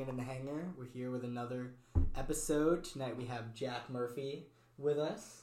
hanging 0.00 0.18
in 0.18 0.26
the 0.26 0.32
hangar. 0.32 0.64
We're 0.78 0.86
here 0.86 1.10
with 1.10 1.24
another 1.24 1.72
episode. 2.16 2.84
Tonight 2.84 3.18
we 3.18 3.26
have 3.26 3.54
Jack 3.54 3.90
Murphy 3.90 4.46
with 4.78 4.98
us. 4.98 5.42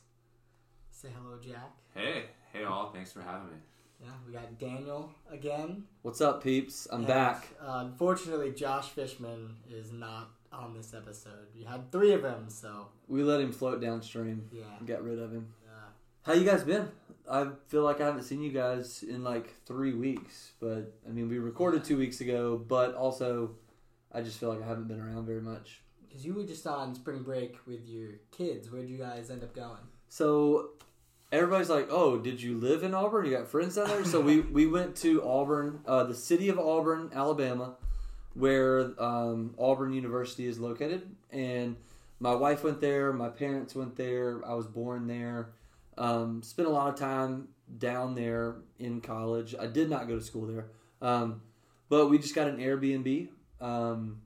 Say 0.89 1.09
hello, 1.15 1.37
Jack. 1.39 1.75
Hey, 1.93 2.23
hey 2.53 2.63
all, 2.63 2.89
thanks 2.91 3.11
for 3.11 3.21
having 3.21 3.49
me. 3.49 3.57
Yeah, 4.01 4.09
we 4.25 4.33
got 4.33 4.57
Daniel 4.57 5.11
again. 5.31 5.83
What's 6.01 6.21
up, 6.21 6.41
peeps? 6.43 6.87
I'm 6.91 7.01
And, 7.01 7.07
back. 7.07 7.49
Uh, 7.61 7.83
unfortunately, 7.85 8.51
Josh 8.51 8.89
Fishman 8.89 9.57
is 9.69 9.91
not 9.91 10.31
on 10.51 10.73
this 10.73 10.91
episode. 10.95 11.47
We 11.55 11.63
had 11.63 11.91
three 11.91 12.13
of 12.13 12.23
them, 12.23 12.45
so 12.49 12.87
We 13.07 13.21
let 13.21 13.39
him 13.39 13.51
float 13.51 13.79
downstream. 13.79 14.49
yeah. 14.51 14.63
Got 14.87 15.03
rid 15.03 15.19
of 15.19 15.31
him. 15.31 15.53
Uh, 15.67 15.89
How 16.23 16.33
you 16.33 16.45
guys 16.49 16.63
been? 16.63 16.89
I 17.29 17.49
feel 17.67 17.83
like 17.83 18.01
I 18.01 18.05
haven't 18.05 18.23
seen 18.23 18.41
you 18.41 18.51
guys 18.51 19.03
in 19.03 19.23
like 19.23 19.53
three 19.67 19.93
weeks. 19.93 20.53
But 20.59 20.93
I 21.07 21.11
mean, 21.11 21.29
we 21.29 21.37
recorded 21.37 21.83
two 21.83 21.97
weeks 21.97 22.21
ago. 22.21 22.57
But 22.57 22.95
also, 22.95 23.51
I 24.11 24.21
just 24.21 24.39
feel 24.39 24.49
like 24.49 24.63
I 24.63 24.67
haven't 24.67 24.87
been 24.87 24.99
around 24.99 25.25
very 25.25 25.41
much. 25.41 25.81
Because 26.07 26.25
you 26.25 26.33
were 26.33 26.43
just 26.43 26.65
on 26.65 26.95
spring 26.95 27.23
break 27.23 27.57
with 27.65 27.87
your 27.87 28.11
kids. 28.31 28.71
Where'd 28.71 28.89
you 28.89 28.97
guys 28.97 29.29
end 29.29 29.43
up 29.43 29.53
going? 29.53 29.77
So 30.09 30.71
everybody's 31.31 31.69
like, 31.69 31.87
"Oh, 31.91 32.17
did 32.17 32.41
you 32.41 32.57
live 32.57 32.83
in 32.83 32.93
Auburn? 32.93 33.25
You 33.25 33.31
got 33.31 33.47
friends 33.47 33.75
down 33.75 33.87
there?" 33.87 34.05
so 34.05 34.21
we 34.21 34.39
we 34.57 34.67
went 34.67 34.95
to 34.97 35.23
Auburn, 35.23 35.81
uh, 35.85 36.03
the 36.03 36.15
city 36.15 36.49
of 36.49 36.57
Auburn, 36.57 37.11
Alabama, 37.13 37.75
where 38.33 38.91
um, 39.01 39.53
Auburn 39.59 39.93
University 39.93 40.47
is 40.47 40.59
located, 40.59 41.09
and 41.31 41.75
my 42.19 42.33
wife 42.33 42.63
went 42.63 42.81
there. 42.81 43.11
My 43.13 43.29
parents 43.29 43.75
went 43.75 43.95
there. 43.95 44.41
I 44.45 44.53
was 44.53 44.65
born 44.65 45.07
there. 45.07 45.49
Um, 45.97 46.41
spent 46.43 46.67
a 46.67 46.71
lot 46.71 46.93
of 46.93 46.99
time 46.99 47.49
down 47.79 48.15
there 48.15 48.55
in 48.79 49.01
college. 49.01 49.55
I 49.59 49.67
did 49.67 49.89
not 49.89 50.07
go 50.07 50.17
to 50.17 50.23
school 50.23 50.45
there, 50.45 50.67
um, 51.01 51.41
but 51.89 52.07
we 52.07 52.17
just 52.17 52.35
got 52.35 52.47
an 52.47 52.57
Airbnb. 52.57 53.29
Um, 53.59 54.21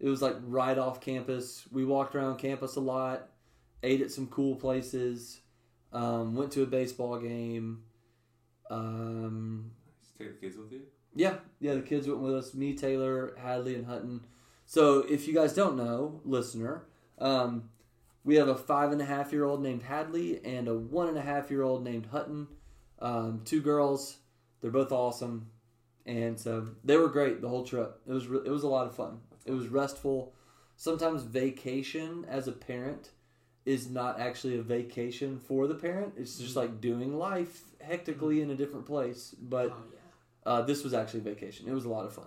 it 0.00 0.08
was 0.08 0.20
like 0.20 0.36
right 0.42 0.76
off 0.76 1.00
campus. 1.00 1.64
We 1.70 1.84
walked 1.84 2.14
around 2.14 2.38
campus 2.38 2.76
a 2.76 2.80
lot, 2.80 3.28
ate 3.82 4.00
at 4.00 4.10
some 4.10 4.26
cool 4.26 4.56
places, 4.56 5.40
um, 5.92 6.34
went 6.34 6.52
to 6.52 6.62
a 6.62 6.66
baseball 6.66 7.18
game. 7.18 7.84
Um, 8.70 9.70
take 10.18 10.40
the 10.40 10.46
kids 10.46 10.56
with 10.56 10.72
you. 10.72 10.82
yeah, 11.14 11.34
yeah, 11.60 11.74
the 11.74 11.82
kids 11.82 12.06
went 12.06 12.20
with 12.20 12.34
us. 12.34 12.54
Me, 12.54 12.74
Taylor, 12.74 13.34
Hadley, 13.38 13.74
and 13.74 13.86
Hutton. 13.86 14.22
So, 14.66 15.00
if 15.00 15.28
you 15.28 15.34
guys 15.34 15.52
don't 15.52 15.76
know, 15.76 16.20
listener, 16.24 16.86
um, 17.18 17.68
we 18.24 18.36
have 18.36 18.48
a 18.48 18.54
five 18.54 18.92
and 18.92 19.00
a 19.02 19.04
half 19.04 19.32
year 19.32 19.44
old 19.44 19.62
named 19.62 19.82
Hadley 19.82 20.44
and 20.44 20.68
a 20.68 20.74
one 20.74 21.08
and 21.08 21.18
a 21.18 21.22
half 21.22 21.50
year 21.50 21.62
old 21.62 21.84
named 21.84 22.06
Hutton. 22.06 22.48
Um, 23.00 23.42
two 23.44 23.60
girls. 23.60 24.16
They're 24.60 24.70
both 24.70 24.92
awesome, 24.92 25.50
and 26.06 26.38
so 26.38 26.68
they 26.84 26.96
were 26.96 27.08
great 27.08 27.40
the 27.40 27.48
whole 27.48 27.64
trip. 27.64 28.00
It 28.06 28.12
was 28.12 28.26
re- 28.26 28.42
it 28.44 28.50
was 28.50 28.62
a 28.62 28.68
lot 28.68 28.86
of 28.86 28.94
fun. 28.94 29.20
It 29.44 29.52
was 29.52 29.68
restful. 29.68 30.32
Sometimes 30.76 31.22
vacation 31.22 32.24
as 32.28 32.48
a 32.48 32.52
parent 32.52 33.10
is 33.64 33.88
not 33.88 34.18
actually 34.18 34.58
a 34.58 34.62
vacation 34.62 35.38
for 35.38 35.66
the 35.66 35.74
parent. 35.74 36.14
It's 36.16 36.38
just 36.38 36.56
like 36.56 36.80
doing 36.80 37.16
life 37.16 37.62
hectically 37.80 38.40
in 38.40 38.50
a 38.50 38.54
different 38.54 38.86
place, 38.86 39.34
but. 39.40 39.66
oh, 39.70 39.76
yeah. 39.92 39.98
Uh, 40.44 40.60
this 40.62 40.82
was 40.82 40.92
actually 40.92 41.20
vacation. 41.20 41.68
It 41.68 41.72
was 41.72 41.84
a 41.84 41.88
lot 41.88 42.04
of 42.04 42.12
fun. 42.12 42.26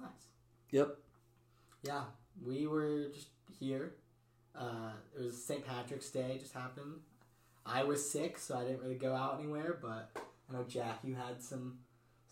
Nice. 0.00 0.28
Yep. 0.70 0.96
Yeah, 1.82 2.04
we 2.44 2.68
were 2.68 3.08
just 3.12 3.26
here. 3.58 3.94
Uh, 4.54 4.92
it 5.18 5.24
was 5.24 5.44
St. 5.44 5.66
Patrick's 5.66 6.10
Day, 6.10 6.36
just 6.38 6.52
happened. 6.54 7.00
I 7.64 7.84
was 7.84 8.08
sick, 8.08 8.38
so 8.38 8.56
I 8.56 8.62
didn't 8.62 8.80
really 8.82 8.94
go 8.94 9.14
out 9.14 9.38
anywhere. 9.40 9.78
But 9.80 10.10
I 10.48 10.52
know 10.52 10.64
Jack, 10.68 11.00
you 11.02 11.14
had 11.14 11.42
some 11.42 11.78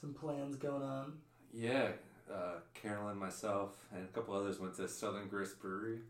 some 0.00 0.14
plans 0.14 0.56
going 0.56 0.82
on. 0.82 1.14
Yeah, 1.52 1.88
uh, 2.32 2.60
Carolyn, 2.74 3.18
myself, 3.18 3.70
and 3.92 4.04
a 4.04 4.08
couple 4.08 4.34
others 4.34 4.58
went 4.58 4.74
to 4.76 4.88
Southern 4.88 5.28
Grist 5.28 5.60
Brewery. 5.60 6.00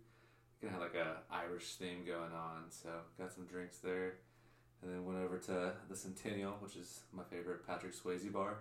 Gonna 0.60 0.74
have 0.74 0.82
like 0.82 0.94
a 0.94 1.16
Irish 1.32 1.74
theme 1.76 2.04
going 2.06 2.32
on, 2.32 2.64
so 2.68 2.90
got 3.18 3.32
some 3.32 3.46
drinks 3.46 3.78
there, 3.78 4.16
and 4.82 4.92
then 4.92 5.04
went 5.06 5.18
over 5.18 5.38
to 5.38 5.72
the 5.88 5.96
Centennial, 5.96 6.52
which 6.60 6.76
is 6.76 7.00
my 7.12 7.22
favorite 7.24 7.66
Patrick 7.66 7.94
Swayze 7.94 8.30
bar. 8.30 8.58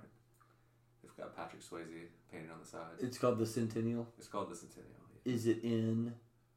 They've 1.03 1.15
got 1.17 1.35
Patrick 1.35 1.61
Swayze 1.61 2.07
painted 2.31 2.51
on 2.51 2.59
the 2.61 2.67
side. 2.67 2.99
It's 2.99 3.17
called 3.17 3.37
the 3.37 3.45
Centennial. 3.45 4.07
It's 4.17 4.27
called 4.27 4.49
the 4.49 4.55
Centennial. 4.55 4.95
Is 5.25 5.45
it 5.45 5.61
in 5.63 6.13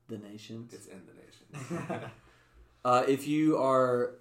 the 0.09 0.19
nation? 0.19 0.69
It's 0.73 0.87
in 0.87 1.03
the 1.07 1.15
nation. 1.15 2.05
Uh, 2.85 3.05
if 3.07 3.29
you 3.29 3.59
are, 3.59 4.15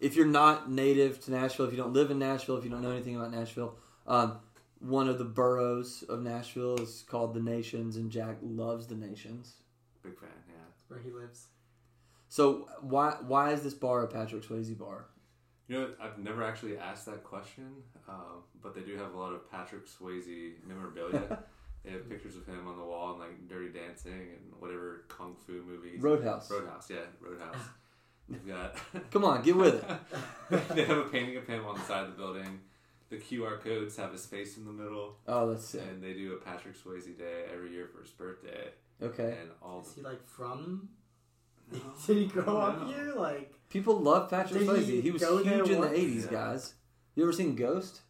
if 0.00 0.16
you're 0.16 0.26
not 0.26 0.70
native 0.70 1.20
to 1.22 1.30
Nashville, 1.30 1.66
if 1.66 1.72
you 1.72 1.76
don't 1.76 1.92
live 1.92 2.10
in 2.10 2.18
Nashville, 2.18 2.56
if 2.56 2.64
you 2.64 2.70
don't 2.70 2.80
know 2.82 2.90
anything 2.90 3.16
about 3.16 3.30
Nashville, 3.30 3.76
um, 4.08 4.38
one 4.80 5.08
of 5.08 5.18
the 5.18 5.24
boroughs 5.24 6.02
of 6.08 6.22
Nashville 6.22 6.80
is 6.80 7.04
called 7.08 7.34
the 7.34 7.40
Nations, 7.40 7.96
and 7.96 8.10
Jack 8.10 8.38
loves 8.42 8.86
the 8.86 8.94
Nations. 8.94 9.54
Big 10.02 10.18
fan, 10.18 10.30
yeah. 10.48 10.54
That's 10.66 10.88
where 10.88 11.00
he 11.00 11.10
lives. 11.10 11.46
So 12.28 12.68
why 12.80 13.16
why 13.26 13.52
is 13.52 13.62
this 13.62 13.74
bar 13.74 14.02
a 14.02 14.08
Patrick 14.08 14.42
Swayze 14.42 14.76
bar? 14.76 15.06
You 15.66 15.80
know. 15.80 15.88
I've 16.00 16.18
never 16.18 16.42
actually 16.42 16.78
asked 16.78 17.06
that 17.06 17.24
question, 17.24 17.66
um, 18.08 18.44
but 18.62 18.74
they 18.74 18.82
do 18.82 18.96
have 18.96 19.14
a 19.14 19.18
lot 19.18 19.32
of 19.32 19.50
Patrick 19.50 19.86
Swayze 19.86 20.54
memorabilia. 20.66 21.38
they 21.84 21.90
have 21.90 22.08
pictures 22.08 22.36
of 22.36 22.46
him 22.46 22.66
on 22.66 22.78
the 22.78 22.84
wall 22.84 23.12
and 23.12 23.20
like 23.20 23.48
Dirty 23.48 23.70
Dancing 23.70 24.12
and 24.12 24.52
whatever 24.58 25.04
kung 25.08 25.36
fu 25.46 25.62
movies. 25.66 26.00
Roadhouse. 26.00 26.50
Roadhouse, 26.50 26.90
yeah, 26.90 27.06
Roadhouse. 27.20 27.56
They've 28.28 28.46
got. 28.46 28.76
Come 29.10 29.24
on, 29.24 29.42
get 29.42 29.56
with 29.56 29.76
it. 29.76 30.68
they 30.74 30.84
have 30.84 30.98
a 30.98 31.04
painting 31.04 31.36
of 31.38 31.46
him 31.46 31.64
on 31.64 31.76
the 31.76 31.84
side 31.84 32.04
of 32.04 32.10
the 32.10 32.16
building. 32.16 32.60
The 33.10 33.16
QR 33.16 33.58
codes 33.60 33.96
have 33.96 34.12
his 34.12 34.26
face 34.26 34.56
in 34.58 34.66
the 34.66 34.72
middle, 34.72 35.16
Oh, 35.26 35.50
that's 35.50 35.64
sick. 35.66 35.82
and 35.88 36.02
they 36.02 36.12
do 36.12 36.34
a 36.34 36.36
Patrick 36.36 36.74
Swayze 36.76 37.16
day 37.16 37.44
every 37.52 37.72
year 37.72 37.86
for 37.86 38.02
his 38.02 38.10
birthday. 38.10 38.68
Okay. 39.02 39.36
And 39.40 39.50
all 39.62 39.80
Is 39.80 39.88
the 39.94 40.00
he 40.00 40.06
like 40.06 40.26
from? 40.26 40.90
No, 41.72 41.78
Did 42.06 42.16
he 42.18 42.26
grow 42.26 42.58
up 42.58 42.80
no. 42.82 42.86
here? 42.88 43.14
Like, 43.16 43.54
People 43.70 43.98
love 44.00 44.28
Patrick 44.28 44.60
Did 44.60 44.68
Swayze. 44.68 44.84
he 44.84 45.00
He, 45.00 45.10
was 45.10 45.22
huge 45.22 45.68
in 45.70 45.80
the 45.80 45.86
'80s, 45.88 46.24
Yeah. 46.26 46.30
guys. 46.30 46.74
You 47.14 47.22
ever 47.22 47.32
seen 47.32 47.54
Ghost? 47.54 48.00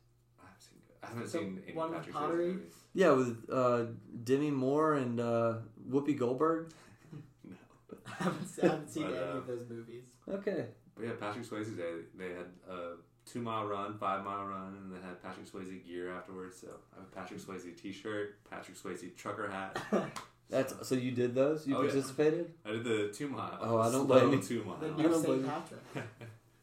I 0.41 0.47
haven't 0.47 0.61
seen, 0.61 0.79
I 1.03 1.07
haven't 1.07 1.29
So, 1.29 1.39
seen 1.41 1.63
any 1.67 1.77
one 1.77 1.91
with 1.91 1.99
Patrick 1.99 2.15
pottery? 2.17 2.45
Swayze 2.47 2.55
movies. 2.55 2.75
Yeah, 2.95 3.11
with 3.13 3.51
uh, 3.53 3.85
Demi 4.25 4.51
Moore 4.51 4.95
and 4.95 5.21
uh, 5.21 5.55
Whoopi 5.89 6.19
Goldberg. 6.19 6.71
No. 7.45 7.57
I 8.07 8.25
haven't, 8.25 8.49
I 8.63 8.67
haven't 8.67 8.89
seen 8.91 9.05
But, 9.05 9.13
any 9.13 9.19
uh, 9.23 9.37
of 9.37 9.47
those 9.47 9.69
movies. 9.69 10.05
Okay. 10.29 10.67
But 10.97 11.05
yeah, 11.05 11.13
Patrick 11.21 11.47
Swayze 11.47 11.77
Day. 11.77 11.93
They 12.17 12.31
had 12.31 12.47
a 12.69 12.95
two 13.31 13.41
mile 13.41 13.67
run, 13.67 13.97
five 13.99 14.25
mile 14.25 14.45
run, 14.47 14.75
and 14.81 14.93
they 14.93 15.01
had 15.07 15.23
Patrick 15.23 15.51
Swayze 15.51 15.87
gear 15.87 16.13
afterwards. 16.13 16.59
So 16.61 16.69
I 16.95 17.01
have 17.01 17.09
a 17.13 17.15
Patrick 17.15 17.41
Swayze 17.41 17.81
t 17.81 17.93
shirt, 17.93 18.37
Patrick 18.51 18.77
Swayze 18.77 19.15
trucker 19.17 19.49
hat. 19.51 19.79
That's 20.51 20.75
so 20.89 20.95
you 20.95 21.11
did 21.11 21.35
those. 21.35 21.67
You 21.67 21.77
Oh, 21.77 21.83
yeah. 21.83 21.89
participated. 21.91 22.51
I 22.65 22.71
did 22.73 22.85
the 22.85 23.13
two 23.15 23.29
mile. 23.29 23.59
Oh, 23.61 23.79
I 23.79 23.91
don't 23.91 24.07
slow 24.07 24.21
blame 24.21 24.33
you. 24.33 24.43
two 24.43 24.59
the 24.61 24.65
mile. 24.65 24.79
I 24.99 25.03
new 25.03 25.13
St. 25.15 25.25
blame. 25.27 25.45
Patrick. 25.45 25.81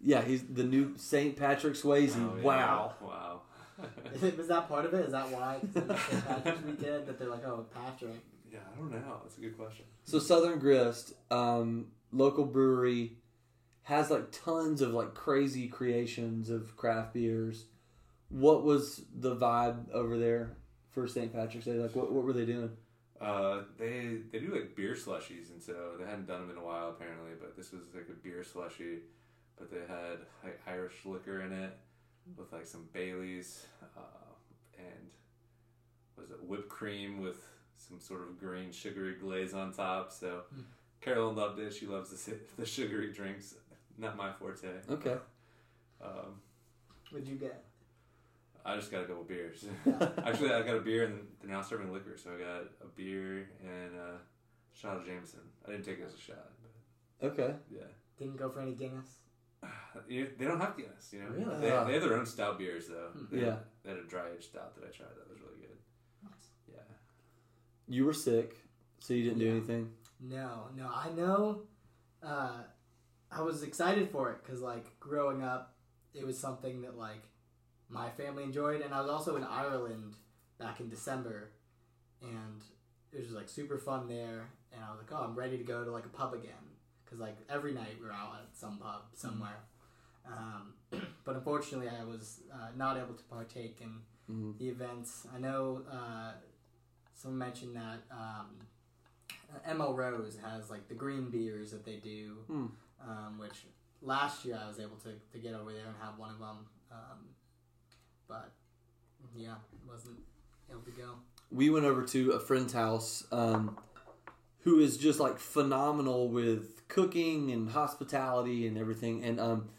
Yeah, 0.01 0.21
he's 0.21 0.43
the 0.43 0.63
new 0.63 0.93
Saint 0.97 1.35
Patrick 1.35 1.73
Swayze. 1.73 2.13
Oh, 2.15 2.35
yeah. 2.37 2.43
Wow. 2.43 2.93
Wow. 3.01 3.41
Is 4.13 4.21
it- 4.23 4.37
Was 4.37 4.47
that 4.49 4.67
part 4.67 4.85
of 4.85 4.93
it? 4.93 5.05
Is 5.05 5.13
that 5.13 5.29
why 5.31 5.57
it's 5.63 5.73
St. 5.73 5.87
Patrick's 6.27 6.63
weekend 6.63 7.07
that 7.07 7.17
they're 7.17 7.29
like, 7.29 7.43
oh, 7.45 7.65
Patrick. 7.73 8.11
yeah, 8.51 8.59
I 8.71 8.77
don't 8.77 8.91
know. 8.91 9.17
That's 9.23 9.37
a 9.37 9.41
good 9.41 9.57
question. 9.57 9.85
So 10.03 10.19
Southern 10.19 10.59
Grist, 10.59 11.13
um, 11.31 11.87
local 12.11 12.45
brewery, 12.45 13.17
has 13.85 14.09
like 14.11 14.31
tons 14.31 14.81
of 14.81 14.93
like 14.93 15.13
crazy 15.13 15.67
creations 15.67 16.49
of 16.49 16.75
craft 16.75 17.13
beers. 17.13 17.65
What 18.29 18.63
was 18.63 19.03
the 19.13 19.35
vibe 19.35 19.91
over 19.91 20.17
there 20.17 20.57
for 20.91 21.07
St. 21.07 21.31
Patrick's 21.31 21.65
Day? 21.65 21.73
Like, 21.73 21.95
what, 21.95 22.11
what 22.11 22.23
were 22.23 22.33
they 22.33 22.45
doing? 22.45 22.71
Uh, 23.21 23.61
they 23.77 24.17
they 24.31 24.39
do 24.39 24.53
like 24.53 24.75
beer 24.75 24.93
slushies, 24.93 25.51
and 25.51 25.61
so 25.61 25.93
they 25.99 26.05
hadn't 26.05 26.27
done 26.27 26.41
them 26.41 26.49
in 26.49 26.57
a 26.57 26.65
while 26.65 26.89
apparently. 26.89 27.31
But 27.39 27.55
this 27.55 27.71
was 27.71 27.83
like 27.93 28.07
a 28.09 28.13
beer 28.13 28.43
slushie, 28.43 28.99
but 29.57 29.71
they 29.71 29.81
had 29.87 30.17
like 30.43 30.59
Irish 30.67 31.05
liquor 31.05 31.41
in 31.41 31.53
it 31.53 31.77
with 32.37 32.51
like 32.51 32.65
some 32.65 32.89
Baileys, 32.91 33.65
uh, 33.95 34.33
and 34.77 35.09
was 36.17 36.31
it 36.31 36.43
whipped 36.43 36.69
cream 36.69 37.21
with 37.21 37.37
some 37.77 37.99
sort 37.99 38.21
of 38.23 38.39
green 38.39 38.71
sugary 38.71 39.15
glaze 39.15 39.53
on 39.53 39.71
top. 39.73 40.11
So 40.11 40.41
Hmm. 40.53 40.61
Carolyn 41.01 41.35
loved 41.35 41.59
it. 41.59 41.71
She 41.71 41.85
loves 41.85 42.09
the 42.09 42.35
the 42.57 42.65
sugary 42.65 43.13
drinks. 43.13 43.53
Not 43.97 44.17
my 44.17 44.31
forte. 44.33 44.67
Okay. 44.89 45.15
Um, 46.03 46.41
What'd 47.11 47.27
you 47.27 47.35
get? 47.35 47.63
I 48.65 48.75
just 48.75 48.91
got 48.91 49.03
a 49.03 49.05
couple 49.05 49.23
beers. 49.23 49.63
Yeah. 49.85 50.09
Actually, 50.25 50.51
I 50.53 50.61
got 50.63 50.75
a 50.75 50.79
beer 50.81 51.05
and 51.05 51.19
they're 51.39 51.51
now 51.51 51.61
serving 51.61 51.91
liquor, 51.93 52.17
so 52.17 52.31
I 52.31 52.39
got 52.39 52.61
a 52.81 52.87
beer 52.95 53.47
and 53.63 53.95
a 53.95 54.17
shot 54.73 54.97
of 54.97 55.05
Jameson. 55.05 55.39
I 55.67 55.71
didn't 55.71 55.85
take 55.85 55.99
it 55.99 56.03
as 56.05 56.13
a 56.15 56.19
shot, 56.19 56.49
but 57.21 57.27
Okay. 57.27 57.53
yeah. 57.71 57.83
Didn't 58.17 58.37
go 58.37 58.49
for 58.49 58.61
any 58.61 58.73
Guinness. 58.73 59.17
You, 60.09 60.27
they 60.37 60.45
don't 60.45 60.59
have 60.59 60.75
Guinness, 60.75 61.13
you 61.13 61.19
know. 61.21 61.29
Really? 61.29 61.61
They, 61.61 61.69
they 61.69 61.93
have 61.93 62.01
their 62.03 62.17
own 62.17 62.25
stout 62.25 62.57
beers 62.57 62.87
though. 62.87 63.09
They 63.31 63.37
had- 63.39 63.47
Yeah. 63.47 63.55
They 63.83 63.89
had 63.91 63.99
a 63.99 64.03
dry 64.03 64.25
aged 64.35 64.45
stout 64.45 64.75
that 64.75 64.83
I 64.83 64.87
tried 64.91 65.09
that 65.15 65.29
was 65.29 65.39
really 65.39 65.61
good. 65.61 65.77
Nice. 66.23 66.49
Yeah. 66.67 66.81
You 67.87 68.03
were 68.05 68.13
sick, 68.13 68.55
so 68.99 69.13
you 69.13 69.23
didn't 69.23 69.39
do 69.39 69.49
anything. 69.49 69.91
No, 70.19 70.69
no, 70.75 70.87
I 70.93 71.11
know. 71.11 71.61
Uh, 72.23 72.63
I 73.35 73.41
was 73.41 73.63
excited 73.63 74.09
for 74.09 74.31
it 74.31 74.37
because, 74.43 74.61
like, 74.61 74.97
growing 74.99 75.43
up, 75.43 75.73
it 76.13 76.25
was 76.25 76.39
something 76.39 76.81
that 76.83 76.97
like 76.97 77.23
my 77.89 78.09
family 78.11 78.43
enjoyed, 78.43 78.81
and 78.81 78.93
I 78.93 79.01
was 79.01 79.09
also 79.09 79.35
in 79.35 79.43
Ireland 79.43 80.13
back 80.57 80.79
in 80.79 80.89
December, 80.89 81.51
and 82.21 82.61
it 83.11 83.17
was 83.17 83.25
just 83.25 83.35
like 83.35 83.49
super 83.49 83.77
fun 83.77 84.07
there, 84.07 84.47
and 84.71 84.81
I 84.83 84.89
was 84.91 84.99
like, 84.99 85.11
oh, 85.11 85.23
I'm 85.25 85.35
ready 85.35 85.57
to 85.57 85.63
go 85.63 85.83
to 85.83 85.91
like 85.91 86.05
a 86.05 86.09
pub 86.09 86.33
again 86.33 86.53
because 87.03 87.19
like 87.19 87.35
every 87.49 87.73
night 87.73 87.97
we 88.01 88.07
are 88.07 88.13
out 88.13 88.35
at 88.41 88.55
some 88.57 88.77
pub 88.77 89.01
somewhere. 89.13 89.59
Um, 90.25 90.73
but 91.25 91.35
unfortunately, 91.35 91.89
I 91.89 92.03
was 92.05 92.39
uh, 92.51 92.69
not 92.77 92.97
able 92.97 93.13
to 93.15 93.23
partake 93.25 93.81
in 93.81 93.99
Mhm. 94.33 94.57
the 94.57 94.69
events. 94.69 95.27
I 95.35 95.37
know 95.39 95.83
uh, 95.91 96.31
someone 97.13 97.37
mentioned 97.37 97.75
that 97.75 97.99
um, 98.09 98.47
ML 99.67 99.95
Rose 99.95 100.37
has 100.43 100.71
like 100.71 100.87
the 100.87 100.95
green 100.95 101.29
beers 101.29 101.69
that 101.71 101.85
they 101.85 101.97
do, 101.97 102.37
Hmm. 102.47 102.65
Um, 103.07 103.37
which 103.37 103.65
last 104.01 104.45
year 104.45 104.59
I 104.63 104.67
was 104.67 104.79
able 104.79 104.97
to, 104.97 105.09
to 105.31 105.37
get 105.39 105.53
over 105.53 105.71
there 105.71 105.85
and 105.85 105.95
have 106.01 106.17
one 106.17 106.29
of 106.31 106.39
them. 106.39 106.65
Um, 106.91 107.19
but 108.27 108.51
yeah, 109.35 109.55
wasn't 109.87 110.17
able 110.69 110.81
to 110.81 110.91
go. 110.91 111.09
we 111.51 111.69
went 111.69 111.85
over 111.85 112.03
to 112.03 112.31
a 112.31 112.39
friend's 112.39 112.73
house 112.73 113.25
um, 113.31 113.77
who 114.59 114.79
is 114.79 114.97
just 114.97 115.19
like 115.19 115.37
phenomenal 115.39 116.29
with 116.29 116.87
cooking 116.87 117.51
and 117.51 117.69
hospitality 117.69 118.65
and 118.67 118.77
everything 118.77 119.23
and 119.23 119.39
um, 119.39 119.69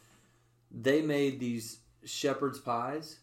they 0.71 1.01
made 1.03 1.41
these 1.41 1.79
shepherd's 2.05 2.59
pies 2.59 3.19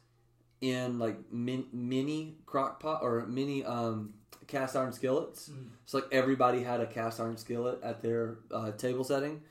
in 0.62 0.98
like 1.00 1.18
min- 1.32 1.68
mini 1.72 2.38
crock 2.46 2.80
pot 2.82 3.00
or 3.02 3.26
mini 3.28 3.64
um, 3.64 4.14
cast 4.48 4.76
iron 4.76 4.92
skillets 4.92 5.50
Mhm. 5.50 5.70
so 5.86 5.98
like 6.00 6.08
everybody 6.12 6.64
had 6.64 6.82
a 6.82 6.88
cast 6.88 7.20
iron 7.20 7.38
skillet 7.38 7.80
at 7.84 8.02
their 8.02 8.40
uh, 8.52 8.72
table 8.72 9.04
setting 9.04 9.42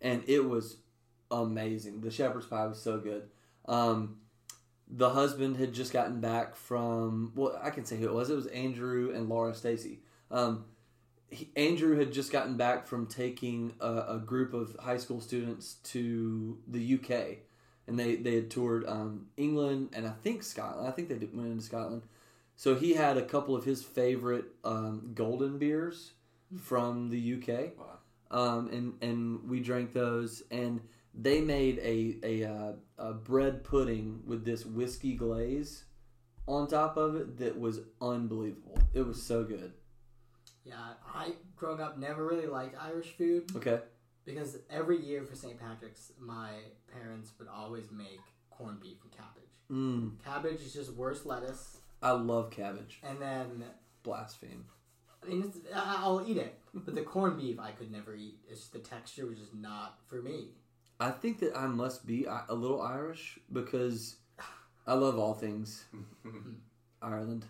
and 0.00 0.22
it 0.26 0.44
was 0.48 0.76
amazing. 1.30 2.00
The 2.00 2.10
shepherd's 2.10 2.46
pie 2.46 2.66
was 2.66 2.80
so 2.80 2.98
good. 2.98 3.28
Um, 3.66 4.16
the 4.90 5.10
husband 5.10 5.56
had 5.56 5.72
just 5.72 5.92
gotten 5.92 6.20
back 6.20 6.56
from 6.56 7.32
well 7.36 7.58
i 7.62 7.70
can 7.70 7.84
say 7.84 7.96
who 7.96 8.06
it 8.06 8.14
was. 8.14 8.30
It 8.30 8.34
was 8.34 8.46
andrew 8.46 9.12
and 9.14 9.28
laura 9.28 9.54
stacy. 9.54 10.00
Um, 10.30 10.64
he, 11.30 11.48
andrew 11.56 11.96
had 11.96 12.12
just 12.12 12.32
gotten 12.32 12.56
back 12.56 12.86
from 12.86 13.06
taking 13.06 13.74
a, 13.80 14.04
a 14.08 14.22
group 14.24 14.52
of 14.52 14.76
high 14.80 14.96
school 14.96 15.20
students 15.20 15.74
to 15.84 16.58
the 16.66 16.94
uk 16.94 17.10
and 17.86 17.98
they, 17.98 18.16
they 18.16 18.34
had 18.34 18.50
toured 18.50 18.84
um, 18.86 19.26
england 19.36 19.90
and 19.92 20.06
i 20.06 20.12
think 20.22 20.42
scotland. 20.42 20.88
I 20.88 20.90
think 20.90 21.08
they 21.08 21.16
did, 21.16 21.36
went 21.36 21.50
into 21.50 21.64
scotland. 21.64 22.02
So 22.56 22.74
he 22.74 22.92
had 22.92 23.16
a 23.16 23.22
couple 23.22 23.56
of 23.56 23.64
his 23.64 23.82
favorite 23.82 24.46
um, 24.64 25.12
golden 25.14 25.58
beers 25.58 26.12
from 26.60 27.10
the 27.10 27.34
uk 27.34 27.78
Wow. 27.78 27.99
Um, 28.30 28.68
and 28.72 28.94
and 29.02 29.48
we 29.48 29.60
drank 29.60 29.92
those, 29.92 30.42
and 30.50 30.80
they 31.14 31.40
made 31.40 31.78
a 31.78 32.16
a, 32.22 32.44
uh, 32.44 32.72
a 32.98 33.12
bread 33.12 33.64
pudding 33.64 34.22
with 34.26 34.44
this 34.44 34.64
whiskey 34.66 35.14
glaze 35.14 35.84
on 36.46 36.66
top 36.66 36.96
of 36.96 37.16
it 37.16 37.36
that 37.38 37.58
was 37.58 37.80
unbelievable. 38.00 38.78
It 38.94 39.02
was 39.06 39.22
so 39.22 39.44
good. 39.44 39.72
Yeah, 40.64 40.74
I 41.14 41.32
growing 41.56 41.80
up 41.80 41.98
never 41.98 42.26
really 42.26 42.46
liked 42.46 42.76
Irish 42.80 43.16
food 43.16 43.50
Okay, 43.56 43.80
because 44.24 44.58
every 44.70 45.00
year 45.04 45.24
for 45.24 45.34
St. 45.34 45.58
Patrick's, 45.58 46.12
my 46.18 46.50
parents 46.92 47.32
would 47.38 47.48
always 47.48 47.90
make 47.90 48.20
corned 48.50 48.80
beef 48.80 48.98
and 49.02 49.10
cabbage. 49.12 49.50
mm, 49.70 50.24
Cabbage 50.24 50.60
is 50.60 50.72
just 50.74 50.92
worse 50.94 51.24
lettuce, 51.24 51.78
I 52.02 52.12
love 52.12 52.50
cabbage. 52.50 53.00
and 53.02 53.20
then 53.20 53.64
Blaspheme. 54.02 54.64
I 55.24 55.28
mean, 55.28 55.44
it's, 55.44 55.58
I- 55.74 55.98
I'll 56.02 56.24
eat 56.26 56.36
it, 56.36 56.58
but 56.74 56.94
the 56.94 57.02
corned 57.02 57.38
beef 57.38 57.58
I 57.60 57.70
could 57.72 57.90
never 57.92 58.14
eat. 58.14 58.38
It's 58.48 58.60
just 58.60 58.72
the 58.72 58.78
texture 58.78 59.26
was 59.26 59.38
just 59.38 59.54
not 59.54 59.98
for 60.06 60.22
me. 60.22 60.48
I 60.98 61.10
think 61.10 61.38
that 61.40 61.56
I 61.56 61.66
must 61.66 62.06
be 62.06 62.26
a 62.26 62.54
little 62.54 62.82
Irish 62.82 63.38
because 63.52 64.16
I 64.86 64.94
love 64.94 65.18
all 65.18 65.32
things 65.34 65.84
Ireland. 67.02 67.46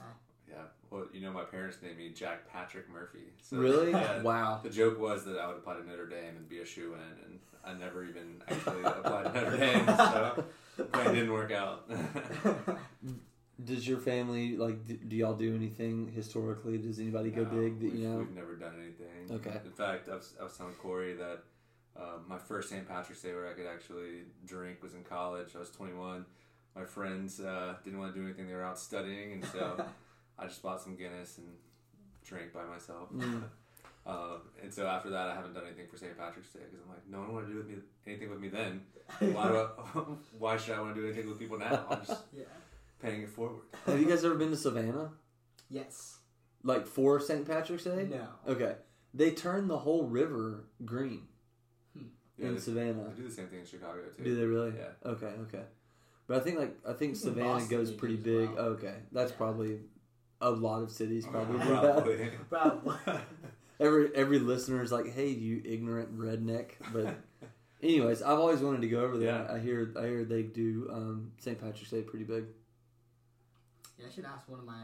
Ah. 0.00 0.04
Yeah. 0.48 0.56
Well, 0.90 1.06
you 1.12 1.20
know, 1.20 1.30
my 1.32 1.44
parents 1.44 1.78
named 1.82 1.98
me 1.98 2.10
Jack 2.10 2.50
Patrick 2.50 2.88
Murphy. 2.90 3.32
So, 3.42 3.58
Really? 3.58 3.90
Yeah, 3.90 4.22
Wow. 4.22 4.60
The 4.62 4.70
joke 4.70 4.98
was 4.98 5.24
that 5.26 5.38
I 5.38 5.46
would 5.48 5.56
apply 5.58 5.74
to 5.76 5.86
Notre 5.86 6.06
Dame 6.06 6.36
and 6.36 6.48
be 6.48 6.60
a 6.60 6.64
shoe 6.64 6.94
in, 6.94 7.24
and 7.26 7.38
I 7.64 7.74
never 7.74 8.04
even 8.04 8.40
actually 8.48 8.82
applied 8.82 9.24
to 9.24 9.32
Notre 9.32 9.56
Dame, 9.58 9.86
so 9.86 10.44
the 10.78 10.84
plan 10.84 11.14
didn't 11.14 11.32
work 11.32 11.50
out. 11.52 11.90
Does 13.62 13.86
your 13.86 13.98
family 13.98 14.56
like? 14.56 14.84
Do, 14.84 14.96
do 14.96 15.16
y'all 15.16 15.34
do 15.34 15.54
anything 15.54 16.10
historically? 16.14 16.78
Does 16.78 16.98
anybody 16.98 17.30
go 17.30 17.44
big 17.44 17.80
that 17.80 17.92
you 17.92 18.08
know? 18.08 18.18
We've 18.18 18.34
never 18.34 18.56
done 18.56 18.74
anything. 18.80 19.36
Okay. 19.36 19.60
In 19.64 19.72
fact, 19.72 20.08
I 20.08 20.16
was, 20.16 20.34
I 20.40 20.44
was 20.44 20.56
telling 20.56 20.74
Corey 20.74 21.14
that 21.14 21.44
uh, 21.96 22.18
my 22.26 22.38
first 22.38 22.70
St. 22.70 22.86
Patrick's 22.86 23.22
Day 23.22 23.32
where 23.32 23.48
I 23.48 23.52
could 23.52 23.66
actually 23.66 24.22
drink 24.44 24.82
was 24.82 24.94
in 24.94 25.04
college. 25.04 25.50
I 25.54 25.60
was 25.60 25.70
21. 25.70 26.26
My 26.74 26.84
friends 26.84 27.38
uh, 27.38 27.74
didn't 27.84 28.00
want 28.00 28.12
to 28.12 28.20
do 28.20 28.26
anything; 28.26 28.48
they 28.48 28.54
were 28.54 28.64
out 28.64 28.78
studying, 28.78 29.34
and 29.34 29.44
so 29.44 29.84
I 30.38 30.46
just 30.46 30.60
bought 30.60 30.82
some 30.82 30.96
Guinness 30.96 31.38
and 31.38 31.46
drank 32.24 32.52
by 32.52 32.64
myself. 32.64 33.12
Mm. 33.12 33.42
Um, 34.06 34.42
and 34.62 34.72
so 34.72 34.86
after 34.86 35.08
that, 35.10 35.28
I 35.28 35.34
haven't 35.34 35.54
done 35.54 35.62
anything 35.66 35.86
for 35.90 35.96
St. 35.96 36.16
Patrick's 36.16 36.52
Day 36.52 36.60
because 36.70 36.84
I'm 36.84 36.90
like, 36.90 37.08
no 37.08 37.20
one 37.20 37.32
wanted 37.32 37.46
to 37.46 37.52
do 37.52 37.58
with 37.58 37.68
me 37.68 37.74
anything 38.06 38.28
with 38.28 38.38
me 38.38 38.48
then. 38.48 38.82
Why 39.32 39.48
do 39.48 39.56
I, 39.56 40.00
Why 40.38 40.56
should 40.58 40.74
I 40.74 40.80
want 40.80 40.94
to 40.94 41.00
do 41.00 41.06
anything 41.06 41.26
with 41.28 41.38
people 41.38 41.58
now? 41.58 41.86
I'm 41.88 42.04
just 42.04 42.24
yeah. 42.36 42.44
Paying 43.04 43.22
it 43.22 43.30
forward. 43.30 43.62
Have 43.86 44.00
you 44.00 44.06
guys 44.06 44.24
ever 44.24 44.34
been 44.34 44.50
to 44.50 44.56
Savannah? 44.56 45.10
Yes. 45.70 46.18
Like 46.62 46.86
for 46.86 47.20
St. 47.20 47.46
Patrick's 47.46 47.84
Day? 47.84 48.08
No. 48.10 48.26
Okay. 48.48 48.74
They 49.12 49.30
turn 49.32 49.68
the 49.68 49.78
whole 49.78 50.04
river 50.04 50.64
green 50.84 51.22
Yeah, 52.36 52.48
in 52.48 52.54
they, 52.54 52.60
Savannah. 52.60 53.10
they 53.10 53.22
do 53.22 53.28
the 53.28 53.34
same 53.34 53.46
thing 53.48 53.60
in 53.60 53.66
Chicago 53.66 54.00
too. 54.16 54.24
Do 54.24 54.34
they 54.36 54.44
really? 54.44 54.72
Yeah. 54.76 55.10
Okay, 55.10 55.32
okay. 55.42 55.62
But 56.26 56.38
I 56.38 56.40
think 56.40 56.58
like 56.58 56.76
I 56.88 56.92
think 56.94 57.12
I 57.12 57.18
Savannah 57.18 57.48
Boston 57.48 57.76
goes 57.78 57.90
pretty 57.92 58.16
big. 58.16 58.50
well. 58.54 58.64
Okay. 58.76 58.94
That's 59.12 59.30
Yeah. 59.30 59.36
probably 59.36 59.80
a 60.40 60.50
lot 60.50 60.82
of 60.82 60.90
cities 60.90 61.26
probably 61.26 61.58
do. 61.58 61.64
Probably. 61.66 62.30
Probably. 62.50 62.94
Every 63.80 64.14
every 64.14 64.38
listener 64.38 64.82
is 64.82 64.90
like, 64.92 65.12
"Hey, 65.12 65.28
you 65.28 65.60
ignorant 65.64 66.16
redneck." 66.18 66.70
But 66.92 67.14
anyways, 67.82 68.22
I've 68.22 68.38
always 68.38 68.60
wanted 68.60 68.80
to 68.82 68.88
go 68.88 69.00
over 69.04 69.18
there. 69.18 69.46
Yeah. 69.48 69.52
I 69.54 69.58
hear 69.58 69.92
I 69.98 70.02
hear 70.06 70.24
they 70.24 70.42
do 70.42 70.88
um, 70.92 71.32
St. 71.38 71.58
Patrick's 71.60 71.90
Day 71.90 72.02
pretty 72.02 72.24
big. 72.24 72.44
Yeah, 73.98 74.06
I 74.08 74.14
should 74.14 74.24
ask 74.24 74.48
one 74.48 74.60
of 74.60 74.66
my. 74.66 74.82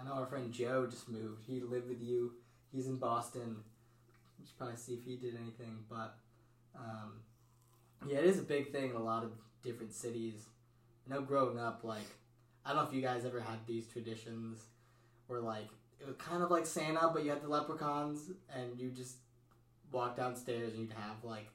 I 0.00 0.04
know 0.04 0.14
our 0.14 0.26
friend 0.26 0.52
Joe 0.52 0.86
just 0.86 1.08
moved. 1.08 1.44
He 1.46 1.60
lived 1.60 1.88
with 1.88 2.02
you. 2.02 2.32
He's 2.72 2.86
in 2.86 2.96
Boston. 2.96 3.56
You 4.38 4.46
should 4.46 4.56
probably 4.56 4.76
see 4.76 4.94
if 4.94 5.04
he 5.04 5.16
did 5.16 5.34
anything. 5.34 5.78
But 5.88 6.16
um, 6.74 7.20
yeah, 8.06 8.18
it 8.18 8.24
is 8.24 8.38
a 8.38 8.42
big 8.42 8.72
thing 8.72 8.90
in 8.90 8.96
a 8.96 9.02
lot 9.02 9.24
of 9.24 9.32
different 9.62 9.92
cities. 9.92 10.46
I 11.06 11.14
know 11.14 11.22
growing 11.22 11.58
up, 11.58 11.80
like 11.84 12.06
I 12.64 12.72
don't 12.72 12.84
know 12.84 12.88
if 12.88 12.94
you 12.94 13.02
guys 13.02 13.24
ever 13.24 13.40
had 13.40 13.58
these 13.66 13.86
traditions 13.86 14.60
where 15.26 15.40
like 15.40 15.68
it 16.00 16.06
was 16.06 16.16
kind 16.16 16.42
of 16.42 16.50
like 16.50 16.66
Santa, 16.66 17.10
but 17.12 17.24
you 17.24 17.30
had 17.30 17.42
the 17.42 17.48
leprechauns, 17.48 18.30
and 18.54 18.78
you 18.78 18.90
just 18.90 19.16
walk 19.92 20.16
downstairs 20.16 20.72
and 20.72 20.82
you'd 20.82 20.92
have 20.92 21.22
like 21.22 21.48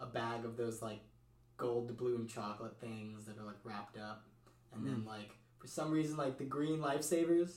a 0.00 0.06
bag 0.06 0.44
of 0.44 0.56
those 0.56 0.82
like 0.82 1.00
gold 1.56 1.96
balloon 1.96 2.26
chocolate 2.26 2.76
things 2.80 3.26
that 3.26 3.38
are 3.38 3.44
like 3.44 3.56
wrapped 3.62 3.98
up, 3.98 4.24
and 4.74 4.86
then 4.86 5.04
like 5.04 5.30
for 5.64 5.68
some 5.68 5.90
reason 5.90 6.18
like 6.18 6.36
the 6.36 6.44
green 6.44 6.78
lifesavers. 6.78 7.56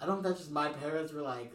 I 0.00 0.06
don't 0.06 0.22
know 0.22 0.28
if 0.30 0.34
that's 0.34 0.38
just 0.40 0.50
my 0.50 0.68
parents 0.70 1.12
were 1.12 1.20
like, 1.22 1.52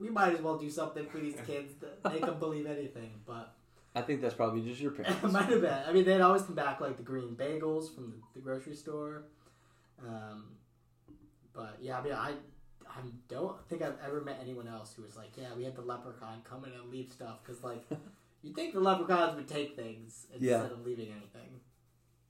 we 0.00 0.10
might 0.10 0.34
as 0.34 0.40
well 0.40 0.58
do 0.58 0.68
something 0.68 1.06
for 1.06 1.18
these 1.18 1.36
kids 1.46 1.72
to 1.80 2.10
make 2.10 2.20
them 2.20 2.38
believe 2.40 2.66
anything, 2.66 3.10
but 3.24 3.54
I 3.94 4.02
think 4.02 4.20
that's 4.20 4.34
probably 4.34 4.62
just 4.62 4.80
your 4.80 4.92
it 4.92 5.02
parents. 5.04 5.32
might 5.32 5.44
have 5.48 5.60
been. 5.60 5.72
I 5.88 5.92
mean, 5.92 6.04
they'd 6.04 6.20
always 6.20 6.42
come 6.42 6.56
back 6.56 6.80
like 6.80 6.96
the 6.96 7.02
green 7.04 7.36
bagels 7.36 7.94
from 7.94 8.10
the, 8.10 8.16
the 8.34 8.40
grocery 8.40 8.74
store. 8.74 9.22
Um, 10.06 10.46
but 11.54 11.78
yeah, 11.80 11.98
I 11.98 12.02
mean, 12.02 12.12
I 12.12 12.32
I 12.88 13.00
don't 13.28 13.56
think 13.68 13.82
I've 13.82 13.98
ever 14.04 14.20
met 14.20 14.38
anyone 14.42 14.66
else 14.68 14.92
who 14.94 15.02
was 15.02 15.16
like, 15.16 15.30
yeah, 15.36 15.54
we 15.56 15.62
had 15.64 15.76
the 15.76 15.82
leprechaun 15.82 16.42
come 16.44 16.64
in 16.64 16.72
and 16.72 16.90
leave 16.90 17.10
stuff 17.10 17.38
because 17.44 17.62
like 17.62 17.84
you 18.42 18.52
think 18.52 18.74
the 18.74 18.80
leprechauns 18.80 19.36
would 19.36 19.48
take 19.48 19.76
things 19.76 20.26
instead 20.34 20.42
Yeah. 20.42 20.64
of 20.64 20.84
leaving 20.84 21.08
anything. 21.12 21.60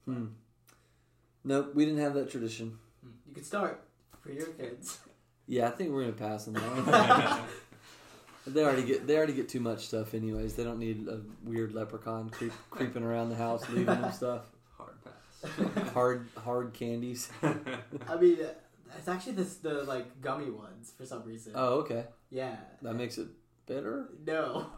Hmm. 0.04 0.26
Nope, 1.42 1.73
we 1.75 1.85
didn't 1.87 2.00
have 2.00 2.14
that 2.14 2.30
tradition. 2.30 2.78
You 3.36 3.42
could 3.42 3.48
start 3.48 3.84
for 4.22 4.32
your 4.32 4.46
kids. 4.46 4.98
Yeah, 5.46 5.68
I 5.68 5.70
think 5.72 5.90
we're 5.90 6.04
gonna 6.04 6.14
pass 6.14 6.48
on 6.48 6.54
that. 6.54 7.42
they 8.46 8.64
already 8.64 8.82
get 8.82 9.06
they 9.06 9.14
already 9.14 9.34
get 9.34 9.50
too 9.50 9.60
much 9.60 9.88
stuff 9.88 10.14
anyways. 10.14 10.54
They 10.54 10.64
don't 10.64 10.78
need 10.78 11.06
a 11.06 11.20
weird 11.44 11.74
leprechaun 11.74 12.30
creep, 12.30 12.54
creeping 12.70 13.02
around 13.02 13.28
the 13.28 13.36
house 13.36 13.68
leaving 13.68 13.84
them 14.00 14.10
stuff. 14.10 14.46
Hard 14.78 14.94
pass. 15.04 15.88
Hard 15.92 16.28
hard 16.42 16.72
candies. 16.72 17.28
I 17.42 18.16
mean, 18.18 18.38
it's 18.96 19.06
actually 19.06 19.34
this 19.34 19.56
the 19.56 19.84
like 19.84 20.22
gummy 20.22 20.50
ones 20.50 20.94
for 20.96 21.04
some 21.04 21.22
reason. 21.22 21.52
Oh, 21.54 21.80
okay. 21.80 22.06
yeah. 22.30 22.56
That 22.80 22.94
makes 22.94 23.18
it 23.18 23.26
better. 23.66 24.08
No. 24.26 24.68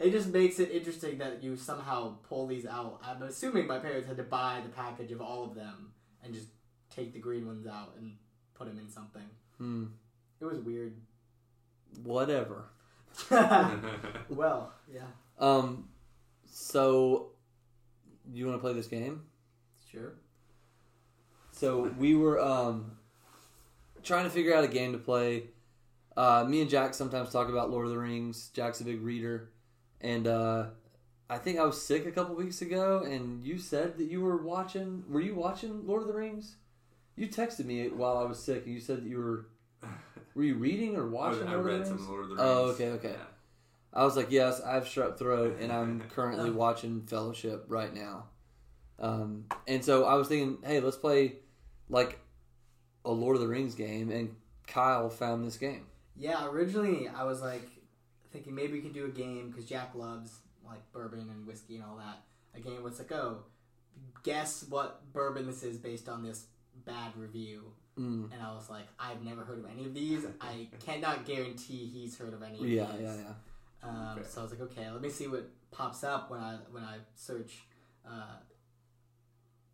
It 0.00 0.12
just 0.12 0.28
makes 0.28 0.58
it 0.60 0.70
interesting 0.70 1.18
that 1.18 1.42
you 1.42 1.58
somehow 1.58 2.16
pull 2.26 2.46
these 2.46 2.64
out. 2.64 3.02
I'm 3.04 3.22
assuming 3.22 3.66
my 3.66 3.80
parents 3.80 4.08
had 4.08 4.16
to 4.16 4.22
buy 4.22 4.62
the 4.62 4.70
package 4.70 5.12
of 5.12 5.20
all 5.20 5.44
of 5.44 5.54
them 5.54 5.92
and 6.24 6.32
just 6.32 6.48
take 6.94 7.12
the 7.12 7.18
green 7.18 7.46
ones 7.46 7.66
out 7.66 7.94
and 7.98 8.12
put 8.54 8.66
them 8.66 8.78
in 8.78 8.88
something. 8.90 9.22
hmm. 9.58 9.84
It 10.40 10.44
was 10.44 10.58
weird. 10.58 10.94
Whatever. 12.02 12.64
well, 14.28 14.72
yeah, 14.92 15.02
Um. 15.38 15.88
So, 16.46 17.30
you 18.32 18.46
want 18.46 18.58
to 18.58 18.60
play 18.60 18.72
this 18.74 18.86
game? 18.88 19.22
sure. 19.90 20.14
So 21.52 21.82
we 21.98 22.14
were 22.14 22.40
um, 22.40 22.92
trying 24.02 24.24
to 24.24 24.30
figure 24.30 24.54
out 24.54 24.64
a 24.64 24.68
game 24.68 24.92
to 24.92 24.98
play. 24.98 25.44
uh, 26.16 26.44
me 26.48 26.60
and 26.62 26.68
Jack 26.70 26.94
sometimes 26.94 27.30
talk 27.30 27.48
about 27.48 27.70
Lord 27.70 27.86
of 27.86 27.92
the 27.92 27.98
Rings. 27.98 28.50
Jack's 28.54 28.80
a 28.80 28.84
big 28.84 29.00
reader, 29.02 29.50
and 30.00 30.26
uh, 30.26 30.66
I 31.30 31.38
think 31.38 31.58
I 31.58 31.64
was 31.64 31.80
sick 31.80 32.04
a 32.06 32.10
couple 32.10 32.34
weeks 32.34 32.62
ago, 32.62 33.04
and 33.08 33.44
you 33.44 33.58
said 33.58 33.96
that 33.98 34.04
you 34.10 34.20
were 34.22 34.38
watching. 34.42 35.04
Were 35.08 35.20
you 35.20 35.34
watching 35.34 35.86
Lord 35.86 36.02
of 36.02 36.08
the 36.08 36.14
Rings? 36.14 36.56
You 37.16 37.28
texted 37.28 37.66
me 37.66 37.88
while 37.88 38.16
I 38.16 38.24
was 38.24 38.42
sick, 38.42 38.64
and 38.64 38.74
you 38.74 38.80
said 38.80 38.98
that 38.98 39.04
you 39.04 39.18
were. 39.18 39.46
Were 40.34 40.44
you 40.44 40.54
reading 40.54 40.96
or 40.96 41.08
watching 41.08 41.46
I 41.46 41.54
Lord 41.54 41.66
read 41.66 41.80
of 41.82 41.86
the 41.88 41.90
Rings? 41.94 42.02
some 42.04 42.08
Lord 42.08 42.22
of 42.22 42.28
the 42.30 42.34
Rings. 42.36 42.48
Oh, 42.48 42.64
okay, 42.70 42.88
okay. 42.90 43.10
Yeah. 43.10 43.24
I 43.92 44.04
was 44.04 44.16
like, 44.16 44.30
yes, 44.30 44.62
I 44.64 44.74
have 44.74 44.84
strep 44.84 45.18
throat, 45.18 45.58
and 45.60 45.70
I'm 45.70 46.00
currently 46.14 46.50
watching 46.50 47.02
Fellowship 47.02 47.66
right 47.68 47.92
now. 47.92 48.24
Um, 48.98 49.44
and 49.68 49.84
so 49.84 50.04
I 50.04 50.14
was 50.14 50.28
thinking, 50.28 50.58
hey, 50.64 50.80
let's 50.80 50.96
play 50.96 51.34
like 51.90 52.18
a 53.04 53.10
Lord 53.10 53.36
of 53.36 53.42
the 53.42 53.48
Rings 53.48 53.74
game, 53.74 54.10
and 54.10 54.34
Kyle 54.66 55.10
found 55.10 55.44
this 55.44 55.58
game. 55.58 55.86
Yeah, 56.16 56.46
originally 56.46 57.08
I 57.08 57.24
was 57.24 57.42
like 57.42 57.68
thinking 58.32 58.54
maybe 58.54 58.74
we 58.74 58.80
could 58.80 58.94
do 58.94 59.04
a 59.06 59.10
game 59.10 59.50
because 59.50 59.66
Jack 59.66 59.94
loves 59.94 60.38
like 60.64 60.80
bourbon 60.92 61.28
and 61.30 61.46
whiskey 61.46 61.76
and 61.76 61.84
all 61.84 61.96
that. 61.96 62.22
A 62.54 62.60
game 62.60 62.82
where 62.82 62.88
it's 62.90 62.98
like, 62.98 63.12
oh, 63.12 63.44
guess 64.22 64.64
what 64.68 65.12
bourbon 65.12 65.46
this 65.46 65.62
is 65.62 65.78
based 65.78 66.08
on 66.08 66.22
this 66.22 66.46
bad 66.84 67.16
review. 67.16 67.72
Mm. 67.98 68.32
And 68.32 68.42
I 68.42 68.52
was 68.54 68.70
like, 68.70 68.86
I've 68.98 69.22
never 69.22 69.42
heard 69.44 69.58
of 69.58 69.66
any 69.70 69.84
of 69.84 69.94
these. 69.94 70.24
I 70.40 70.68
cannot 70.84 71.24
guarantee 71.26 71.90
he's 71.92 72.16
heard 72.18 72.32
of 72.34 72.42
any 72.42 72.58
of 72.58 72.66
Yeah, 72.68 72.86
these. 72.92 73.02
yeah, 73.02 73.14
yeah. 73.16 73.88
Um, 73.88 74.18
Okay. 74.18 74.26
So 74.28 74.40
I 74.40 74.44
was 74.44 74.52
like, 74.52 74.60
okay, 74.62 74.90
let 74.90 75.00
me 75.02 75.10
see 75.10 75.26
what 75.26 75.48
pops 75.70 76.04
up 76.04 76.30
when 76.30 76.40
I 76.40 76.56
when 76.70 76.82
I 76.84 76.98
search 77.14 77.62
uh, 78.06 78.36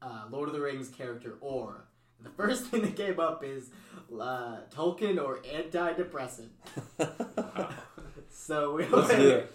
uh, 0.03 0.25
Lord 0.31 0.49
of 0.49 0.55
the 0.55 0.61
Rings 0.61 0.89
character 0.89 1.35
or. 1.41 1.85
The 2.21 2.31
first 2.31 2.65
thing 2.71 2.83
that 2.83 2.97
came 2.97 3.21
up 3.21 3.45
is 3.45 3.71
uh, 4.13 4.57
Tolkien 4.75 5.23
or 5.23 5.39
antidepressant. 5.39 6.49
So 8.31 8.75
we 8.75 8.87
Let's 8.87 9.09
do 9.15 9.29
it. 9.31 9.53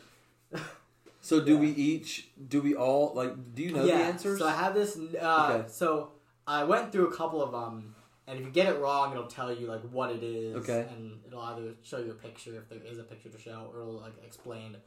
So 1.21 1.39
do 1.43 1.53
Yeah. 1.53 1.59
we 1.59 1.69
each? 1.71 2.27
Do 2.49 2.61
we 2.61 2.75
all 2.75 3.13
like? 3.15 3.55
Do 3.55 3.63
you 3.63 3.71
know 3.71 3.85
yeah, 3.85 3.97
the 3.97 4.03
answers? 4.03 4.39
So 4.39 4.47
I 4.47 4.51
have 4.51 4.73
this. 4.73 4.97
Uh, 4.97 5.57
Okay. 5.61 5.69
So 5.69 6.11
I 6.47 6.63
went 6.63 6.91
through 6.91 7.07
a 7.07 7.15
couple 7.15 7.41
of 7.41 7.51
them, 7.51 7.95
and 8.27 8.39
if 8.39 8.45
you 8.45 8.51
get 8.51 8.67
it 8.67 8.79
wrong, 8.79 9.11
it'll 9.11 9.27
tell 9.27 9.53
you 9.53 9.67
like 9.67 9.81
what 9.91 10.11
it 10.11 10.23
is. 10.23 10.55
Okay. 10.57 10.85
And 10.89 11.19
it'll 11.25 11.41
either 11.41 11.73
show 11.83 11.97
you 11.99 12.11
a 12.11 12.15
picture 12.15 12.55
if 12.57 12.69
there 12.69 12.79
is 12.85 12.99
a 12.99 13.03
picture 13.03 13.29
to 13.29 13.39
show, 13.39 13.69
or 13.73 13.81
it'll 13.81 14.01
like 14.01 14.13
explain 14.25 14.77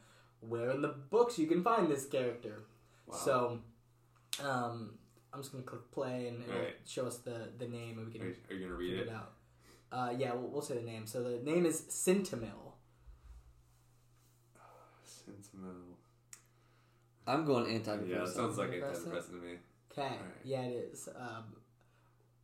where 0.41 0.69
in 0.71 0.81
the 0.81 0.89
books 0.89 1.39
you 1.39 1.47
can 1.47 1.63
find 1.63 1.89
this 1.89 2.05
character. 2.05 2.63
Wow. 3.07 3.15
So, 3.15 3.59
um, 4.43 4.93
I'm 5.33 5.39
just 5.41 5.51
gonna 5.51 5.63
click 5.63 5.89
play, 5.91 6.27
and 6.27 6.43
it'll 6.43 6.55
Alright. 6.55 6.75
show 6.85 7.05
us 7.07 7.17
the 7.17 7.49
the 7.57 7.67
name, 7.67 7.97
and 7.97 8.07
we 8.07 8.13
can 8.13 8.21
Are 8.21 8.27
you, 8.27 8.35
are 8.49 8.53
you 8.53 8.65
gonna 8.65 8.75
read 8.77 8.93
it? 8.93 9.07
it 9.07 9.09
out. 9.09 9.31
Uh, 9.91 10.13
yeah, 10.17 10.33
we'll, 10.33 10.49
we'll 10.49 10.61
say 10.61 10.75
the 10.75 10.81
name. 10.81 11.05
So 11.07 11.23
the 11.23 11.39
name 11.43 11.65
is 11.65 11.81
Sintamil. 11.81 12.73
Sentinel. 15.03 15.97
I'm 17.27 17.45
going 17.45 17.65
antidepressant. 17.65 18.09
Yeah, 18.09 18.19
that 18.19 18.27
sounds 18.29 18.57
like 18.57 18.69
Antidepressant? 18.71 19.07
antidepressant 19.07 19.29
to 19.31 19.35
me. 19.47 19.53
Okay. 19.97 20.07
Alright. 20.07 20.19
Yeah, 20.43 20.61
it 20.61 20.89
is. 20.93 21.09
Um, 21.17 21.43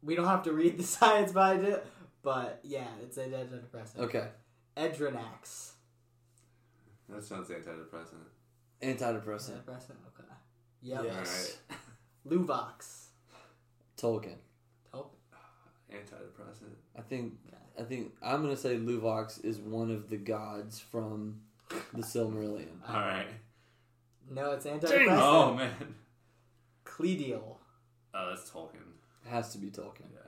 we 0.01 0.15
don't 0.15 0.25
have 0.25 0.43
to 0.43 0.53
read 0.53 0.77
the 0.77 0.83
science 0.97 1.31
behind 1.31 1.63
it, 1.63 1.85
but 2.23 2.59
yeah, 2.63 2.87
it's 3.01 3.17
an 3.17 3.31
antidepressant. 3.31 3.99
okay, 3.99 4.27
Edronax. 4.75 5.71
That 7.09 7.23
sounds 7.23 7.49
antidepressant. 7.49 8.25
antidepressant. 8.81 9.61
Antidepressant. 9.63 9.97
Okay. 10.07 10.33
Yep. 10.81 11.01
Yes. 11.05 11.57
Luvox. 12.27 13.05
Tolkien. 13.97 14.35
Oh. 14.93 15.07
Antidepressant. 15.91 16.73
I 16.97 17.01
think. 17.01 17.33
Okay. 17.47 17.57
I 17.79 17.83
think 17.83 18.13
I'm 18.21 18.41
gonna 18.41 18.57
say 18.57 18.77
Luvox 18.77 19.43
is 19.43 19.59
one 19.59 19.91
of 19.91 20.09
the 20.09 20.17
gods 20.17 20.79
from 20.79 21.41
the 21.93 22.01
Silmarillion. 22.01 22.67
All 22.87 22.95
right. 22.95 23.27
No, 24.31 24.51
it's 24.51 24.65
antidepressant. 24.65 25.07
Oh 25.21 25.53
man. 25.53 25.95
Cledial. 26.93 27.57
Oh, 28.13 28.29
that's 28.29 28.49
Tolkien. 28.49 28.93
It 29.25 29.29
has 29.29 29.51
to 29.53 29.57
be 29.57 29.67
Tolkien. 29.71 30.09
Yeah. 30.13 30.19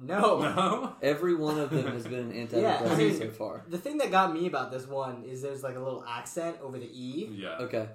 No. 0.00 0.40
No. 0.40 0.96
Every 1.02 1.34
one 1.34 1.58
of 1.58 1.70
them 1.70 1.86
has 1.86 2.04
been 2.04 2.30
an 2.30 2.32
antidepressant 2.32 3.12
Yeah. 3.12 3.18
so 3.18 3.30
far. 3.30 3.64
The 3.68 3.78
thing 3.78 3.98
that 3.98 4.10
got 4.10 4.32
me 4.32 4.46
about 4.46 4.70
this 4.70 4.86
one 4.86 5.24
is 5.24 5.40
there's 5.42 5.62
like 5.62 5.76
a 5.76 5.80
little 5.80 6.04
accent 6.06 6.58
over 6.62 6.78
the 6.78 6.86
E, 6.86 7.28
Yeah. 7.32 7.56
Okay. 7.60 7.88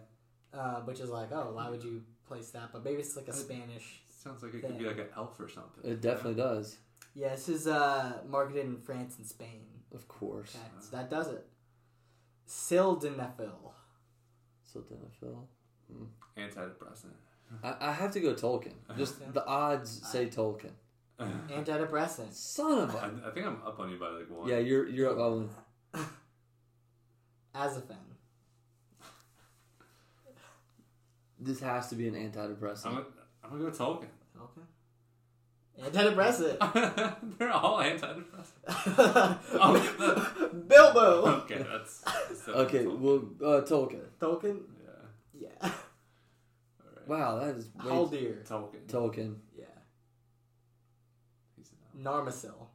uh, 0.53 0.81
which 0.81 0.99
is 0.99 1.09
like, 1.09 1.31
oh, 1.31 1.51
why 1.53 1.69
would 1.69 1.83
you 1.83 2.03
place 2.27 2.49
that? 2.51 2.69
But 2.73 2.83
maybe 2.83 2.97
it's 3.01 3.15
like 3.15 3.27
a 3.27 3.33
Spanish. 3.33 4.01
Sounds 4.09 4.41
like 4.41 4.53
it 4.53 4.61
could 4.61 4.77
be 4.79 4.85
like 4.85 4.97
an 4.99 5.07
elf 5.15 5.39
or 5.39 5.49
something. 5.49 5.83
It 5.89 6.01
definitely 6.01 6.35
does. 6.41 6.77
Yeah, 7.15 7.29
this 7.29 7.47
is 7.49 7.67
uh, 7.67 8.19
marketed 8.27 8.65
in 8.65 8.77
France 8.77 9.17
and 9.17 9.27
Spain. 9.27 9.65
Of 9.93 10.07
course. 10.07 10.55
Okay, 10.55 10.65
so 10.79 10.95
that 10.97 11.09
does 11.09 11.27
it. 11.27 11.45
Sildenafil. 12.47 13.71
Sildenafil. 14.73 15.45
Antidepressant. 16.37 17.13
I, 17.63 17.75
I 17.89 17.91
have 17.91 18.11
to 18.13 18.19
go 18.19 18.33
Tolkien. 18.33 18.73
Just 18.97 19.33
the 19.33 19.45
odds 19.45 20.01
say 20.09 20.27
Tolkien. 20.27 20.71
Antidepressant. 21.19 22.33
Son 22.33 22.79
of 22.79 22.95
I, 22.95 23.07
a. 23.07 23.29
I 23.29 23.31
think 23.33 23.45
I'm 23.45 23.61
up 23.65 23.79
on 23.79 23.89
you 23.91 23.97
by 23.99 24.09
like 24.09 24.29
one. 24.29 24.49
Yeah, 24.49 24.57
you're 24.59 24.87
you're 24.87 25.09
up 25.11 25.17
by 25.17 25.27
one. 25.27 25.49
Azafen. 27.55 27.95
This 31.39 31.59
has 31.59 31.89
to 31.89 31.95
be 31.95 32.07
an 32.07 32.15
antidepressant. 32.15 32.85
I'm 32.85 32.93
gonna, 32.93 33.05
I'm 33.43 33.49
gonna 33.51 33.63
go 33.63 33.69
Tolkien. 33.71 34.07
Okay. 34.41 34.61
Antidepressant. 35.81 36.57
They're 37.37 37.51
all 37.51 37.77
antidepressant. 37.79 38.63
Oh, 39.55 40.51
Bilbo. 40.67 41.41
Okay, 41.43 41.65
that's. 41.69 41.99
that's 42.01 42.45
definitely 42.45 42.63
Okay, 42.65 42.83
Tolkien. 42.85 42.99
well, 42.99 43.53
uh, 43.57 43.61
Tolkien. 43.61 44.05
Tolkien. 44.19 44.61
Yeah. 45.39 45.49
Yeah. 45.63 45.71
All 47.09 47.15
right. 47.15 47.19
Wow, 47.19 47.39
that 47.39 47.55
is 47.55 47.69
way 47.75 47.91
Haldir. 47.91 48.47
Tolkien. 48.47 48.87
Tolkien. 48.87 49.35
Yeah. 49.57 49.65
He's 51.55 51.71
an 51.71 52.05
elf. 52.05 52.25
Narmacil. 52.25 52.67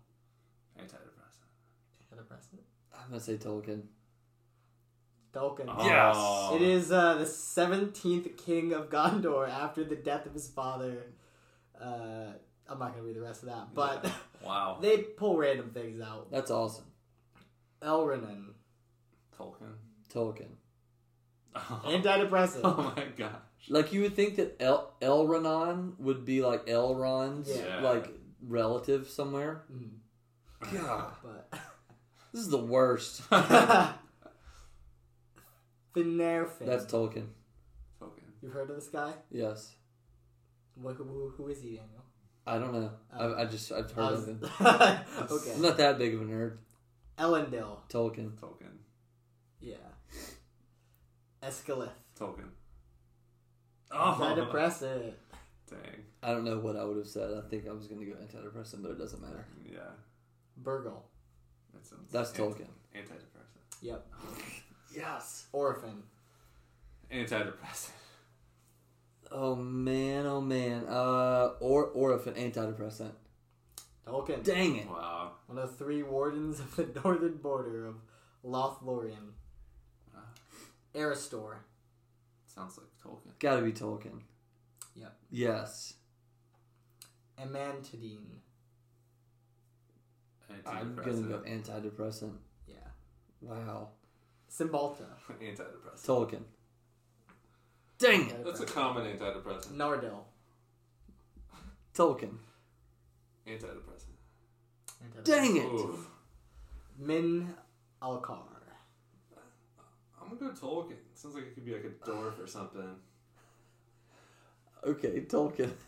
Antidepressant. 0.79 2.15
Antidepressant. 2.15 2.61
I'm 2.95 3.09
gonna 3.09 3.21
say 3.21 3.37
Tolkien. 3.37 3.83
Tolkien. 5.33 5.67
Yes! 5.85 6.15
Oh. 6.19 6.57
It 6.57 6.63
is 6.63 6.91
uh, 6.91 7.15
the 7.17 7.27
seventeenth 7.27 8.37
king 8.37 8.73
of 8.73 8.89
Gondor 8.89 9.49
after 9.49 9.85
the 9.85 9.97
death 9.97 10.27
of 10.27 10.35
his 10.35 10.49
father. 10.49 11.07
Uh, 11.81 12.33
I'm 12.69 12.79
not 12.79 12.93
gonna 12.93 13.03
read 13.03 13.17
the 13.17 13.23
rest 13.23 13.43
of 13.43 13.49
that, 13.49 13.75
but 13.75 14.05
Yeah. 14.05 14.13
Wow. 14.45 14.79
they 14.83 14.99
pull 14.99 15.37
random 15.37 15.71
things 15.71 16.01
out. 16.01 16.31
That's 16.31 16.51
awesome. 16.51 16.85
Elrenan, 17.83 18.55
Tolkien. 19.39 19.75
Tolkien. 20.13 20.51
Oh. 21.55 21.83
antidepressant. 21.87 22.61
oh 22.65 22.93
my 22.97 23.05
gosh. 23.17 23.33
Like 23.69 23.93
you 23.93 24.01
would 24.03 24.15
think 24.17 24.37
that 24.37 24.57
El 24.61 24.93
Elronan 25.03 25.99
would 25.99 26.25
be 26.25 26.43
like 26.43 26.67
Elrond's 26.67 27.51
Yeah. 27.55 27.81
like 27.81 28.09
relative 28.47 29.09
somewhere. 29.09 29.63
Mm, 29.73 29.91
God, 30.73 31.13
but 31.23 31.49
this 32.33 32.43
is 32.43 32.49
the 32.51 32.57
worst. 32.59 33.23
Finarfin. 35.95 36.67
That's 36.67 36.85
Tolkien. 36.87 37.27
Tolkien. 38.01 38.31
You've 38.43 38.53
heard 38.53 38.71
of 38.71 38.77
this 38.77 38.89
guy? 38.89 39.13
Yes. 39.31 39.75
What, 40.75 40.95
who, 40.97 41.05
who, 41.05 41.31
who 41.37 41.49
is 41.49 41.61
he, 41.61 41.71
Daniel? 41.71 42.05
I 42.47 42.59
don't 42.59 42.73
know. 42.73 42.91
I, 43.13 43.43
I 43.43 43.45
just 43.47 43.73
I've 43.73 43.91
heard 43.91 44.13
was- 44.13 44.29
of 44.29 44.41
him. 44.43 44.51
okay. 45.31 45.53
I'm 45.55 45.63
not 45.63 45.77
that 45.79 45.99
big 45.99 46.15
of 46.15 46.23
a 46.23 46.25
nerd. 46.25 46.57
Elendil. 47.19 47.79
Tolkien. 47.91 48.31
Tolkien. 48.39 48.77
Yeah. 49.61 49.75
Eskalith. 51.43 51.91
Tolkien. 52.19 52.49
Oh. 53.91 54.17
Antidepressant. 54.21 55.13
Dang. 55.71 55.79
I 56.23 56.33
don't 56.33 56.45
know 56.45 56.59
what 56.59 56.77
I 56.77 56.85
would 56.85 56.97
have 56.97 57.07
said. 57.07 57.31
I 57.33 57.49
think 57.49 57.67
I 57.69 57.73
was 57.73 57.87
going 57.87 58.01
to 58.01 58.07
go 58.07 58.15
antidepressant, 58.17 58.83
but 58.83 58.91
it 58.91 58.99
doesn't 58.99 59.21
matter. 59.21 59.45
Yeah. 59.71 59.79
Burgle. 60.57 61.05
That 61.75 61.87
sounds. 61.87 62.11
That's 62.11 62.31
anti- 62.31 62.43
Tolkien. 62.43 62.69
Antidepressant. 62.95 63.83
Yep. 63.83 64.07
Yes. 64.97 65.47
Orophin. 65.53 66.01
Antidepressant. 67.13 67.91
Oh 69.31 69.55
man, 69.55 70.25
oh 70.27 70.41
man. 70.41 70.85
Uh, 70.89 71.51
or 71.61 71.85
or 71.85 72.15
if 72.15 72.27
an 72.27 72.35
antidepressant. 72.35 73.13
Tolkien. 74.07 74.43
Dang 74.43 74.77
it. 74.77 74.89
Wow. 74.89 75.33
One 75.47 75.59
of 75.59 75.77
three 75.77 76.03
wardens 76.03 76.59
of 76.59 76.75
the 76.75 76.89
northern 77.05 77.37
border 77.37 77.87
of 77.87 77.97
Lothlorien. 78.45 79.35
Wow. 80.15 80.23
Aristor. 80.95 81.57
Sounds 82.59 82.79
like 82.79 82.89
Tolkien. 83.05 83.39
Got 83.39 83.57
to 83.57 83.63
be 83.63 83.73
Tolkien. 83.73 84.21
Yep. 84.97 85.17
Yes. 85.31 85.95
Amantadine. 87.41 88.41
I'm 90.67 90.97
gonna 90.97 91.23
go 91.23 91.43
antidepressant. 91.47 92.33
Yeah. 92.67 92.75
Wow. 93.41 93.91
Cymbalta. 94.51 95.07
Antidepressant. 95.41 96.05
Tolkien. 96.05 96.43
Dang 97.99 98.29
it. 98.29 98.45
That's 98.45 98.61
a 98.61 98.67
common 98.67 99.05
antidepressant. 99.05 99.77
Nardil. 99.77 100.25
Tolkien. 101.95 102.39
Antidepressant. 103.47 104.17
Antidepressant. 105.05 105.25
Dang 105.25 105.57
it. 105.57 105.65
Oof. 105.65 106.09
Min 106.99 107.55
Alcar. 108.03 108.58
I'm 110.31 110.37
gonna 110.39 110.53
go 110.53 110.67
Tolkien. 110.67 110.97
Sounds 111.15 111.35
like 111.35 111.45
it 111.45 111.55
could 111.55 111.65
be 111.65 111.73
like 111.73 111.85
a 111.85 112.11
dwarf 112.11 112.43
or 112.43 112.47
something. 112.47 112.95
Okay, 114.85 115.21
Tolkien. 115.23 115.71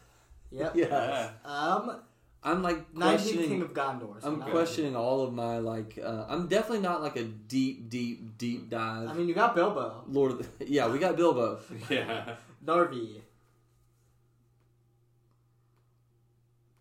Yep. 0.52 0.74
Yeah. 0.74 1.30
Um, 1.44 2.00
I'm 2.42 2.60
like 2.60 2.92
19th 2.92 2.98
questioning. 2.98 3.48
King 3.50 3.62
of 3.62 3.72
Gondor. 3.72 4.20
so 4.20 4.26
I'm 4.26 4.40
not- 4.40 4.50
questioning 4.50 4.96
all 4.96 5.22
of 5.22 5.32
my 5.32 5.58
like. 5.58 5.96
Uh, 6.02 6.24
I'm 6.28 6.48
definitely 6.48 6.80
not 6.80 7.02
like 7.02 7.14
a 7.16 7.22
deep, 7.22 7.88
deep, 7.88 8.36
deep 8.36 8.68
dive. 8.68 9.08
I 9.10 9.12
mean, 9.12 9.28
you 9.28 9.34
got 9.34 9.54
Bilbo, 9.54 10.02
Lord, 10.08 10.32
of 10.32 10.58
the, 10.58 10.66
yeah, 10.68 10.88
we 10.88 10.98
got 10.98 11.16
Bilbo. 11.16 11.60
yeah. 11.88 12.34
Narvi, 12.66 13.20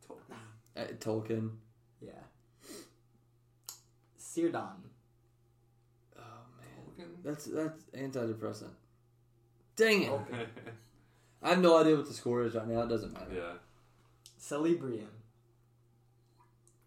Tolkien. 0.08 0.36
Uh, 0.76 0.86
Tolkien. 1.00 1.52
yeah, 2.02 2.24
Círdan. 4.20 4.89
Man, 7.24 7.36
Tolkien. 7.36 7.38
that's 7.38 7.46
that's 7.46 7.84
antidepressant. 8.18 8.72
Dang 9.76 10.04
it! 10.04 10.10
Okay. 10.12 10.46
I 11.44 11.50
have 11.50 11.60
no 11.62 11.78
idea 11.80 11.96
what 11.96 12.08
the 12.08 12.14
score 12.14 12.44
is 12.44 12.54
right 12.56 12.68
now. 12.68 12.82
It 12.82 12.90
doesn't 12.90 13.14
matter. 13.14 13.34
yeah. 13.34 13.54
Celebrian. 14.42 15.08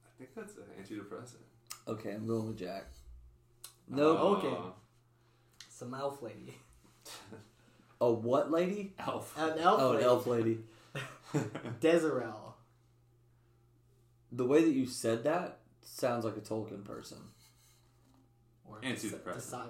I 0.04 0.10
think 0.18 0.30
that's 0.34 0.54
an 0.56 0.64
antidepressant. 0.80 1.36
Okay, 1.88 2.12
I'm 2.12 2.26
going 2.26 2.48
with 2.48 2.58
Jack. 2.58 2.84
No. 3.88 4.16
Oh, 4.18 4.36
Okay. 4.36 4.56
Some 5.70 5.94
elf 5.94 6.22
lady. 6.22 6.56
A 8.00 8.12
what 8.12 8.50
lady? 8.50 8.94
Elf. 8.98 9.34
An 9.38 9.58
elf 9.58 9.80
Oh, 9.80 9.88
an 9.90 9.94
lady. 9.96 10.04
elf 10.06 10.26
lady. 10.26 10.58
Desyrel. 11.80 12.52
The 14.30 14.44
way 14.44 14.62
that 14.64 14.70
you 14.72 14.86
said 14.86 15.24
that 15.24 15.58
sounds 15.82 16.24
like 16.24 16.36
a 16.36 16.40
Tolkien 16.40 16.84
person. 16.84 17.18
Or 18.64 18.80
Antidepressant. 18.82 19.68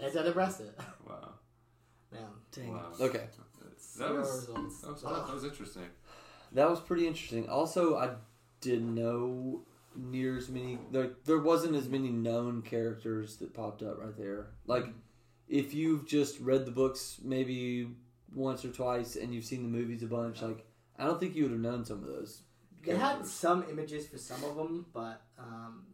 Desyrel. 0.00 0.34
Antidepressant. 0.34 0.70
wow. 1.08 1.30
Man. 2.12 2.22
Dang. 2.52 2.72
Wow. 2.72 2.86
Okay, 3.00 3.24
That 3.98 4.14
was, 4.14 4.46
that 4.46 4.54
was, 4.54 4.84
Ugh. 5.04 5.26
that 5.26 5.34
was 5.34 5.44
interesting. 5.44 5.82
that 6.52 6.68
was 6.70 6.80
pretty 6.80 7.06
interesting. 7.06 7.48
Also, 7.48 7.96
I 7.96 8.10
didn't 8.60 8.94
know 8.94 9.62
near 9.94 10.36
as 10.36 10.48
many. 10.48 10.78
There, 10.92 11.10
there 11.24 11.38
wasn't 11.38 11.74
as 11.76 11.88
many 11.88 12.10
known 12.10 12.62
characters 12.62 13.36
that 13.36 13.54
popped 13.54 13.82
up 13.82 13.98
right 14.00 14.16
there. 14.16 14.48
Like, 14.66 14.86
if 15.48 15.74
you've 15.74 16.06
just 16.06 16.38
read 16.40 16.64
the 16.66 16.70
books 16.72 17.18
maybe 17.22 17.88
once 18.34 18.64
or 18.64 18.68
twice 18.70 19.16
and 19.16 19.34
you've 19.34 19.44
seen 19.44 19.62
the 19.62 19.68
movies 19.68 20.02
a 20.02 20.06
bunch, 20.06 20.42
like 20.42 20.66
I 20.98 21.04
don't 21.04 21.18
think 21.20 21.34
you 21.34 21.44
would 21.44 21.52
have 21.52 21.60
known 21.60 21.84
some 21.84 21.98
of 22.02 22.06
those. 22.06 22.42
They 22.84 22.96
had 22.96 23.26
some 23.26 23.64
images 23.70 24.06
for 24.06 24.18
some 24.18 24.44
of 24.44 24.54
them, 24.56 24.86
but 24.92 25.22
um, 25.38 25.86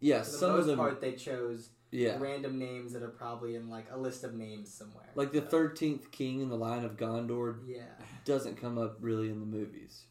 Yeah, 0.00 0.20
for 0.22 0.30
the 0.30 0.36
some 0.36 0.50
most 0.52 0.60
of 0.60 0.66
them. 0.66 0.78
part, 0.78 1.00
they 1.00 1.12
chose 1.12 1.70
yeah, 1.94 2.16
random 2.18 2.58
names 2.58 2.92
that 2.92 3.02
are 3.02 3.08
probably 3.08 3.54
in 3.54 3.68
like 3.70 3.86
a 3.92 3.96
list 3.98 4.24
of 4.24 4.34
names 4.34 4.72
somewhere. 4.72 5.10
like 5.14 5.32
the 5.32 5.40
So, 5.40 5.46
thirteenth 5.46 6.10
king 6.10 6.40
in 6.40 6.48
the 6.48 6.56
line 6.56 6.84
of 6.84 6.96
Gondor 6.96 7.58
Yeah. 7.66 7.82
doesn't 8.24 8.56
come 8.56 8.78
up 8.78 8.96
really 9.00 9.30
in 9.30 9.40
the 9.40 9.46
movies. 9.46 10.04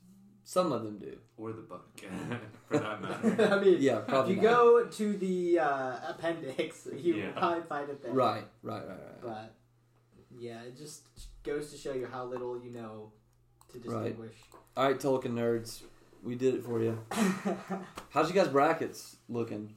Some 0.46 0.72
of 0.74 0.84
them 0.84 0.98
do. 1.00 1.18
Or 1.38 1.54
the 1.54 1.62
book, 1.62 1.88
for 2.68 2.78
that 2.78 3.02
matter. 3.02 3.48
I 3.54 3.60
mean, 3.64 3.78
Yeah, 3.80 4.00
probably. 4.00 4.34
if 4.34 4.38
you 4.38 4.44
not. 4.50 4.56
go 4.58 4.86
to 4.86 5.14
the 5.18 5.60
uh, 5.60 5.98
appendix, 6.10 6.88
you 6.98 7.16
Yeah. 7.16 7.32
probably 7.32 7.64
find 7.64 7.90
it 7.90 8.02
there. 8.04 8.12
Right, 8.14 8.44
right, 8.62 8.86
right, 8.88 8.98
right. 9.00 9.22
But 9.22 9.54
yeah, 10.38 10.62
it 10.64 10.78
just 10.78 11.04
goes 11.44 11.72
to 11.72 11.78
show 11.78 11.94
you 11.94 12.08
how 12.12 12.26
little 12.26 12.62
you 12.62 12.72
know 12.72 13.12
to 13.72 13.78
Right. 13.90 14.04
distinguish. 14.06 14.36
All 14.76 14.86
right, 14.86 15.00
Tolkien 15.00 15.34
nerds, 15.34 15.82
we 16.22 16.36
did 16.36 16.56
it 16.56 16.64
for 16.66 16.82
you. 16.82 17.00
How's 18.10 18.30
you 18.30 18.36
guys 18.36 18.48
brackets 18.50 19.16
looking? 19.30 19.74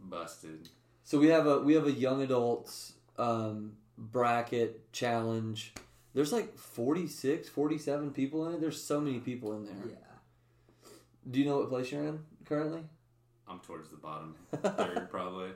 Busted. 0.00 0.68
So 1.06 1.18
we 1.20 1.28
have 1.28 1.46
a 1.46 1.60
we 1.60 1.74
have 1.74 1.86
a 1.86 1.92
young 1.92 2.20
adults 2.20 2.94
um, 3.16 3.74
bracket 3.96 4.92
challenge. 4.92 5.72
There's 6.14 6.32
like 6.32 6.58
46, 6.58 7.48
47 7.48 8.10
people 8.10 8.48
in 8.48 8.54
it. 8.54 8.60
There's 8.60 8.82
so 8.82 9.00
many 9.00 9.20
people 9.20 9.54
in 9.54 9.66
there. 9.66 9.74
yeah. 9.88 10.90
Do 11.30 11.38
you 11.38 11.44
know 11.46 11.58
what 11.58 11.68
place 11.68 11.92
you're 11.92 12.02
in 12.02 12.18
currently? 12.44 12.80
I'm 13.46 13.60
towards 13.60 13.90
the 13.90 13.96
bottom 13.98 14.34
third, 14.52 15.06
probably. 15.10 15.50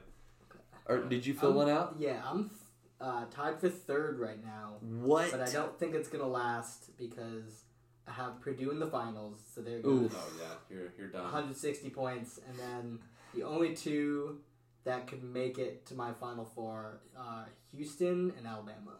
Or 0.87 0.99
did 0.99 1.27
you 1.27 1.35
fill 1.35 1.49
I'm- 1.49 1.57
one 1.57 1.69
out? 1.69 1.97
Yeah, 1.99 2.23
I'm 2.25 2.53
uh, 3.01 3.25
tied 3.33 3.59
for 3.61 3.69
third 3.69 4.21
right 4.21 4.41
now, 4.45 4.75
What? 4.81 5.33
but 5.33 5.41
I 5.41 5.51
don't 5.51 5.77
think 5.81 5.97
it's 5.97 6.09
gonna 6.09 6.29
last 6.29 6.97
because 6.97 7.65
I 8.07 8.13
have 8.13 8.41
Purdue 8.41 8.71
in 8.71 8.79
the 8.79 8.87
finals, 8.87 9.41
so 9.53 9.63
they're 9.63 9.79
Ooh. 9.79 10.09
going 10.09 10.11
Oh 10.15 10.29
yeah, 10.39 10.77
you're 10.77 10.93
you're 10.97 11.09
done. 11.09 11.25
160 11.25 11.91
points, 11.91 12.39
and 12.49 12.57
then 12.57 12.99
the 13.35 13.43
only 13.43 13.75
two 13.75 14.39
that 14.85 15.07
could 15.07 15.23
make 15.23 15.59
it 15.59 15.87
to 15.87 15.95
my 15.95 16.13
final 16.13 16.45
four 16.45 17.01
are 17.17 17.49
Houston 17.73 18.33
and 18.37 18.47
Alabama. 18.47 18.97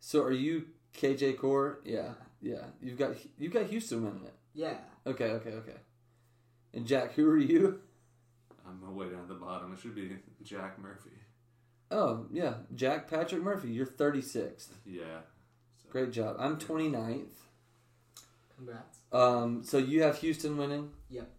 So 0.00 0.22
are 0.22 0.32
you 0.32 0.66
KJ 0.96 1.38
Core? 1.38 1.80
Yeah, 1.84 2.12
yeah. 2.40 2.64
You've 2.80 2.98
got 2.98 3.12
you've 3.38 3.52
got 3.52 3.66
Houston 3.66 4.04
winning 4.04 4.24
it. 4.24 4.34
Yeah. 4.54 4.78
Okay, 5.06 5.30
okay, 5.32 5.50
okay. 5.50 5.76
And 6.74 6.86
Jack, 6.86 7.14
who 7.14 7.28
are 7.28 7.38
you? 7.38 7.80
I'm 8.66 8.94
way 8.94 9.08
down 9.08 9.22
at 9.22 9.28
the 9.28 9.34
bottom. 9.34 9.72
It 9.72 9.78
should 9.80 9.94
be 9.94 10.16
Jack 10.42 10.78
Murphy. 10.78 11.10
Oh 11.90 12.26
yeah, 12.30 12.54
Jack 12.74 13.08
Patrick 13.08 13.42
Murphy. 13.42 13.70
You're 13.70 13.86
36th. 13.86 14.68
Yeah. 14.84 15.02
So, 15.82 15.88
Great 15.90 16.12
job. 16.12 16.36
I'm 16.38 16.58
29th. 16.58 17.24
Congrats. 18.56 18.98
Um, 19.12 19.62
so 19.62 19.78
you 19.78 20.02
have 20.02 20.18
Houston 20.18 20.56
winning. 20.56 20.90
Yep. 21.08 21.30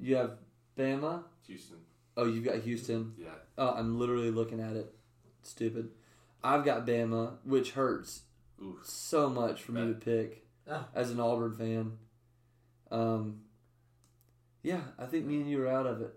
You 0.00 0.16
have 0.16 0.30
Bama. 0.78 1.24
Houston. 1.46 1.78
Oh, 2.16 2.24
you've 2.26 2.44
got 2.44 2.56
Houston. 2.60 3.14
Yeah. 3.18 3.28
Oh, 3.56 3.74
I'm 3.74 3.98
literally 3.98 4.30
looking 4.30 4.60
at 4.60 4.76
it. 4.76 4.94
Stupid. 5.42 5.90
I've 6.44 6.64
got 6.64 6.86
Bama, 6.86 7.34
which 7.44 7.72
hurts 7.72 8.22
Ooh. 8.60 8.78
so 8.82 9.30
much 9.30 9.62
for 9.62 9.72
me 9.72 9.86
to 9.86 9.94
pick 9.94 10.46
Ah. 10.68 10.88
as 10.94 11.10
an 11.10 11.20
Auburn 11.20 11.56
fan. 11.56 11.98
Um, 12.90 13.40
yeah, 14.62 14.82
I 14.98 15.06
think 15.06 15.24
me 15.26 15.36
and 15.40 15.50
you 15.50 15.62
are 15.62 15.68
out 15.68 15.86
of 15.86 16.00
it. 16.02 16.14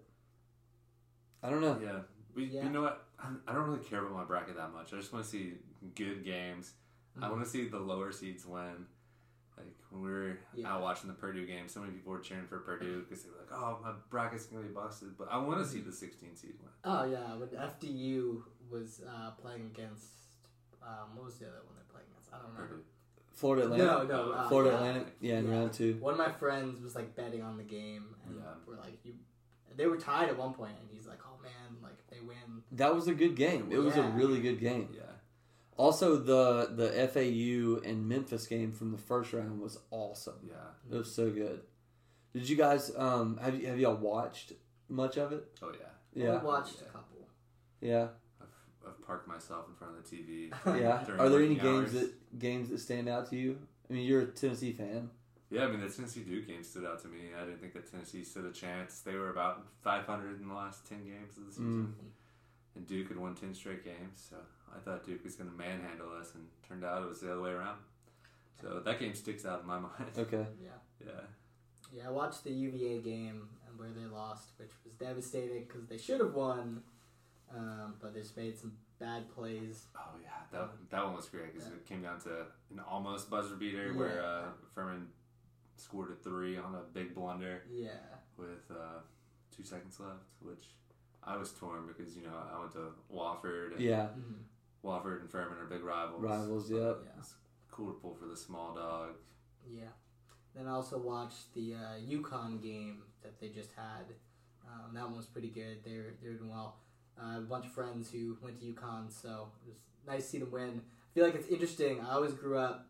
I 1.41 1.49
don't 1.49 1.61
know. 1.61 1.79
Yeah. 1.81 1.99
We, 2.35 2.45
Yeah. 2.45 2.63
You 2.65 2.69
know 2.71 2.81
what? 2.81 3.07
I'm, 3.17 3.41
don't 3.47 3.67
really 3.69 3.83
care 3.83 4.01
about 4.01 4.13
my 4.13 4.23
bracket 4.25 4.57
that 4.57 4.73
much. 4.73 4.93
I 4.93 4.97
just 4.97 5.13
want 5.13 5.23
to 5.25 5.31
see 5.31 5.53
good 5.95 6.23
games. 6.25 6.73
I 7.19 7.27
Mhm. 7.27 7.31
want 7.31 7.43
to 7.43 7.49
see 7.49 7.67
the 7.67 7.79
lower 7.79 8.11
seeds 8.11 8.45
win. 8.45 8.87
Like 9.57 9.67
when 9.89 10.01
we 10.01 10.09
were 10.09 10.37
Yeah. 10.53 10.73
out 10.73 10.81
watching 10.81 11.07
the 11.07 11.13
Purdue 11.13 11.45
game, 11.45 11.67
so 11.67 11.79
many 11.79 11.93
people 11.93 12.11
were 12.11 12.19
cheering 12.19 12.45
for 12.47 12.59
Purdue 12.59 13.01
because 13.07 13.23
they 13.23 13.29
were 13.29 13.37
like, 13.37 13.51
"Oh, 13.53 13.79
my 13.81 13.93
bracket's 14.09 14.45
gonna 14.47 14.63
be 14.63 14.73
busted." 14.73 15.17
But 15.17 15.29
I 15.31 15.37
want 15.37 15.59
to 15.59 15.65
see 15.65 15.79
the 15.79 15.91
16 15.91 16.35
seed 16.35 16.55
win. 16.59 16.69
Oh 16.83 17.05
yeah, 17.05 17.35
when 17.35 17.49
FDU 17.49 18.43
was 18.69 19.01
uh, 19.07 19.31
playing 19.31 19.65
against 19.73 20.07
um, 20.83 21.15
what 21.15 21.25
was 21.25 21.37
the 21.37 21.45
other 21.47 21.61
one 21.65 21.75
they're 21.75 21.85
playing 21.91 22.07
against? 22.11 22.29
I 22.33 22.37
don't 22.37 22.47
remember. 22.53 22.67
Purdue. 22.75 22.83
Florida 23.33 23.63
Atlantic. 23.63 24.09
No, 24.09 24.25
no, 24.27 24.31
uh, 24.33 24.47
Florida 24.49 24.69
yeah. 24.71 24.75
Atlantic. 24.77 25.15
Yeah, 25.19 25.37
in 25.39 25.45
Yeah. 25.47 25.51
round 25.51 25.73
two. 25.73 25.93
One 25.99 26.13
of 26.13 26.17
my 26.17 26.31
friends 26.31 26.79
was 26.81 26.95
like 26.95 27.15
betting 27.15 27.41
on 27.41 27.57
the 27.57 27.63
game, 27.63 28.15
and 28.25 28.35
Yeah. 28.37 28.53
we're 28.65 28.77
like, 28.77 29.03
"You." 29.03 29.13
They 29.75 29.87
were 29.87 29.97
tied 29.97 30.29
at 30.29 30.37
one 30.37 30.53
point, 30.53 30.77
and 30.79 30.89
he's 30.89 31.05
like, 31.07 31.19
"Oh 31.25 31.37
man, 31.43 31.81
like 31.81 31.95
if 31.99 32.07
they 32.07 32.21
win." 32.21 32.63
That 32.73 32.93
was 32.95 33.07
a 33.07 33.13
good 33.13 33.35
game. 33.35 33.71
It 33.71 33.77
was 33.79 33.95
a 33.97 34.03
really 34.11 34.41
good 34.41 34.59
game. 34.59 34.89
Yeah. 34.93 35.01
Also, 35.77 36.15
the 36.17 36.69
the 36.73 36.89
FAU 37.07 37.85
and 37.87 38.07
Memphis 38.07 38.47
game 38.47 38.71
from 38.71 38.91
the 38.91 38.97
first 38.97 39.33
round 39.33 39.59
was 39.61 39.77
awesome. 39.91 40.39
Yeah. 40.47 40.55
It 40.91 40.97
was 40.97 41.13
so 41.13 41.29
good. 41.29 41.61
Did 42.33 42.47
you 42.49 42.55
guys 42.55 42.91
um 42.95 43.37
have 43.41 43.59
you 43.59 43.67
have 43.67 43.79
y'all 43.79 43.95
watched 43.97 44.53
much 44.89 45.17
of 45.17 45.31
it? 45.33 45.45
Oh 45.61 45.71
yeah. 45.73 45.87
Yeah, 46.23 46.39
we 46.39 46.45
watched 46.47 46.75
Yeah. 46.81 46.87
a 46.87 46.91
couple. 46.91 47.27
yeah, 47.81 48.07
I've, 48.41 48.47
I've 48.87 49.05
parked 49.05 49.27
myself 49.27 49.65
in 49.67 49.75
front 49.75 49.97
of 49.97 50.09
the 50.09 50.15
TV. 50.15 50.49
yeah. 50.81 51.03
During 51.05 51.19
Are 51.19 51.27
there 51.29 51.39
any 51.41 51.55
working 51.55 51.57
games 51.57 51.93
hours. 51.93 52.01
that 52.03 52.39
games 52.39 52.69
that 52.69 52.79
stand 52.79 53.09
out 53.09 53.29
to 53.31 53.35
you? 53.35 53.57
I 53.89 53.93
mean, 53.93 54.05
you're 54.05 54.21
a 54.21 54.25
Tennessee 54.27 54.71
fan. 54.71 55.09
Yeah, 55.51 55.65
I 55.65 55.67
mean 55.67 55.81
the 55.81 55.89
Tennessee 55.89 56.21
Duke 56.21 56.47
game 56.47 56.63
stood 56.63 56.85
out 56.85 57.01
to 57.01 57.07
me. 57.09 57.19
I 57.39 57.43
didn't 57.45 57.59
think 57.59 57.73
that 57.73 57.91
Tennessee 57.91 58.23
stood 58.23 58.45
a 58.45 58.51
chance. 58.51 59.01
They 59.01 59.15
were 59.15 59.29
about 59.29 59.65
500 59.83 60.41
in 60.41 60.47
the 60.47 60.53
last 60.53 60.87
10 60.87 61.03
games 61.03 61.37
of 61.37 61.45
the 61.47 61.51
season, 61.51 61.93
and 62.75 62.87
Duke 62.87 63.09
had 63.09 63.17
won 63.17 63.35
10 63.35 63.53
straight 63.53 63.83
games. 63.85 64.25
So 64.29 64.37
I 64.75 64.79
thought 64.79 65.05
Duke 65.05 65.23
was 65.23 65.35
going 65.35 65.49
to 65.49 65.55
manhandle 65.55 66.09
us, 66.19 66.33
and 66.35 66.45
turned 66.67 66.83
out 66.83 67.03
it 67.03 67.09
was 67.09 67.21
the 67.21 67.31
other 67.31 67.41
way 67.41 67.51
around. 67.51 67.79
So 68.61 68.79
that 68.83 68.99
game 68.99 69.13
sticks 69.15 69.45
out 69.45 69.61
in 69.61 69.67
my 69.67 69.79
mind. 69.87 70.11
Okay. 70.17 70.45
Yeah, 70.61 70.69
yeah, 71.05 71.11
yeah. 71.93 72.07
I 72.07 72.11
watched 72.11 72.43
the 72.43 72.51
UVA 72.51 72.99
game 73.01 73.49
and 73.67 73.79
where 73.79 73.89
they 73.89 74.05
lost, 74.05 74.49
which 74.57 74.71
was 74.83 74.93
devastating 74.95 75.63
because 75.67 75.87
they 75.87 75.97
should 75.97 76.19
have 76.19 76.33
won, 76.33 76.81
um, 77.55 77.95
but 78.01 78.13
they 78.13 78.21
just 78.21 78.37
made 78.37 78.57
some 78.57 78.73
bad 78.99 79.29
plays. 79.29 79.85
oh 79.97 80.15
yeah, 80.21 80.29
that 80.51 80.69
that 80.89 81.03
one 81.05 81.15
was 81.15 81.27
great 81.27 81.53
because 81.53 81.67
it 81.67 81.85
came 81.85 82.01
down 82.01 82.19
to 82.21 82.45
an 82.71 82.79
almost 82.89 83.29
buzzer 83.29 83.55
beater 83.55 83.93
where 83.93 84.15
Yeah. 84.21 84.21
uh, 84.25 84.43
Furman 84.73 85.07
scored 85.77 86.11
a 86.11 86.15
three 86.15 86.57
on 86.57 86.73
a 86.75 86.81
big 86.93 87.13
blunder 87.13 87.63
Yeah, 87.69 87.89
with 88.37 88.71
uh, 88.71 88.99
two 89.55 89.63
seconds 89.63 89.99
left, 89.99 90.23
which. 90.41 90.65
I 91.27 91.37
was 91.37 91.51
torn 91.53 91.87
because 91.87 92.15
you 92.15 92.21
know 92.21 92.35
I 92.53 92.59
went 92.59 92.71
to 92.73 92.91
Wofford 93.11 93.71
and 93.71 93.81
Yeah, 93.81 94.09
Mhm. 94.09 94.43
Wofford 94.85 95.21
and 95.21 95.29
Furman 95.29 95.57
are 95.59 95.65
big 95.65 95.83
rivals. 95.83 96.21
rivals. 96.21 96.71
Yep. 96.71 96.99
yeah, 97.03 97.09
It's 97.19 97.33
cool 97.71 97.87
to 97.87 97.99
pull 97.99 98.13
for 98.15 98.27
the 98.27 98.37
small 98.37 98.73
dog. 98.75 99.09
yeah. 99.69 99.85
Then 100.55 100.67
I 100.67 100.71
also 100.71 100.97
watched 100.97 101.53
the 101.53 101.73
uh, 101.73 101.99
UConn 102.09 102.61
game 102.63 103.01
that 103.23 103.39
they 103.41 103.49
just 103.49 103.71
had, 103.75 104.05
Um, 104.65 104.93
that 104.93 105.03
one 105.05 105.17
was 105.17 105.25
pretty 105.25 105.49
good. 105.49 105.83
They 105.83 105.97
were 105.97 106.13
they 106.21 106.29
were 106.29 106.35
doing 106.35 106.49
well. 106.51 106.77
Uh, 107.21 107.37
a 107.39 107.41
bunch 107.41 107.65
of 107.65 107.71
friends 107.71 108.09
who 108.11 108.37
went 108.41 108.59
to 108.59 108.65
UConn, 108.65 109.11
so 109.11 109.49
it 109.65 109.69
was 109.69 109.77
nice 110.07 110.23
to 110.23 110.29
see 110.29 110.37
them 110.39 110.51
win. 110.51 110.81
I 110.81 111.09
feel 111.13 111.25
like 111.25 111.35
it's 111.35 111.47
interesting. 111.47 111.99
I 112.01 112.13
always 112.13 112.33
grew 112.33 112.57
up 112.57 112.87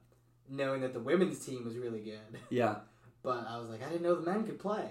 knowing 0.50 0.82
that 0.82 0.94
the 0.94 1.00
women's 1.00 1.44
team 1.46 1.64
was 1.66 1.76
really 1.78 2.02
good, 2.02 2.40
Yeah. 2.50 2.76
but 3.24 3.46
I 3.48 3.58
was 3.58 3.70
like, 3.70 3.82
I 3.84 3.90
didn't 3.90 4.04
know 4.04 4.16
the 4.16 4.30
men 4.32 4.44
could 4.46 4.60
play. 4.60 4.90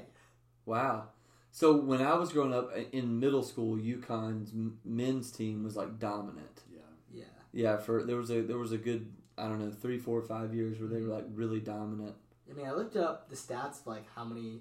Wow. 0.66 1.08
So 1.52 1.76
when 1.76 2.00
I 2.02 2.14
was 2.14 2.32
growing 2.32 2.52
up 2.54 2.72
in 2.92 3.20
middle 3.20 3.42
school, 3.44 3.76
UConn's 3.76 4.50
men's 4.84 5.30
team 5.30 5.62
was 5.62 5.76
like 5.76 5.98
dominant. 6.00 6.62
Yeah. 7.54 7.78
For 7.78 8.02
there 8.02 8.16
was 8.16 8.30
a 8.30 8.42
there 8.42 8.58
was 8.58 8.72
a 8.72 8.78
good 8.78 9.10
I 9.38 9.48
don't 9.48 9.60
know 9.60 9.70
three, 9.70 9.98
four, 9.98 10.20
five 10.22 10.54
years 10.54 10.78
where 10.78 10.88
they 10.88 11.00
were 11.00 11.14
like 11.14 11.24
really 11.32 11.60
dominant. 11.60 12.14
I 12.50 12.54
mean, 12.54 12.66
I 12.66 12.72
looked 12.72 12.96
up 12.96 13.30
the 13.30 13.36
stats 13.36 13.80
of 13.80 13.86
like 13.86 14.04
how 14.14 14.24
many 14.24 14.60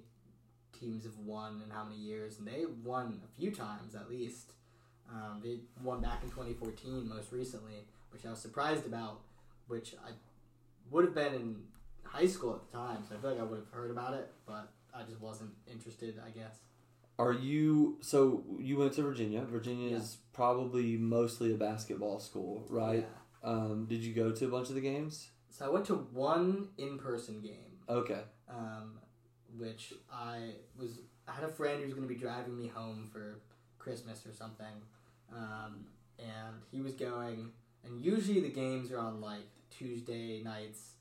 teams 0.79 1.03
have 1.03 1.17
won 1.17 1.61
in 1.63 1.69
how 1.69 1.83
many 1.83 1.97
years, 1.97 2.39
and 2.39 2.47
they 2.47 2.65
won 2.83 3.21
a 3.23 3.39
few 3.39 3.51
times 3.51 3.95
at 3.95 4.09
least. 4.09 4.53
Um, 5.11 5.41
they 5.43 5.59
won 5.83 6.01
back 6.01 6.23
in 6.23 6.29
2014 6.29 7.07
most 7.07 7.31
recently, 7.31 7.85
which 8.11 8.25
I 8.25 8.29
was 8.29 8.39
surprised 8.39 8.85
about, 8.85 9.19
which 9.67 9.93
I 10.05 10.11
would 10.89 11.05
have 11.05 11.13
been 11.13 11.33
in 11.33 11.55
high 12.03 12.25
school 12.25 12.53
at 12.55 12.71
the 12.71 12.77
time, 12.77 13.03
so 13.07 13.15
I 13.15 13.19
feel 13.19 13.31
like 13.31 13.39
I 13.39 13.43
would 13.43 13.59
have 13.59 13.69
heard 13.69 13.91
about 13.91 14.13
it, 14.13 14.31
but 14.45 14.69
I 14.93 15.03
just 15.03 15.21
wasn't 15.21 15.51
interested, 15.71 16.19
I 16.25 16.29
guess. 16.29 16.59
Are 17.19 17.31
you 17.33 17.97
so 18.01 18.43
you 18.59 18.77
went 18.77 18.93
to 18.93 19.03
Virginia? 19.03 19.41
Virginia 19.43 19.95
is 19.95 20.17
probably 20.33 20.97
mostly 20.97 21.53
a 21.53 21.57
basketball 21.57 22.19
school, 22.19 22.65
right? 22.69 23.05
Yeah. 23.43 23.49
Um, 23.49 23.85
did 23.87 24.01
you 24.03 24.13
go 24.13 24.31
to 24.31 24.45
a 24.45 24.47
bunch 24.47 24.69
of 24.69 24.75
the 24.75 24.81
games? 24.81 25.29
So 25.49 25.65
I 25.65 25.69
went 25.69 25.85
to 25.85 25.95
one 25.95 26.69
in-person 26.77 27.41
game, 27.41 27.77
Okay. 27.87 28.21
um, 28.49 28.97
which 29.57 29.93
I 30.11 30.53
was. 30.77 31.01
I 31.27 31.33
had 31.33 31.43
a 31.43 31.49
friend 31.49 31.79
who 31.79 31.85
was 31.85 31.93
going 31.93 32.07
to 32.07 32.13
be 32.13 32.19
driving 32.19 32.57
me 32.57 32.67
home 32.67 33.09
for 33.11 33.39
Christmas 33.77 34.25
or 34.25 34.33
something, 34.33 34.81
um, 35.31 35.85
and 36.17 36.55
he 36.71 36.81
was 36.81 36.93
going. 36.95 37.51
And 37.85 38.03
usually 38.03 38.39
the 38.39 38.49
games 38.49 38.91
are 38.91 38.97
on 38.99 39.21
like 39.21 39.47
Tuesday 39.69 40.41
nights, 40.43 40.93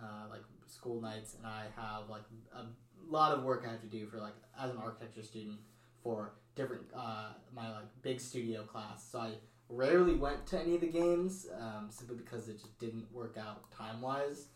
uh, 0.00 0.28
like 0.30 0.42
school 0.66 1.00
nights, 1.00 1.34
and 1.34 1.46
I 1.46 1.64
have 1.74 2.08
like 2.08 2.22
a 2.54 2.64
lot 3.10 3.32
of 3.32 3.42
work 3.44 3.64
I 3.66 3.72
have 3.72 3.80
to 3.80 3.86
do 3.86 4.06
for 4.06 4.18
like 4.18 4.34
as 4.60 4.70
an 4.70 4.78
architecture 4.78 5.22
student 5.22 5.58
for 6.02 6.32
different 6.54 6.82
uh, 6.94 7.30
my 7.54 7.70
like 7.70 7.86
big 8.02 8.20
studio 8.20 8.62
class. 8.62 9.06
So 9.10 9.20
I 9.20 9.32
rarely 9.68 10.14
went 10.14 10.46
to 10.46 10.60
any 10.60 10.74
of 10.74 10.80
the 10.80 10.88
games 10.88 11.46
um, 11.58 11.88
simply 11.90 12.16
because 12.16 12.48
it 12.48 12.58
just 12.60 12.78
didn't 12.78 13.12
work 13.12 13.36
out 13.38 13.70
time 13.70 14.00
wise. 14.00 14.46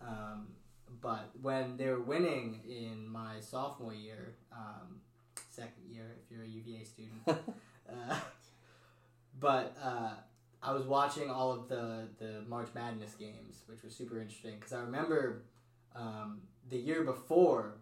Um, 0.00 0.48
but 1.00 1.30
when 1.42 1.76
they 1.76 1.86
were 1.88 2.00
winning 2.00 2.60
in 2.68 3.08
my 3.08 3.40
sophomore 3.40 3.94
year, 3.94 4.34
um, 4.52 5.00
second 5.50 5.90
year 5.90 6.16
if 6.22 6.30
you're 6.30 6.44
a 6.44 6.48
UVA 6.48 6.84
student, 6.84 7.22
uh, 7.28 8.16
but 9.38 9.76
uh, 9.82 10.10
I 10.62 10.72
was 10.72 10.84
watching 10.84 11.30
all 11.30 11.52
of 11.52 11.68
the 11.68 12.08
the 12.18 12.42
March 12.48 12.68
Madness 12.74 13.14
games, 13.14 13.62
which 13.66 13.82
was 13.82 13.94
super 13.94 14.20
interesting 14.20 14.54
because 14.56 14.72
I 14.72 14.80
remember 14.80 15.42
um, 15.94 16.42
the 16.68 16.78
year 16.78 17.04
before, 17.04 17.78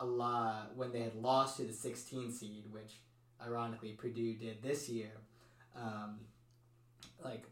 a 0.00 0.04
lot 0.04 0.72
when 0.76 0.92
they 0.92 1.00
had 1.00 1.14
lost 1.16 1.56
to 1.56 1.64
the 1.64 1.72
16 1.72 2.32
seed, 2.32 2.64
which 2.70 3.00
ironically 3.44 3.92
Purdue 3.92 4.34
did 4.34 4.62
this 4.62 4.88
year. 4.88 5.12
Um, 5.76 6.20
like 7.24 7.44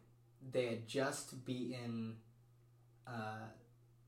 they 0.53 0.67
had 0.67 0.87
just 0.87 1.45
beaten, 1.45 2.17
uh, 3.07 3.47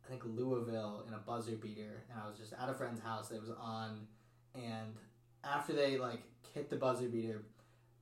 I 0.04 0.08
think 0.08 0.22
Louisville 0.24 1.04
in 1.06 1.14
a 1.14 1.18
buzzer 1.18 1.56
beater, 1.56 2.04
and 2.10 2.20
I 2.22 2.28
was 2.28 2.38
just 2.38 2.52
at 2.52 2.68
a 2.68 2.74
friend's 2.74 3.00
house 3.00 3.28
that 3.28 3.40
was 3.40 3.50
on, 3.50 4.06
and 4.54 4.94
after 5.44 5.72
they 5.72 5.98
like 5.98 6.22
hit 6.54 6.70
the 6.70 6.76
buzzer 6.76 7.08
beater, 7.08 7.42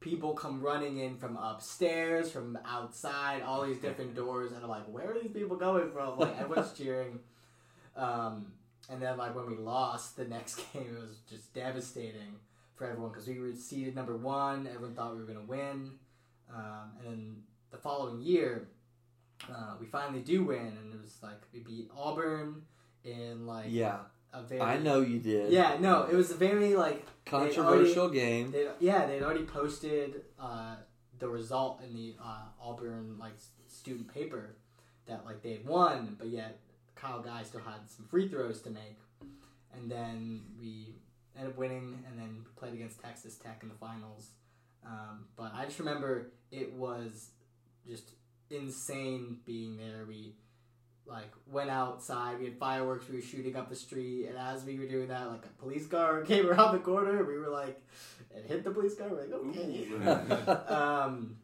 people 0.00 0.34
come 0.34 0.60
running 0.60 0.98
in 0.98 1.16
from 1.16 1.36
upstairs, 1.36 2.30
from 2.30 2.58
outside, 2.64 3.42
all 3.42 3.66
these 3.66 3.78
different 3.78 4.14
doors, 4.16 4.52
and 4.52 4.62
I'm 4.62 4.68
like, 4.68 4.86
where 4.86 5.10
are 5.10 5.20
these 5.20 5.32
people 5.32 5.56
going 5.56 5.90
from? 5.90 6.18
Like 6.18 6.38
everyone's 6.38 6.72
cheering. 6.78 7.20
Um, 7.96 8.52
and 8.88 9.00
then 9.02 9.16
like 9.18 9.34
when 9.34 9.46
we 9.46 9.56
lost 9.56 10.16
the 10.16 10.24
next 10.24 10.56
game, 10.72 10.86
it 10.96 11.00
was 11.00 11.18
just 11.28 11.52
devastating 11.54 12.36
for 12.74 12.86
everyone 12.86 13.10
because 13.10 13.26
we 13.26 13.38
were 13.38 13.52
seeded 13.54 13.94
number 13.94 14.16
one. 14.16 14.66
Everyone 14.66 14.94
thought 14.94 15.14
we 15.14 15.20
were 15.22 15.26
gonna 15.26 15.46
win, 15.46 15.92
um, 16.54 16.90
and 16.98 17.06
then 17.06 17.36
the 17.70 17.78
following 17.78 18.20
year, 18.20 18.68
uh, 19.50 19.74
we 19.80 19.86
finally 19.86 20.20
do 20.20 20.44
win, 20.44 20.58
and 20.80 20.92
it 20.94 21.00
was 21.00 21.16
like 21.22 21.40
we 21.52 21.60
beat 21.60 21.90
Auburn 21.96 22.62
in 23.04 23.46
like 23.46 23.66
Yeah, 23.68 23.98
a 24.32 24.42
very 24.42 24.60
I 24.60 24.78
know 24.78 25.00
you 25.00 25.18
did. 25.20 25.52
yeah 25.52 25.76
no 25.80 26.04
it 26.04 26.14
was 26.14 26.30
a 26.30 26.34
very 26.36 26.74
like 26.76 27.06
Controversial 27.24 28.08
game. 28.08 28.50
they, 28.52 28.68
yeah, 28.80 29.06
they'd 29.06 29.22
already 29.22 29.44
posted 29.44 30.22
uh, 30.40 30.76
the 31.18 31.28
result 31.28 31.82
in 31.82 31.94
the 31.94 32.14
uh, 32.22 32.42
Auburn 32.62 33.16
like 33.18 33.32
student 33.68 34.12
paper 34.12 34.54
that 35.06 35.24
like 35.24 35.42
they 35.42 35.52
had 35.52 35.66
won, 35.66 36.14
but 36.18 36.28
yet 36.28 36.58
Kyle 37.06 37.20
Guy 37.20 37.42
still 37.42 37.60
had 37.60 37.88
some 37.88 38.06
free 38.06 38.28
throws 38.28 38.60
to 38.62 38.70
make, 38.70 38.98
and 39.74 39.90
then 39.90 40.42
we 40.58 40.96
ended 41.36 41.52
up 41.52 41.58
winning, 41.58 42.02
and 42.08 42.18
then 42.18 42.44
played 42.56 42.74
against 42.74 43.00
Texas 43.00 43.36
Tech 43.36 43.60
in 43.62 43.68
the 43.68 43.74
finals. 43.74 44.30
Um, 44.84 45.26
but 45.36 45.52
I 45.54 45.64
just 45.64 45.78
remember 45.78 46.32
it 46.50 46.72
was 46.72 47.30
just 47.86 48.12
insane 48.50 49.38
being 49.44 49.76
there. 49.76 50.04
We 50.06 50.34
like 51.06 51.32
went 51.46 51.70
outside. 51.70 52.38
We 52.38 52.46
had 52.46 52.58
fireworks. 52.58 53.08
We 53.08 53.16
were 53.16 53.22
shooting 53.22 53.56
up 53.56 53.68
the 53.68 53.76
street, 53.76 54.26
and 54.26 54.36
as 54.36 54.64
we 54.64 54.78
were 54.78 54.86
doing 54.86 55.08
that, 55.08 55.28
like 55.28 55.44
a 55.44 55.62
police 55.62 55.86
car 55.86 56.22
came 56.26 56.46
around 56.46 56.72
the 56.72 56.80
corner. 56.80 57.24
We 57.24 57.38
were 57.38 57.48
like, 57.48 57.80
and 58.34 58.44
hit 58.46 58.64
the 58.64 58.70
police 58.70 58.96
car. 58.96 59.08
We're 59.08 59.20
like, 59.20 59.32
okay. 59.32 60.56
Um, 60.74 61.36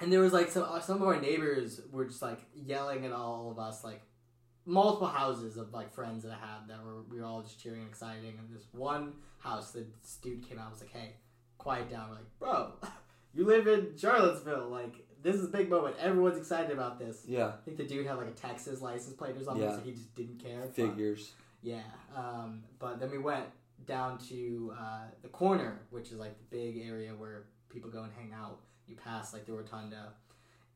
and 0.00 0.10
there 0.10 0.20
was 0.20 0.32
like 0.32 0.50
some 0.50 0.64
uh, 0.64 0.80
some 0.80 1.02
of 1.02 1.08
our 1.08 1.20
neighbors 1.20 1.80
were 1.90 2.06
just 2.06 2.22
like 2.22 2.40
yelling 2.54 3.04
at 3.04 3.12
all 3.12 3.50
of 3.50 3.58
us, 3.58 3.84
like 3.84 4.00
multiple 4.64 5.08
houses 5.08 5.56
of 5.56 5.72
like 5.72 5.92
friends 5.92 6.22
that 6.24 6.32
I 6.32 6.36
had 6.46 6.68
that 6.68 6.84
were 6.84 7.02
we 7.10 7.18
were 7.20 7.26
all 7.26 7.42
just 7.42 7.60
cheering 7.62 7.80
and 7.80 7.88
exciting. 7.88 8.34
And 8.38 8.54
this 8.54 8.66
one 8.72 9.14
house, 9.38 9.72
the 9.72 9.84
dude 10.22 10.48
came 10.48 10.58
out 10.58 10.64
and 10.66 10.72
was 10.72 10.80
like, 10.80 10.92
"Hey, 10.92 11.14
quiet 11.58 11.90
down." 11.90 12.08
We're 12.10 12.16
like, 12.16 12.38
"Bro, 12.38 12.72
you 13.34 13.44
live 13.44 13.66
in 13.66 13.96
Charlottesville. 13.96 14.68
Like 14.68 14.94
this 15.22 15.36
is 15.36 15.44
a 15.44 15.48
big 15.48 15.68
moment. 15.70 15.96
Everyone's 16.00 16.38
excited 16.38 16.70
about 16.70 16.98
this." 16.98 17.24
Yeah, 17.26 17.46
I 17.48 17.64
think 17.64 17.76
the 17.76 17.84
dude 17.84 18.06
had 18.06 18.16
like 18.18 18.28
a 18.28 18.32
Texas 18.32 18.80
license 18.80 19.14
plate 19.14 19.36
or 19.36 19.42
something, 19.44 19.62
Yeah. 19.62 19.76
so 19.76 19.82
he 19.82 19.92
just 19.92 20.14
didn't 20.14 20.38
care. 20.42 20.60
But- 20.62 20.74
figures. 20.74 21.32
yeah, 21.62 21.82
um, 22.16 22.62
but 22.78 23.00
then 23.00 23.10
we 23.10 23.18
went 23.18 23.46
down 23.86 24.16
to 24.28 24.72
uh, 24.78 25.04
the 25.22 25.28
corner, 25.28 25.80
which 25.90 26.12
is 26.12 26.18
like 26.18 26.36
the 26.38 26.56
big 26.56 26.78
area 26.86 27.10
where 27.14 27.44
people 27.68 27.90
go 27.90 28.02
and 28.04 28.12
hang 28.12 28.32
out. 28.32 28.60
You 28.86 28.94
pass 28.96 29.32
like 29.32 29.44
the 29.46 29.52
rotunda, 29.52 30.12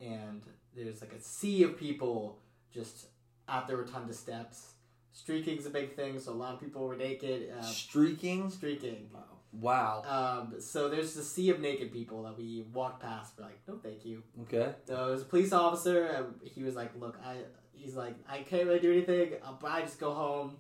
and 0.01 0.43
there's 0.75 1.01
like 1.01 1.13
a 1.13 1.21
sea 1.21 1.63
of 1.63 1.77
people 1.79 2.39
just 2.73 3.07
at 3.49 3.67
the 3.67 3.77
rotunda 3.77 4.13
steps. 4.13 4.73
Streaking's 5.13 5.65
a 5.67 5.71
big 5.71 5.95
thing, 5.97 6.19
so 6.21 6.33
a 6.33 6.35
lot 6.35 6.55
of 6.55 6.61
people 6.61 6.87
were 6.87 6.97
naked. 6.97 7.51
Uh, 7.59 7.63
Streaking. 7.63 8.51
streaking. 8.51 9.09
Wow. 9.53 10.03
Um, 10.07 10.61
so 10.61 10.89
there's 10.91 11.17
a 11.17 11.25
sea 11.25 11.49
of 11.51 11.61
naked 11.61 11.91
people 11.91 12.23
that 12.25 12.37
we 12.37 12.67
walked 12.75 13.01
past. 13.03 13.33
We're 13.39 13.45
like, 13.47 13.61
no, 13.67 13.79
thank 13.83 14.05
you. 14.05 14.23
Okay. 14.43 14.75
So 14.87 15.09
it 15.09 15.11
was 15.13 15.23
a 15.23 15.25
police 15.25 15.53
officer. 15.53 16.05
And 16.05 16.27
he 16.45 16.63
was 16.63 16.75
like, 16.75 16.93
"Look, 16.99 17.19
I." 17.25 17.39
He's 17.73 17.95
like, 17.95 18.15
"I 18.29 18.39
can't 18.39 18.67
really 18.67 18.81
do 18.81 18.93
anything. 18.93 19.35
I'll 19.45 19.55
probably 19.55 19.83
just 19.83 19.99
go 19.99 20.13
home." 20.13 20.57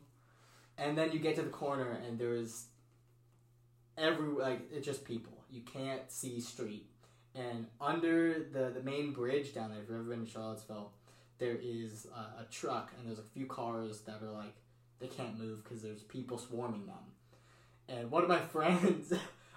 And 0.78 0.96
then 0.96 1.12
you 1.12 1.18
get 1.18 1.36
to 1.36 1.42
the 1.42 1.50
corner, 1.50 1.90
and 2.06 2.18
there's 2.18 2.66
every 3.98 4.28
like 4.28 4.70
it's 4.72 4.86
just 4.86 5.04
people. 5.04 5.44
You 5.50 5.62
can't 5.62 6.10
see 6.10 6.40
street. 6.40 6.86
And 7.34 7.66
under 7.80 8.44
the 8.50 8.70
the 8.70 8.82
main 8.82 9.12
bridge 9.12 9.52
down 9.54 9.70
there, 9.70 9.82
if 9.82 9.88
you've 9.88 9.98
ever 9.98 10.08
been 10.08 10.24
to 10.24 10.30
Charlottesville, 10.30 10.92
there 11.38 11.56
is 11.62 12.06
a, 12.14 12.42
a 12.42 12.46
truck, 12.50 12.92
and 12.98 13.06
there's 13.06 13.18
a 13.18 13.22
few 13.34 13.46
cars 13.46 14.00
that 14.02 14.22
are 14.22 14.30
like 14.32 14.54
they 15.00 15.06
can't 15.08 15.38
move 15.38 15.62
because 15.64 15.82
there's 15.82 16.02
people 16.02 16.38
swarming 16.38 16.86
them. 16.86 16.96
And 17.88 18.10
one 18.10 18.22
of 18.22 18.28
my 18.28 18.40
friends, 18.54 19.12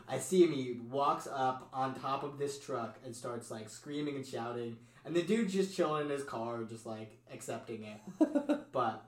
I 0.08 0.20
see 0.20 0.44
him. 0.44 0.52
He 0.52 0.80
walks 0.90 1.28
up 1.32 1.70
on 1.74 1.96
top 1.96 2.24
of 2.24 2.38
this 2.38 2.60
truck 2.60 2.98
and 3.06 3.16
starts 3.16 3.50
like 3.50 3.70
screaming 3.70 4.16
and 4.16 4.26
shouting. 4.26 4.78
And 5.06 5.16
the 5.16 5.22
dude's 5.24 5.54
just 5.54 5.76
chilling 5.76 6.06
in 6.06 6.10
his 6.12 6.24
car, 6.24 6.64
just 6.66 6.86
like 6.86 7.18
accepting 7.34 7.84
it. 7.86 8.60
But 8.72 9.06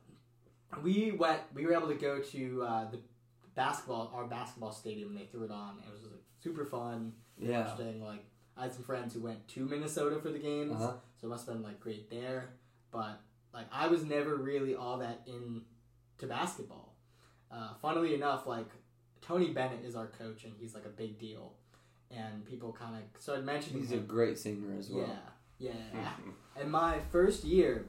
we 0.82 1.12
went. 1.12 1.42
We 1.54 1.66
were 1.66 1.74
able 1.74 1.90
to 1.90 1.96
go 1.96 2.20
to 2.20 2.64
uh, 2.64 2.90
the 2.90 3.00
basketball, 3.56 4.12
our 4.16 4.26
basketball 4.26 4.72
stadium. 4.72 5.14
They 5.14 5.26
threw 5.26 5.44
it 5.44 5.52
on. 5.52 5.78
It 5.86 5.92
was 5.92 6.04
like, 6.04 6.22
super 6.42 6.66
fun, 6.66 7.14
yeah. 7.38 7.60
interesting. 7.60 8.02
Like 8.04 8.24
I 8.58 8.64
had 8.64 8.74
some 8.74 8.84
friends 8.84 9.14
who 9.14 9.22
went 9.22 9.48
to 9.50 9.66
Minnesota 9.66 10.20
for 10.20 10.30
the 10.32 10.40
games, 10.40 10.74
Uh-huh. 10.74 10.94
so 11.20 11.28
it 11.28 11.30
must 11.30 11.46
have 11.46 11.56
been 11.56 11.64
like 11.64 11.80
great 11.80 12.10
there. 12.10 12.54
But 12.92 13.22
like 13.54 13.68
I 13.72 13.88
was 13.88 14.04
never 14.04 14.36
really 14.36 14.76
all 14.76 14.98
that 15.00 15.22
into 15.26 16.28
basketball. 16.28 16.96
Uh, 17.52 17.74
funnily 17.82 18.14
enough, 18.16 18.48
like 18.48 18.68
Tony 19.22 19.50
Bennett 19.50 19.84
is 19.86 19.96
our 19.96 20.08
coach, 20.08 20.44
and 20.44 20.54
he's 20.60 20.74
like 20.74 20.86
a 20.86 20.90
big 20.90 21.20
deal. 21.20 21.54
And 22.10 22.46
people 22.46 22.74
kind 22.74 22.96
of 22.96 23.22
started 23.22 23.46
mentioning 23.46 23.82
He's 23.82 23.94
a 23.94 23.98
great 23.98 24.38
singer 24.38 24.78
as 24.78 24.90
well. 24.90 25.08
Yeah, 25.60 25.72
yeah. 25.94 26.10
and 26.60 26.70
my 26.70 27.00
first 27.12 27.46
year, 27.46 27.86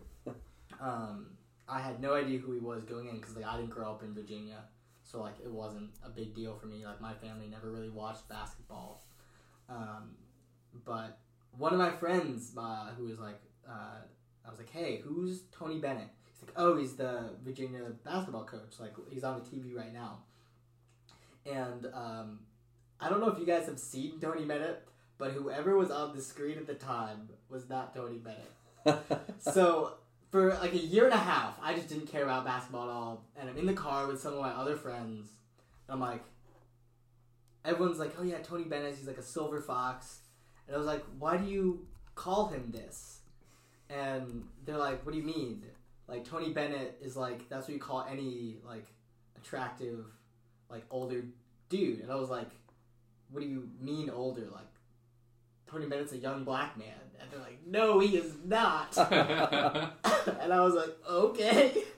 um, 0.81 1.27
I 1.69 1.81
had 1.81 2.01
no 2.01 2.15
idea 2.15 2.39
who 2.39 2.53
he 2.53 2.61
was 2.61 2.85
going 2.85 3.09
in 3.09 3.17
because 3.17 3.37
like 3.37 3.45
I 3.45 3.57
didn't 3.57 3.71
grow 3.71 3.91
up 3.91 4.03
in 4.03 4.15
Virginia, 4.15 4.65
so 5.03 5.21
like 5.21 5.35
it 5.45 5.51
wasn't 5.51 5.91
a 6.05 6.11
big 6.11 6.35
deal 6.35 6.55
for 6.55 6.67
me. 6.67 6.85
Like 6.85 7.01
my 7.01 7.15
family 7.15 7.47
never 7.49 7.71
really 7.71 7.91
watched 7.91 8.29
basketball, 8.29 9.05
um, 9.69 10.17
but 10.85 11.19
one 11.57 11.73
of 11.73 11.79
my 11.79 11.91
friends 11.91 12.53
uh, 12.57 12.91
who 12.97 13.05
was 13.05 13.19
like, 13.19 13.41
uh, 13.69 14.03
I 14.47 14.51
was 14.51 14.59
like, 14.59 14.71
hey, 14.71 15.03
who's 15.05 15.43
Tony 15.57 15.79
Bennett? 15.79 16.09
He's 16.31 16.43
like, 16.43 16.55
oh, 16.57 16.77
he's 16.77 16.95
the 16.95 17.31
Virginia 17.45 17.81
basketball 18.05 18.45
coach. 18.45 18.81
Like 18.81 18.93
he's 19.11 19.25
on 19.25 19.41
the 19.41 19.49
TV 19.49 19.75
right 19.77 19.93
now, 19.93 20.19
and 21.47 21.87
um, 21.93 22.41
I 23.01 23.09
don't 23.09 23.21
know 23.21 23.29
if 23.29 23.39
you 23.39 23.47
guys 23.47 23.67
have 23.67 23.79
seen 23.79 24.21
Tony 24.21 24.45
Bennett, 24.45 24.87
but 25.19 25.33
whoever 25.33 25.77
was 25.77 25.91
on 25.91 26.15
the 26.15 26.23
screen 26.23 26.59
at 26.59 26.67
the 26.67 26.75
time 26.75 27.29
was 27.49 27.69
not 27.69 27.95
Tony 27.95 28.19
Bennett. 28.19 29.03
so 29.39 29.95
for 30.31 30.55
like 30.55 30.73
a 30.73 30.79
year 30.79 31.05
and 31.05 31.15
a 31.15 31.19
half, 31.19 31.59
I 31.63 31.75
just 31.75 31.89
didn't 31.89 32.07
care 32.07 32.25
about 32.25 32.45
basketball 32.45 32.85
at 32.85 32.91
all. 32.91 33.25
And 33.37 33.51
I'm 33.51 33.59
in 33.59 33.67
the 33.67 33.75
car 33.75 34.07
with 34.07 34.21
some 34.21 34.33
of 34.35 34.41
my 34.41 34.51
other 34.51 34.77
friends. 34.77 35.29
And 35.87 35.95
I'm 35.95 36.01
like, 36.01 36.23
everyone's 37.65 37.99
like, 37.99 38.15
oh 38.19 38.23
yeah, 38.23 38.39
Tony 38.39 38.65
Bennett, 38.65 38.97
he's 38.97 39.07
like 39.07 39.19
a 39.19 39.23
silver 39.23 39.61
fox. 39.61 40.21
And 40.67 40.75
I 40.75 40.79
was 40.79 40.87
like, 40.87 41.05
why 41.19 41.37
do 41.37 41.47
you 41.47 41.87
call 42.15 42.49
him 42.49 42.71
this? 42.73 43.19
And 43.93 44.45
they're 44.65 44.79
like, 44.79 45.05
what 45.05 45.13
do 45.13 45.19
you 45.19 45.25
mean? 45.25 45.65
Like 46.09 46.25
Tony 46.25 46.53
Bennett 46.53 46.99
is 47.03 47.17
like 47.17 47.49
that's 47.49 47.69
what 47.69 47.75
you 47.75 47.81
call 47.81 48.07
any 48.11 48.57
like 48.67 48.87
attractive, 49.37 50.05
like 50.69 50.85
older 50.91 51.25
dude. 51.69 52.01
And 52.01 52.11
I 52.11 52.17
was 52.17 52.31
like, 52.31 52.51
what 53.31 53.41
do 53.41 53.47
you 53.47 53.69
mean 53.81 54.11
older? 54.11 54.47
Like 54.53 54.67
Tony 55.71 55.87
Bennett's 55.87 56.13
a 56.13 56.19
young 56.19 56.45
black 56.45 56.77
man. 56.77 56.89
And 57.21 57.31
they're 57.31 57.41
like, 57.41 57.61
no, 57.67 57.99
he 57.99 58.17
is 58.17 58.35
not. 58.45 58.97
and 60.41 60.53
I 60.53 60.61
was 60.61 60.75
like, 60.75 60.97
okay. 61.09 61.85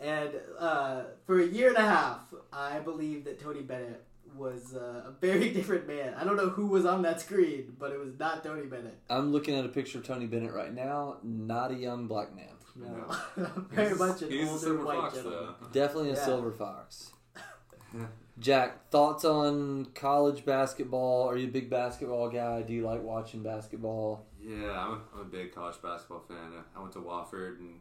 And 0.00 0.30
uh, 0.60 1.02
for 1.26 1.40
a 1.40 1.44
year 1.44 1.70
and 1.70 1.76
a 1.76 1.80
half, 1.80 2.20
I 2.52 2.78
believed 2.78 3.24
that 3.24 3.40
Tony 3.40 3.62
Bennett 3.62 4.04
was 4.38 4.74
uh, 4.74 5.08
a 5.08 5.12
very 5.20 5.50
different 5.52 5.86
man. 5.86 6.14
I 6.14 6.24
don't 6.24 6.36
know 6.36 6.48
who 6.48 6.66
was 6.68 6.86
on 6.86 7.02
that 7.02 7.20
screen, 7.20 7.74
but 7.78 7.92
it 7.92 7.98
was 7.98 8.18
not 8.18 8.42
Tony 8.44 8.66
Bennett. 8.66 8.98
I'm 9.10 9.32
looking 9.32 9.54
at 9.56 9.64
a 9.64 9.68
picture 9.68 9.98
of 9.98 10.06
Tony 10.06 10.26
Bennett 10.26 10.52
right 10.52 10.72
now. 10.72 11.16
Not 11.22 11.70
a 11.72 11.74
young 11.74 12.06
black 12.06 12.34
man. 12.34 12.46
No, 12.76 13.12
very 13.70 13.94
much 13.96 14.22
an 14.22 14.30
He's 14.30 14.46
a 14.46 14.50
older 14.50 14.60
silver 14.60 14.84
white 14.84 14.96
fox, 15.00 15.14
gentleman. 15.16 15.54
though. 15.60 15.68
Definitely 15.72 16.10
a 16.10 16.14
Yeah. 16.14 16.24
silver 16.24 16.52
fox. 16.52 17.10
Jack, 18.38 18.88
thoughts 18.90 19.24
on 19.24 19.86
college 19.96 20.44
basketball? 20.44 21.28
Are 21.28 21.36
you 21.36 21.48
a 21.48 21.50
big 21.50 21.68
basketball 21.68 22.28
guy? 22.30 22.62
Do 22.62 22.72
you 22.72 22.84
like 22.86 23.02
watching 23.02 23.42
basketball? 23.42 24.26
Yeah, 24.40 24.70
I'm 24.78 24.92
a, 24.92 25.00
I'm 25.14 25.20
a 25.22 25.24
big 25.24 25.52
college 25.52 25.82
basketball 25.82 26.20
fan. 26.28 26.52
I 26.76 26.80
went 26.80 26.92
to 26.92 27.00
Wofford, 27.00 27.58
and 27.58 27.80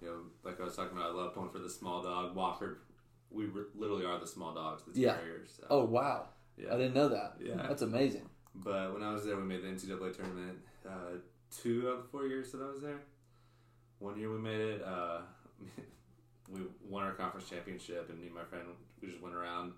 you 0.00 0.06
know, 0.08 0.16
like 0.44 0.60
I 0.60 0.64
was 0.64 0.76
talking 0.76 0.96
about, 0.96 1.10
I 1.10 1.14
love 1.14 1.34
pulling 1.34 1.50
for 1.50 1.58
the 1.58 1.68
small 1.68 2.02
dog. 2.04 2.36
Wofford, 2.36 2.76
we 3.36 3.44
re- 3.46 3.64
literally 3.74 4.04
are 4.04 4.18
the 4.18 4.26
small 4.26 4.54
dogs, 4.54 4.82
the 4.86 4.98
Yeah. 4.98 5.16
Terriers. 5.16 5.50
So, 5.60 5.66
Oh 5.70 5.84
wow, 5.84 6.28
yeah. 6.56 6.72
I 6.72 6.76
didn't 6.76 6.94
know 6.94 7.08
that. 7.08 7.34
Yeah. 7.40 7.66
That's 7.68 7.82
amazing. 7.82 8.28
But 8.54 8.94
when 8.94 9.02
I 9.02 9.12
was 9.12 9.24
there, 9.24 9.36
we 9.36 9.42
made 9.42 9.62
the 9.62 9.68
NCAA 9.68 10.16
tournament. 10.16 10.58
Uh, 10.88 11.18
two 11.50 11.88
of 11.88 11.98
the 11.98 12.08
four 12.10 12.26
years 12.26 12.50
that 12.52 12.62
I 12.62 12.70
was 12.70 12.80
there. 12.80 13.00
One 13.98 14.18
year 14.18 14.32
we 14.32 14.38
made 14.38 14.60
it. 14.60 14.82
Uh, 14.82 15.20
we 16.50 16.60
won 16.88 17.02
our 17.04 17.12
conference 17.12 17.48
championship, 17.48 18.08
and 18.08 18.18
me 18.18 18.26
and 18.26 18.34
my 18.34 18.44
friend 18.44 18.64
we 19.02 19.08
just 19.08 19.20
went 19.22 19.34
around 19.34 19.72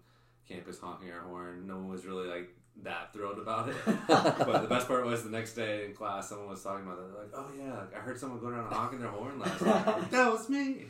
campus 0.48 0.78
honking 0.78 1.10
our 1.10 1.20
horn. 1.20 1.66
No 1.66 1.76
one 1.76 1.88
was 1.88 2.06
really 2.06 2.28
like 2.28 2.48
that 2.82 3.12
thrilled 3.12 3.38
about 3.38 3.68
it. 3.68 3.76
but 4.08 4.62
the 4.62 4.68
best 4.68 4.86
part 4.86 5.04
was 5.04 5.24
the 5.24 5.30
next 5.30 5.54
day 5.54 5.84
in 5.86 5.94
class, 5.94 6.28
someone 6.28 6.48
was 6.48 6.62
talking 6.62 6.86
about 6.86 6.98
it. 6.98 7.12
They're 7.12 7.22
like, 7.22 7.32
"Oh 7.34 7.50
yeah, 7.58 7.96
I 7.96 8.00
heard 8.00 8.18
someone 8.18 8.40
go 8.40 8.46
around 8.48 8.72
honking 8.72 9.00
their 9.00 9.08
horn 9.08 9.38
last 9.38 9.62
night." 9.62 10.10
that 10.10 10.30
was 10.32 10.48
me. 10.48 10.84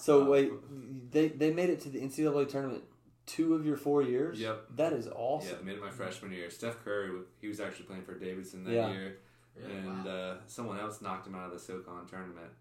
So 0.00 0.22
Uh, 0.22 0.30
wait, 0.30 0.52
they 1.10 1.28
they 1.28 1.52
made 1.52 1.70
it 1.70 1.80
to 1.80 1.88
the 1.90 2.00
NCAA 2.00 2.48
tournament 2.48 2.84
two 3.26 3.54
of 3.54 3.66
your 3.66 3.76
four 3.76 4.00
years. 4.02 4.40
Yep. 4.40 4.76
that 4.76 4.92
is 4.92 5.08
awesome. 5.08 5.58
Yeah, 5.58 5.64
made 5.64 5.76
it 5.76 5.82
my 5.82 5.90
freshman 5.90 6.32
year. 6.32 6.48
Steph 6.50 6.82
Curry, 6.84 7.10
he 7.40 7.48
was 7.48 7.60
actually 7.60 7.86
playing 7.86 8.04
for 8.04 8.14
Davidson 8.18 8.64
that 8.64 8.72
Yeah. 8.72 8.90
year. 8.92 9.18
Really? 9.56 9.72
and 9.76 10.04
Wow. 10.04 10.10
uh, 10.10 10.38
someone 10.46 10.78
else 10.78 11.02
knocked 11.02 11.26
him 11.26 11.34
out 11.34 11.46
of 11.46 11.52
the 11.52 11.58
SoCon 11.58 12.06
tournament, 12.06 12.52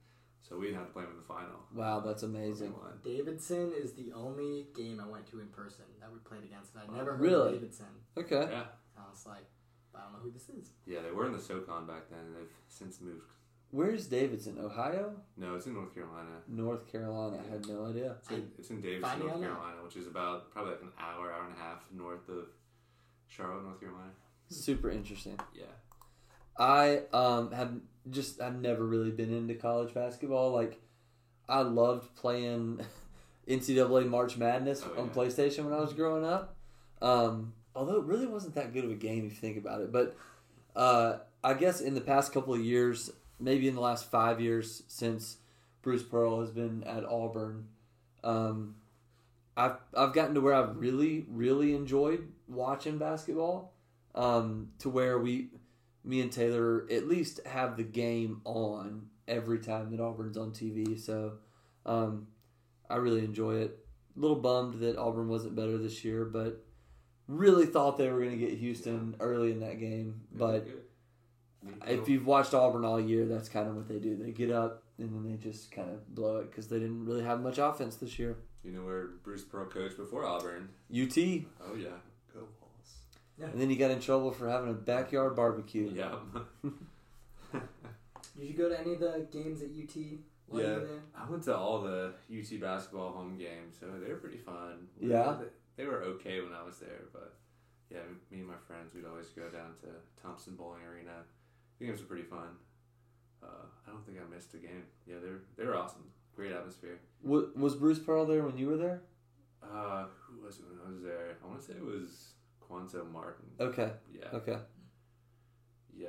so 0.42 0.58
we 0.58 0.66
didn't 0.66 0.80
have 0.80 0.88
to 0.88 0.94
play 0.94 1.04
him 1.04 1.12
in 1.12 1.18
the 1.18 1.22
final. 1.24 1.60
Wow, 1.76 2.00
that's 2.00 2.24
amazing. 2.24 2.74
Davidson 3.04 3.72
is 3.72 3.94
the 3.94 4.12
only 4.14 4.68
game 4.74 5.00
I 5.00 5.06
went 5.08 5.28
to 5.28 5.40
in 5.40 5.48
person 5.50 5.86
that 6.00 6.12
we 6.12 6.18
played 6.20 6.44
against. 6.44 6.74
And 6.74 6.90
I 6.92 6.98
never 6.98 7.12
heard 7.12 7.22
Really? 7.22 7.50
of 7.50 7.54
Davidson. 7.62 7.94
Okay. 8.18 8.48
Yeah, 8.50 8.66
I 8.98 9.08
was 9.12 9.24
like, 9.28 9.46
I 9.94 10.02
don't 10.02 10.14
know 10.14 10.20
who 10.20 10.32
this 10.32 10.50
is. 10.50 10.72
yeah, 10.88 11.02
they 11.04 11.12
were 11.12 11.28
in 11.28 11.34
the 11.34 11.40
SoCon 11.40 11.86
back 11.86 12.10
then. 12.10 12.20
and 12.20 12.36
They've 12.36 12.56
since 12.68 13.00
moved. 13.00 13.30
Where's 13.72 14.08
Davidson? 14.08 14.58
Ohio, 14.62 15.14
No, 15.36 15.56
it's 15.56 15.66
in 15.68 15.74
North 15.74 15.94
Carolina. 15.94 16.30
North 16.48 16.90
Carolina. 16.92 17.38
I 17.48 17.52
had 17.52 17.68
no 17.68 17.86
idea. 17.86 18.16
It's 18.20 18.32
in, 18.32 18.52
it's 18.58 18.70
in 18.70 18.82
Davidson, 18.82 19.02
Find 19.10 19.20
North. 19.20 19.42
Carolina, 19.42 19.84
which 19.84 19.98
is 19.98 20.08
about 20.08 20.52
probably 20.52 20.72
like 20.74 20.82
an 20.84 20.92
hour, 21.00 21.32
hour 21.32 21.44
and 21.46 21.54
a 21.54 21.60
half 21.60 21.84
north 21.94 22.28
of 22.30 22.46
Charlotte, 23.28 23.64
North 23.64 23.80
Carolina. 23.80 24.12
Super 24.50 24.90
interesting. 24.90 25.38
Yeah, 25.54 25.66
I 26.58 27.02
um 27.12 27.52
have 27.52 27.74
just 28.10 28.40
I've 28.40 28.56
never 28.62 28.86
really 28.86 29.12
been 29.12 29.34
into 29.34 29.54
college 29.56 29.94
basketball. 29.94 30.52
Like 30.54 30.80
I 31.50 31.62
loved 31.62 32.16
playing 32.16 32.80
NCAA 33.50 34.08
March 34.08 34.38
Madness 34.38 34.82
Oh, 34.86 35.02
on. 35.02 35.10
PlayStation 35.10 35.66
when 35.66 35.74
I 35.74 35.82
was 35.82 35.92
growing 35.92 36.24
up. 36.24 36.56
Um, 37.02 37.54
although 37.76 37.98
it 37.98 38.06
really 38.06 38.28
wasn't 38.28 38.56
that 38.56 38.74
good 38.74 38.86
of 38.86 38.92
a 38.92 38.96
game 38.96 39.26
if 39.26 39.32
you 39.34 39.38
think 39.38 39.58
about 39.58 39.82
it. 39.82 39.92
But 39.92 40.16
uh, 40.76 41.18
I 41.44 41.54
guess 41.54 41.82
in 41.82 41.94
the 41.96 42.02
past 42.02 42.32
couple 42.32 42.54
of 42.54 42.62
years, 42.62 43.12
maybe 43.40 43.68
in 43.68 43.76
the 43.76 43.82
last 43.82 44.10
five 44.10 44.42
years 44.42 44.84
since 44.88 45.38
Bruce 45.82 46.04
Pearl 46.04 46.42
has 46.42 46.52
been 46.52 46.84
at 46.84 47.06
Auburn, 47.06 47.68
um, 48.24 48.76
I've 49.56 49.78
I've 49.96 50.14
gotten 50.14 50.36
to 50.36 50.42
where 50.42 50.54
I've 50.54 50.78
really 50.78 51.26
really 51.30 51.74
enjoyed 51.74 52.28
watching 52.48 52.98
basketball. 52.98 53.74
Um, 54.16 54.70
to 54.80 54.90
where 54.90 55.20
we 55.20 55.50
me 56.04 56.22
and 56.22 56.32
Taylor 56.32 56.88
at 56.90 57.08
least 57.08 57.40
have 57.46 57.78
the 57.78 57.84
game 57.84 58.42
on 58.46 59.10
every 59.28 59.60
time 59.60 59.92
that 59.92 60.00
Auburn's 60.00 60.38
on 60.38 60.52
TV. 60.52 61.00
So 61.00 61.34
um, 61.86 62.28
I 62.90 62.96
really 62.96 63.24
enjoy 63.24 63.58
it. 63.58 63.78
A 64.16 64.20
little 64.20 64.38
bummed 64.38 64.80
that 64.80 64.98
Auburn 64.98 65.28
wasn't 65.28 65.56
better 65.56 65.78
this 65.78 66.04
year, 66.04 66.26
but 66.26 66.66
really 67.28 67.68
thought 67.68 67.98
they 67.98 68.10
were 68.10 68.20
going 68.20 68.32
to 68.32 68.38
get 68.38 68.58
Houston 68.58 69.16
early 69.20 69.52
in 69.52 69.60
that 69.60 69.80
game. 69.80 70.22
But. 70.32 70.68
If 71.88 72.08
you've 72.08 72.26
watched 72.26 72.54
Auburn 72.54 72.86
all 72.86 73.00
year, 73.00 73.26
that's 73.26 73.50
kind 73.50 73.68
of 73.68 73.76
what 73.76 73.88
they 73.88 74.00
do. 74.00 74.16
They 74.16 74.32
get 74.32 74.52
up 74.52 74.84
and 74.98 75.10
then 75.14 75.30
they 75.30 75.38
just 75.38 75.72
kind 75.72 75.90
of 75.90 76.14
blow 76.16 76.38
it 76.38 76.50
because 76.52 76.68
they 76.68 76.80
didn't 76.80 77.06
really 77.06 77.24
have 77.24 77.42
much 77.42 77.58
offense 77.58 77.96
this 77.98 78.18
year. 78.18 78.38
you 78.64 78.72
know 78.72 78.82
where 78.82 79.08
Bruce 79.24 79.44
Pearl 79.44 79.66
coached 79.66 79.98
before 79.98 80.26
Auburn? 80.26 80.70
UT, 80.92 81.18
Oh 81.18 81.76
yeah, 81.76 81.90
go 82.34 82.48
Vols. 82.60 83.52
and 83.52 83.60
then 83.62 83.70
he 83.70 83.76
got 83.76 83.92
in 83.92 84.00
trouble 84.00 84.32
for 84.32 84.48
having 84.50 84.70
a 84.70 84.74
backyard 84.74 85.36
barbecue. 85.36 85.92
Yeah, 85.94 86.16
Did 88.38 88.48
you 88.50 88.54
go 88.54 88.70
to 88.70 88.80
any 88.80 88.94
of 88.94 89.00
the 89.00 89.28
games 89.32 89.62
at 89.62 89.70
UT 89.70 89.96
while 90.48 90.62
you 90.62 90.68
Yeah. 90.68 90.74
were 90.76 90.80
there? 90.86 91.00
I 91.16 91.30
went 91.30 91.44
to 91.44 91.56
all 91.58 91.82
the 91.82 92.14
UT 92.32 92.60
basketball 92.62 93.12
home 93.14 93.38
games, 93.38 93.76
so 93.80 93.88
they 94.00 94.10
were 94.12 94.20
pretty 94.20 94.38
fun. 94.38 94.88
Yeah? 95.00 95.38
They, 95.40 95.84
they 95.84 95.90
were 95.90 96.04
okay 96.04 96.42
when 96.42 96.54
I 96.54 96.64
was 96.64 96.78
there, 96.80 97.06
but 97.14 97.34
yeah, 97.92 98.00
me 98.32 98.40
and 98.40 98.48
my 98.48 98.58
friends, 98.68 98.94
we'd 98.94 99.06
always 99.06 99.28
go 99.30 99.44
down 99.50 99.74
to 99.82 99.88
Thompson 100.22 100.56
Boling 100.56 100.84
Arena. 100.84 101.24
The 101.80 101.86
games 101.86 102.00
were 102.02 102.08
pretty 102.08 102.24
fun. 102.24 102.48
Uh, 103.44 103.66
I 103.88 103.92
don't 103.92 104.06
think 104.06 104.18
I 104.20 104.34
missed 104.36 104.54
a 104.54 104.58
game. 104.58 104.84
Yeah, 105.06 105.16
they're 105.22 105.40
they 105.58 105.66
were 105.66 105.76
awesome. 105.78 106.04
Great 106.36 106.52
atmosphere. 106.52 107.00
Wa- 107.24 107.46
Was 107.56 107.76
Bruce 107.76 108.00
Pearl 108.00 108.26
there 108.26 108.44
when 108.44 108.58
you 108.58 108.68
were 108.68 108.78
there? 108.78 109.02
Uh, 109.64 110.06
who 110.22 110.46
was 110.46 110.60
it 110.60 110.66
when 110.70 110.80
I 110.86 110.90
was 110.90 111.02
there? 111.04 111.38
I 111.44 111.48
want 111.48 111.60
to 111.60 111.66
say 111.66 111.74
it 111.74 111.84
was 111.84 112.34
Cuonzo 112.70 113.10
Martin. 113.12 113.46
Okay, 113.60 113.92
Yeah, 114.14 114.28
okay, 114.34 114.58
yeah. 115.96 116.08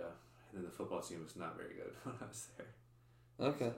And 0.53 0.55
then 0.55 0.65
the 0.65 0.71
football 0.71 1.01
team 1.01 1.23
was 1.23 1.37
not 1.37 1.57
very 1.57 1.75
good 1.75 1.93
when 2.05 2.15
I 2.23 2.27
was 2.27 2.47
there. 2.57 3.49
okay. 3.49 3.73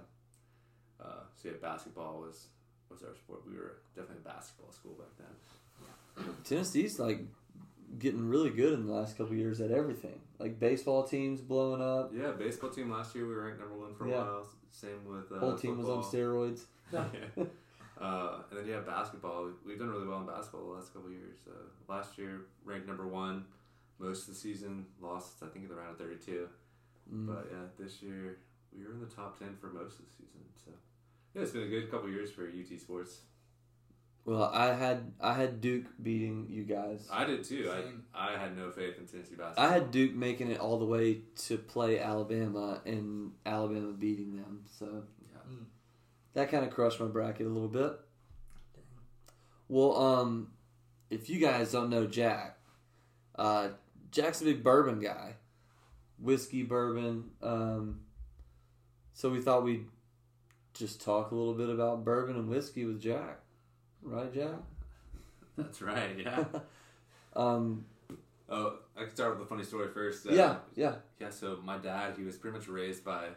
So, 0.98 1.04
uh, 1.04 1.22
so 1.36 1.48
yeah, 1.48 1.54
basketball 1.60 2.20
was 2.20 2.48
was 2.90 3.02
our 3.02 3.14
sport. 3.14 3.42
We 3.48 3.56
were 3.56 3.78
definitely 3.94 4.22
a 4.24 4.28
basketball 4.28 4.72
school 4.72 4.94
back 4.94 5.14
then. 5.18 6.34
Tennessee's 6.44 6.98
like 6.98 7.20
getting 7.98 8.28
really 8.28 8.50
good 8.50 8.72
in 8.72 8.86
the 8.86 8.92
last 8.92 9.16
couple 9.18 9.34
years 9.34 9.60
at 9.60 9.70
everything. 9.70 10.20
Like 10.38 10.58
baseball 10.58 11.04
teams 11.04 11.40
blowing 11.40 11.82
up. 11.82 12.12
Yeah, 12.14 12.32
baseball 12.32 12.70
team 12.70 12.90
last 12.90 13.14
year 13.14 13.26
we 13.26 13.34
were 13.34 13.44
ranked 13.44 13.60
number 13.60 13.76
one 13.76 13.94
for 13.94 14.06
a 14.06 14.10
Yeah. 14.10 14.16
while. 14.16 14.46
Same 14.70 15.04
with 15.04 15.30
uh, 15.32 15.40
Whole 15.40 15.56
team 15.56 15.76
was 15.78 15.88
on 15.88 16.02
steroids. 16.02 16.60
yeah. 16.92 17.04
Uh, 18.00 18.38
and 18.50 18.58
then 18.60 18.66
yeah, 18.66 18.80
basketball. 18.80 19.50
We've 19.66 19.78
done 19.78 19.90
really 19.90 20.06
well 20.06 20.20
in 20.20 20.26
basketball 20.26 20.68
the 20.70 20.74
last 20.76 20.92
couple 20.94 21.08
of 21.08 21.12
years. 21.14 21.36
Uh, 21.46 21.52
last 21.92 22.16
year 22.16 22.42
ranked 22.64 22.86
number 22.86 23.06
one 23.06 23.44
most 23.98 24.28
of 24.28 24.34
the 24.34 24.40
season. 24.40 24.86
Lost 25.00 25.42
I 25.42 25.46
think 25.48 25.64
in 25.64 25.68
the 25.68 25.74
round 25.76 25.90
of 25.90 25.98
thirty-two. 25.98 26.48
Mm. 27.12 27.26
But 27.26 27.48
yeah, 27.50 27.66
this 27.78 28.00
year 28.00 28.38
we 28.76 28.84
were 28.84 28.92
in 28.92 29.00
the 29.00 29.06
top 29.06 29.38
ten 29.38 29.56
for 29.60 29.66
most 29.66 29.98
of 29.98 30.04
the 30.06 30.12
season. 30.16 30.40
So 30.64 30.70
yeah, 31.34 31.42
it's 31.42 31.50
been 31.50 31.64
a 31.64 31.68
good 31.68 31.90
couple 31.90 32.06
of 32.08 32.14
years 32.14 32.30
for 32.30 32.44
UT 32.44 32.80
sports. 32.80 33.20
Well, 34.24 34.50
I 34.52 34.74
had 34.74 35.12
I 35.20 35.34
had 35.34 35.60
Duke 35.60 35.86
beating 36.02 36.46
you 36.50 36.62
guys. 36.64 37.08
I 37.10 37.24
did 37.24 37.42
too. 37.42 37.64
Same. 37.66 38.04
I 38.14 38.34
I 38.34 38.38
had 38.38 38.56
no 38.56 38.70
faith 38.70 38.98
in 38.98 39.06
Tennessee 39.06 39.34
basketball. 39.34 39.64
I 39.64 39.72
had 39.72 39.90
Duke 39.90 40.14
making 40.14 40.50
it 40.50 40.60
all 40.60 40.78
the 40.78 40.84
way 40.84 41.22
to 41.46 41.56
play 41.58 41.98
Alabama 41.98 42.80
and 42.84 43.32
Alabama 43.46 43.92
beating 43.92 44.36
them. 44.36 44.64
So 44.78 45.04
Yeah. 45.32 45.38
Mm. 45.52 45.64
that 46.34 46.50
kind 46.50 46.64
of 46.64 46.70
crushed 46.70 47.00
my 47.00 47.06
bracket 47.06 47.46
a 47.46 47.50
little 47.50 47.68
bit. 47.68 47.98
Well, 49.68 49.96
um, 49.96 50.52
if 51.10 51.30
you 51.30 51.38
guys 51.40 51.72
don't 51.72 51.90
know 51.90 52.06
Jack, 52.06 52.58
uh, 53.36 53.68
Jack's 54.10 54.42
a 54.42 54.44
big 54.44 54.62
bourbon 54.62 55.00
guy, 55.00 55.34
whiskey, 56.18 56.62
bourbon. 56.62 57.30
Um, 57.42 58.00
so 59.14 59.30
we 59.30 59.40
thought 59.40 59.62
we'd 59.64 59.86
just 60.74 61.00
talk 61.00 61.30
a 61.30 61.34
little 61.34 61.54
bit 61.54 61.68
about 61.68 62.04
bourbon 62.04 62.36
and 62.36 62.48
whiskey 62.48 62.84
with 62.84 63.00
Jack, 63.00 63.40
right, 64.02 64.32
Jack? 64.34 64.54
That's 65.56 65.82
right. 65.82 66.18
Yeah. 66.18 66.44
Um, 67.36 67.84
oh, 68.48 68.78
I 68.96 69.04
can 69.04 69.14
start 69.14 69.38
with 69.38 69.46
a 69.46 69.48
funny 69.48 69.62
story 69.62 69.86
first. 69.94 70.26
Uh, 70.26 70.32
yeah, 70.32 70.56
yeah. 70.74 70.94
Yeah, 71.20 71.30
so 71.30 71.60
my 71.64 71.78
dad, 71.78 72.14
he 72.16 72.24
was 72.24 72.36
pretty 72.36 72.58
much 72.58 72.66
raised 72.66 73.04
by 73.04 73.28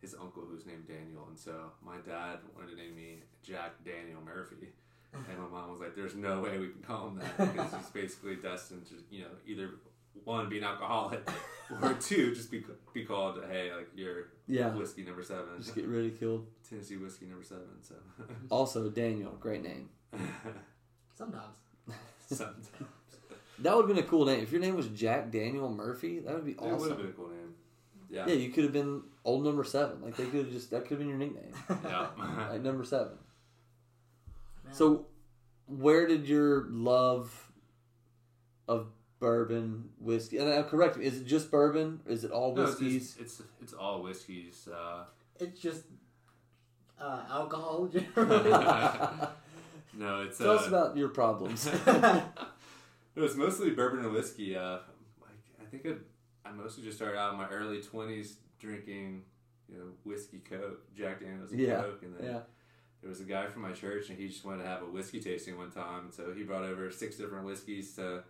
his 0.00 0.14
uncle 0.14 0.44
who's 0.48 0.66
named 0.66 0.86
Daniel. 0.86 1.26
And 1.28 1.36
so 1.36 1.72
my 1.84 1.96
dad 2.06 2.38
wanted 2.54 2.70
to 2.70 2.76
name 2.76 2.94
me 2.94 3.16
Jack 3.42 3.72
Daniel 3.84 4.20
Murphy. 4.24 4.68
And 5.12 5.38
my 5.38 5.48
mom 5.48 5.70
was 5.70 5.80
like, 5.80 5.94
there's 5.94 6.14
no 6.14 6.40
way 6.40 6.58
we 6.58 6.68
can 6.68 6.82
call 6.82 7.08
him 7.08 7.18
that 7.18 7.52
because 7.52 7.72
he's 7.74 7.90
basically 8.02 8.36
destined 8.36 8.86
to, 8.86 8.94
you 9.10 9.22
know, 9.22 9.30
either 9.46 9.70
one, 10.24 10.48
be 10.48 10.58
an 10.58 10.64
alcoholic, 10.64 11.28
or 11.82 11.94
two, 11.94 12.34
just 12.34 12.50
be, 12.50 12.64
be 12.92 13.04
called, 13.04 13.40
hey, 13.50 13.72
like, 13.74 13.88
you're 13.94 14.28
Yeah. 14.46 14.68
whiskey 14.74 15.04
number 15.04 15.22
seven. 15.22 15.44
Just 15.58 15.74
get 15.74 15.86
ridiculed. 15.86 16.46
Tennessee 16.68 16.96
whiskey 16.96 17.26
number 17.26 17.44
seven. 17.44 17.64
So 17.82 17.94
Also, 18.50 18.88
Daniel, 18.90 19.32
great 19.40 19.62
name. 19.62 19.88
Sometimes. 21.14 21.56
sometimes. 22.28 22.70
That 23.60 23.76
would 23.76 23.86
have 23.86 23.94
been 23.96 24.04
a 24.04 24.08
cool 24.08 24.24
name. 24.26 24.40
If 24.42 24.50
your 24.50 24.60
name 24.60 24.74
was 24.74 24.88
Jack 24.88 25.30
Daniel 25.30 25.70
Murphy, 25.70 26.18
that 26.20 26.34
would 26.34 26.44
be 26.44 26.52
It 26.52 26.60
would 26.60 26.70
have 26.72 26.80
awesome. 26.80 26.96
been 26.96 27.06
a 27.06 27.12
cool 27.12 27.28
name. 27.28 27.54
Yeah. 28.10 28.26
Yeah, 28.26 28.34
you 28.34 28.50
could 28.50 28.64
have 28.64 28.72
been 28.72 29.02
old 29.24 29.44
number 29.44 29.62
seven. 29.64 30.02
Like 30.02 30.16
they 30.16 30.24
could 30.26 30.44
have 30.46 30.50
just 30.52 30.70
that 30.70 30.82
could 30.82 30.90
have 30.90 30.98
been 30.98 31.08
your 31.08 31.18
nickname, 31.18 31.52
Yeah. 31.84 32.08
like 32.50 32.62
number 32.62 32.84
seven. 32.84 33.12
Man. 34.64 34.74
So, 34.74 35.06
where 35.66 36.06
did 36.06 36.28
your 36.28 36.66
love 36.70 37.50
of 38.68 38.88
bourbon, 39.24 39.88
whiskey, 40.00 40.36
and 40.36 40.48
uh, 40.52 40.62
correct 40.64 40.98
me, 40.98 41.06
is 41.06 41.16
it 41.18 41.26
just 41.26 41.50
bourbon? 41.50 42.00
Is 42.06 42.24
it 42.24 42.30
all 42.30 42.54
No, 42.54 42.62
it's, 42.64 42.72
whiskeys? 42.72 43.16
it's, 43.18 43.40
it's, 43.40 43.48
it's 43.62 43.72
all 43.72 44.02
whiskeys. 44.02 44.68
Uh, 44.68 45.04
it's 45.40 45.58
just 45.58 45.84
uh, 47.00 47.22
alcohol 47.30 47.86
generally. 47.92 48.50
no, 49.94 50.22
it's 50.22 50.36
Tell 50.36 50.50
uh, 50.50 50.54
us 50.56 50.68
about 50.68 50.96
your 50.96 51.08
problems. 51.08 51.68
It 53.16 53.20
was 53.20 53.36
mostly 53.36 53.70
bourbon 53.70 54.00
and 54.04 54.12
whiskey. 54.12 54.56
Uh, 54.56 54.78
like 55.20 55.38
I 55.62 55.64
think 55.70 55.84
it, 55.84 55.98
I 56.44 56.50
mostly 56.50 56.82
just 56.82 56.96
started 56.96 57.16
out 57.16 57.32
in 57.32 57.38
my 57.38 57.46
early 57.48 57.80
twenties 57.80 58.38
drinking, 58.58 59.22
you 59.68 59.78
know, 59.78 59.84
whiskey 60.02 60.38
Coke, 60.38 60.80
Jack 60.96 61.20
Daniels 61.20 61.52
and 61.52 61.60
Yeah, 61.60 61.82
Coke, 61.82 62.02
and 62.02 62.16
then 62.16 62.24
yeah. 62.26 62.40
there 63.00 63.08
was 63.08 63.20
a 63.20 63.24
guy 63.24 63.46
from 63.46 63.62
my 63.62 63.70
church, 63.70 64.10
and 64.10 64.18
he 64.18 64.26
just 64.26 64.44
wanted 64.44 64.64
to 64.64 64.68
have 64.68 64.82
a 64.82 64.86
whiskey 64.86 65.20
tasting 65.20 65.56
one 65.56 65.70
time, 65.70 66.10
so 66.10 66.32
he 66.36 66.42
brought 66.42 66.64
over 66.64 66.90
six 66.90 67.14
different 67.16 67.44
whiskeys 67.46 67.94
to 67.94 68.24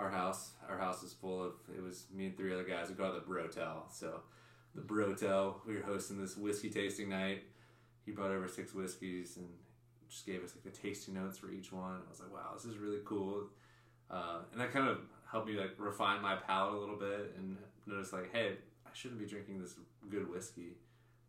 our 0.00 0.10
house. 0.10 0.52
Our 0.68 0.78
house 0.78 1.02
is 1.02 1.12
full 1.12 1.44
of. 1.44 1.52
It 1.76 1.82
was 1.82 2.06
me 2.12 2.26
and 2.26 2.36
three 2.36 2.52
other 2.52 2.64
guys. 2.64 2.88
We 2.88 3.04
it 3.04 3.14
the 3.14 3.32
Brotel. 3.32 3.92
So, 3.92 4.20
the 4.74 4.80
Brotel. 4.80 5.56
We 5.66 5.74
were 5.76 5.82
hosting 5.82 6.20
this 6.20 6.36
whiskey 6.36 6.70
tasting 6.70 7.08
night. 7.08 7.42
He 8.04 8.12
brought 8.12 8.30
over 8.30 8.48
six 8.48 8.74
whiskeys 8.74 9.36
and 9.36 9.46
just 10.08 10.26
gave 10.26 10.42
us 10.42 10.54
like 10.54 10.72
the 10.74 10.80
tasting 10.80 11.14
notes 11.14 11.38
for 11.38 11.50
each 11.50 11.72
one. 11.72 12.00
I 12.06 12.10
was 12.10 12.20
like, 12.20 12.32
wow, 12.32 12.52
this 12.54 12.64
is 12.64 12.78
really 12.78 13.00
cool. 13.04 13.44
Uh, 14.10 14.38
and 14.52 14.60
that 14.60 14.72
kind 14.72 14.88
of 14.88 14.98
helped 15.30 15.46
me 15.46 15.54
like 15.54 15.74
refine 15.78 16.20
my 16.20 16.34
palate 16.34 16.74
a 16.74 16.78
little 16.78 16.96
bit 16.96 17.34
and 17.38 17.56
notice 17.86 18.12
like, 18.12 18.32
hey, 18.32 18.54
I 18.84 18.90
shouldn't 18.92 19.20
be 19.20 19.26
drinking 19.26 19.60
this 19.60 19.74
good 20.10 20.28
whiskey 20.28 20.72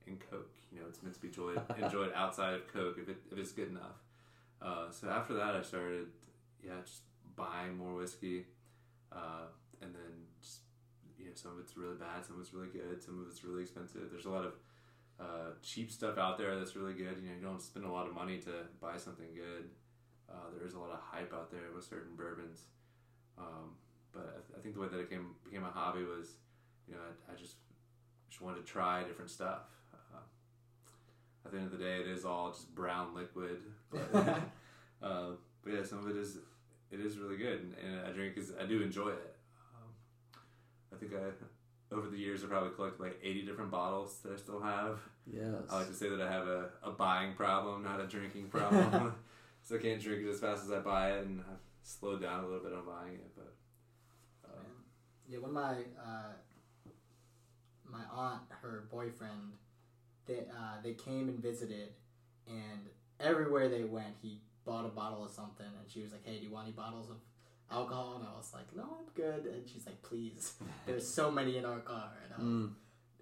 and 0.07 0.19
Coke. 0.31 0.49
You 0.71 0.79
know, 0.79 0.85
it's 0.89 1.03
meant 1.03 1.13
to 1.15 1.21
be 1.21 1.27
enjoyed 1.27 1.61
enjoyed 1.81 2.11
outside 2.15 2.55
of 2.55 2.67
Coke 2.73 2.97
if 2.99 3.09
it 3.09 3.17
if 3.31 3.37
it's 3.37 3.51
good 3.51 3.69
enough. 3.69 4.01
Uh, 4.61 4.89
so 4.91 5.09
after 5.09 5.33
that, 5.33 5.55
I 5.55 5.61
started, 5.63 6.07
yeah, 6.63 6.73
just 6.85 7.01
buying 7.35 7.77
more 7.77 7.95
whiskey, 7.95 8.45
uh, 9.11 9.51
and 9.81 9.93
then 9.93 10.25
just 10.41 10.61
you 11.19 11.25
know, 11.25 11.31
some 11.35 11.51
of 11.51 11.59
it's 11.59 11.77
really 11.77 11.95
bad, 11.95 12.25
some 12.25 12.35
of 12.35 12.41
it's 12.41 12.53
really 12.53 12.69
good, 12.69 13.01
some 13.01 13.19
of 13.19 13.27
it's 13.27 13.43
really 13.43 13.61
expensive. 13.63 14.09
There's 14.11 14.25
a 14.25 14.29
lot 14.29 14.45
of 14.45 14.53
uh, 15.19 15.53
cheap 15.61 15.91
stuff 15.91 16.17
out 16.17 16.37
there 16.37 16.57
that's 16.57 16.75
really 16.75 16.93
good. 16.93 17.17
You 17.21 17.29
know, 17.29 17.35
you 17.39 17.45
don't 17.45 17.61
spend 17.61 17.85
a 17.85 17.91
lot 17.91 18.07
of 18.07 18.13
money 18.13 18.37
to 18.39 18.65
buy 18.79 18.97
something 18.97 19.27
good. 19.35 19.69
Uh, 20.29 20.49
there 20.57 20.65
is 20.65 20.73
a 20.73 20.79
lot 20.79 20.91
of 20.91 20.99
hype 20.99 21.33
out 21.33 21.51
there 21.51 21.69
with 21.75 21.83
certain 21.83 22.15
bourbons, 22.15 22.63
um, 23.37 23.75
but 24.13 24.23
I, 24.23 24.39
th- 24.39 24.57
I 24.57 24.61
think 24.61 24.75
the 24.75 24.81
way 24.81 24.87
that 24.87 24.99
it 24.99 25.09
came 25.09 25.35
became 25.43 25.65
a 25.65 25.69
hobby 25.69 26.03
was, 26.03 26.39
you 26.87 26.93
know, 26.93 27.01
I, 27.01 27.33
I 27.33 27.35
just 27.35 27.55
just 28.29 28.41
wanted 28.41 28.65
to 28.65 28.65
try 28.65 29.03
different 29.03 29.29
stuff. 29.29 29.67
Uh, 29.93 30.19
at 31.45 31.51
the 31.51 31.57
end 31.57 31.65
of 31.65 31.77
the 31.77 31.83
day, 31.83 31.97
it 31.99 32.07
is 32.07 32.23
all 32.23 32.51
just 32.51 32.73
brown 32.73 33.13
liquid, 33.13 33.57
but, 33.91 34.09
uh, 35.03 35.31
but 35.63 35.73
yeah, 35.73 35.83
some 35.83 35.99
of 35.99 36.09
it 36.09 36.15
is 36.15 36.37
it 36.91 36.99
is 36.99 37.17
really 37.17 37.37
good, 37.37 37.61
and, 37.61 37.75
and 37.83 38.05
I 38.07 38.11
drink 38.11 38.37
is 38.37 38.51
I 38.59 38.65
do 38.65 38.81
enjoy 38.81 39.09
it. 39.09 39.35
Um, 39.75 39.89
I 40.93 40.97
think 40.97 41.13
I 41.13 41.95
over 41.95 42.07
the 42.07 42.17
years 42.17 42.43
I 42.43 42.47
probably 42.47 42.71
collected 42.71 43.01
like 43.01 43.19
eighty 43.23 43.43
different 43.43 43.71
bottles 43.71 44.19
that 44.23 44.33
I 44.33 44.35
still 44.37 44.61
have. 44.61 44.99
yes. 45.31 45.53
I 45.69 45.77
like 45.77 45.87
to 45.87 45.93
say 45.93 46.09
that 46.09 46.21
I 46.21 46.31
have 46.31 46.47
a, 46.47 46.69
a 46.83 46.91
buying 46.91 47.33
problem, 47.33 47.83
not 47.83 47.99
a 47.99 48.07
drinking 48.07 48.47
problem. 48.49 49.13
so 49.63 49.75
I 49.75 49.79
can't 49.79 50.01
drink 50.01 50.25
it 50.25 50.29
as 50.29 50.39
fast 50.39 50.63
as 50.63 50.71
I 50.71 50.79
buy 50.79 51.11
it, 51.13 51.25
and 51.25 51.41
I've 51.41 51.59
slowed 51.83 52.21
down 52.21 52.43
a 52.43 52.47
little 52.47 52.63
bit 52.63 52.73
on 52.73 52.85
buying 52.85 53.15
it. 53.15 53.31
But 53.35 53.53
um, 54.45 54.65
yeah, 55.27 55.39
when 55.39 55.53
my 55.53 55.75
uh, 56.03 56.33
my 57.89 58.03
aunt, 58.13 58.41
her 58.61 58.85
boyfriend, 58.91 59.53
they 60.25 60.39
uh, 60.39 60.81
they 60.83 60.93
came 60.93 61.29
and 61.29 61.39
visited, 61.39 61.89
and 62.47 62.89
everywhere 63.19 63.69
they 63.69 63.83
went, 63.83 64.15
he 64.21 64.41
bought 64.65 64.85
a 64.85 64.89
bottle 64.89 65.23
of 65.25 65.31
something, 65.31 65.65
and 65.65 65.89
she 65.91 66.01
was 66.01 66.11
like, 66.11 66.23
"Hey, 66.25 66.37
do 66.39 66.45
you 66.45 66.51
want 66.51 66.65
any 66.67 66.73
bottles 66.75 67.09
of 67.09 67.17
alcohol?" 67.71 68.17
And 68.17 68.25
I 68.27 68.37
was 68.37 68.51
like, 68.53 68.73
"No, 68.75 68.83
I'm 68.83 69.11
good." 69.15 69.45
And 69.45 69.67
she's 69.67 69.85
like, 69.85 70.01
"Please, 70.01 70.53
there's 70.85 71.07
so 71.07 71.31
many 71.31 71.57
in 71.57 71.65
our 71.65 71.79
car." 71.79 72.11
And, 72.23 72.33
was, 72.43 72.45
Mm. 72.45 72.73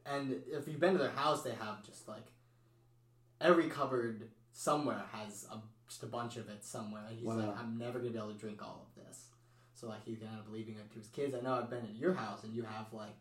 and 0.06 0.42
if 0.48 0.68
you've 0.68 0.80
been 0.80 0.94
to 0.94 1.00
their 1.00 1.10
house, 1.12 1.44
they 1.44 1.52
have 1.54 1.84
just 1.84 2.08
like 2.08 2.26
every 3.42 3.70
cupboard 3.70 4.30
somewhere 4.52 5.04
has 5.12 5.46
a, 5.52 5.58
just 5.88 6.04
a 6.04 6.08
bunch 6.08 6.38
of 6.38 6.50
it 6.50 6.64
somewhere. 6.66 7.04
And 7.08 7.18
he's 7.18 7.26
Wow. 7.28 7.36
like, 7.38 7.58
I'm 7.58 7.78
never 7.78 8.00
gonna 8.00 8.12
be 8.12 8.18
able 8.18 8.34
to 8.34 8.38
drink 8.38 8.62
all 8.62 8.86
of 8.90 9.04
this. 9.06 9.28
So 9.76 9.88
like 9.88 10.04
he 10.06 10.14
ended 10.14 10.28
up 10.40 10.48
leaving 10.52 10.76
it 10.76 10.92
to 10.92 10.98
his 11.00 11.08
kids. 11.08 11.34
I 11.34 11.40
know 11.42 11.54
I've 11.54 11.70
been 11.70 11.86
at 11.86 11.96
your 11.96 12.14
house 12.14 12.44
and 12.44 12.54
you 12.54 12.64
have 12.64 12.92
like, 12.92 13.16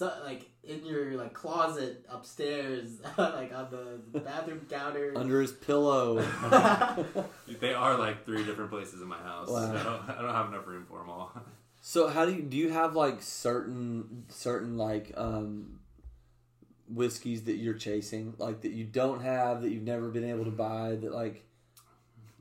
so 0.00 0.10
like 0.24 0.48
in 0.64 0.82
your 0.86 1.12
like 1.12 1.34
closet 1.34 2.06
upstairs, 2.08 3.02
like 3.18 3.52
on 3.54 3.68
the 3.70 4.20
bathroom 4.20 4.66
counter. 4.70 5.12
Under 5.14 5.42
his 5.42 5.52
pillow. 5.52 6.24
they 7.60 7.74
are 7.74 7.98
like 7.98 8.24
three 8.24 8.42
different 8.42 8.70
places 8.70 9.02
in 9.02 9.08
my 9.08 9.18
house. 9.18 9.50
Wow. 9.50 9.60
So 9.60 9.76
I, 9.76 9.82
don't, 9.82 10.18
I 10.18 10.22
don't 10.22 10.34
have 10.34 10.48
enough 10.48 10.66
room 10.66 10.86
for 10.88 11.00
them 11.00 11.10
all. 11.10 11.38
So 11.82 12.08
how 12.08 12.24
do 12.24 12.32
you 12.32 12.40
do 12.40 12.56
you 12.56 12.70
have 12.70 12.96
like 12.96 13.20
certain 13.20 14.24
certain 14.30 14.78
like 14.78 15.12
um 15.18 15.80
whiskeys 16.88 17.44
that 17.44 17.56
you're 17.56 17.74
chasing 17.74 18.32
like 18.38 18.62
that 18.62 18.72
you 18.72 18.84
don't 18.84 19.20
have 19.20 19.60
that 19.60 19.70
you've 19.70 19.82
never 19.82 20.08
been 20.08 20.24
able 20.24 20.46
to 20.46 20.50
buy 20.50 20.96
that 20.98 21.12
like 21.12 21.44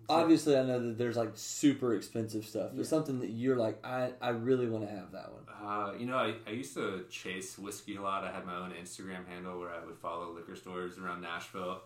obviously 0.09 0.57
I 0.57 0.63
know 0.63 0.79
that 0.87 0.97
there's 0.97 1.17
like 1.17 1.31
super 1.35 1.95
expensive 1.95 2.45
stuff 2.45 2.69
but 2.71 2.79
Yeah. 2.79 2.83
something 2.85 3.19
that 3.19 3.29
you're 3.29 3.55
like 3.55 3.83
I 3.85 4.11
I 4.21 4.29
really 4.29 4.67
want 4.67 4.87
to 4.87 4.93
have 4.95 5.11
that 5.11 5.31
one. 5.31 5.43
Uh, 5.49 5.93
you 5.97 6.05
know, 6.05 6.17
I, 6.17 6.35
I 6.47 6.51
used 6.51 6.73
to 6.75 7.05
chase 7.09 7.57
whiskey 7.57 7.95
a 7.97 8.01
lot. 8.01 8.23
I 8.23 8.31
had 8.31 8.45
my 8.45 8.55
own 8.55 8.71
Instagram 8.81 9.27
handle 9.27 9.59
where 9.59 9.69
I 9.69 9.85
would 9.85 9.97
follow 9.97 10.31
liquor 10.33 10.55
stores 10.55 10.97
around 10.97 11.21
Nashville 11.21 11.81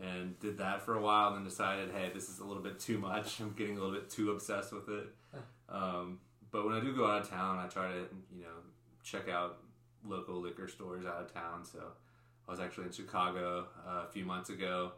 and 0.00 0.38
did 0.40 0.56
that 0.58 0.82
for 0.82 0.94
a 0.96 1.02
while 1.02 1.28
and 1.28 1.36
then 1.36 1.44
decided, 1.44 1.90
hey, 1.92 2.10
this 2.14 2.28
is 2.30 2.38
a 2.38 2.44
little 2.44 2.62
bit 2.62 2.80
too 2.80 2.98
much. 2.98 3.40
I'm 3.40 3.52
getting 3.52 3.76
a 3.76 3.80
little 3.80 3.94
bit 3.94 4.08
too 4.10 4.30
obsessed 4.30 4.72
with 4.72 4.88
it. 4.88 5.08
Um, 5.68 6.18
but 6.50 6.64
when 6.64 6.74
I 6.74 6.80
do 6.80 6.96
go 6.96 7.06
out 7.06 7.22
of 7.22 7.28
town, 7.30 7.58
I 7.58 7.66
try 7.68 7.88
to, 7.92 7.98
you 8.34 8.42
know, 8.42 8.58
check 9.04 9.28
out 9.28 9.58
local 10.04 10.40
liquor 10.40 10.66
stores 10.68 11.04
out 11.04 11.20
of 11.20 11.32
town. 11.32 11.64
So 11.64 11.78
I 12.48 12.50
was 12.50 12.58
actually 12.60 12.86
in 12.86 12.92
Chicago 12.92 13.66
uh, 13.86 14.04
a 14.08 14.10
few 14.10 14.24
months 14.24 14.48
ago 14.50 14.92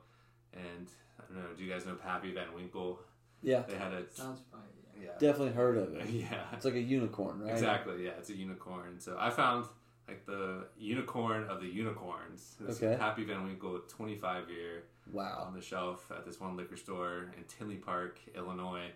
and 0.55 0.89
I 1.31 1.35
don't 1.35 1.43
know, 1.43 1.55
do 1.57 1.63
you 1.65 1.71
guys 1.73 1.87
know 1.87 1.95
Pappy 1.95 2.33
Van 2.33 2.53
Winkle? 2.55 3.01
Yeah, 3.43 3.63
They 3.69 3.77
had 3.77 3.93
a. 3.93 4.03
Sounds 4.13 4.41
funny. 4.51 4.63
Yeah. 5.01 5.07
Yeah. 5.07 5.19
definitely 5.19 5.55
heard 5.55 5.79
of 5.79 5.95
it. 5.95 6.07
Yeah. 6.11 6.45
It's 6.53 6.65
like 6.65 6.75
a 6.75 6.81
unicorn, 6.81 7.41
right? 7.41 7.51
Exactly. 7.53 8.05
Yeah, 8.05 8.11
it's 8.19 8.31
a 8.31 8.37
unicorn. 8.37 9.01
So 9.01 9.17
I 9.19 9.31
found 9.31 9.67
like 10.07 10.25
the 10.27 10.67
unicorn 10.79 11.45
of 11.49 11.61
the 11.61 11.67
unicorns. 11.67 12.57
This 12.61 12.83
Okay. 12.83 12.97
Pappy 12.97 13.25
Van 13.25 13.43
Winkle 13.45 13.81
25 13.89 14.49
year 14.51 14.85
Wow. 15.11 15.45
on 15.49 15.55
the 15.55 15.61
shelf 15.61 16.11
at 16.17 16.25
this 16.25 16.39
one 16.41 16.57
liquor 16.57 16.77
store 16.77 17.33
in 17.37 17.45
Tinley 17.49 17.77
Park, 17.77 18.19
Illinois. 18.37 18.91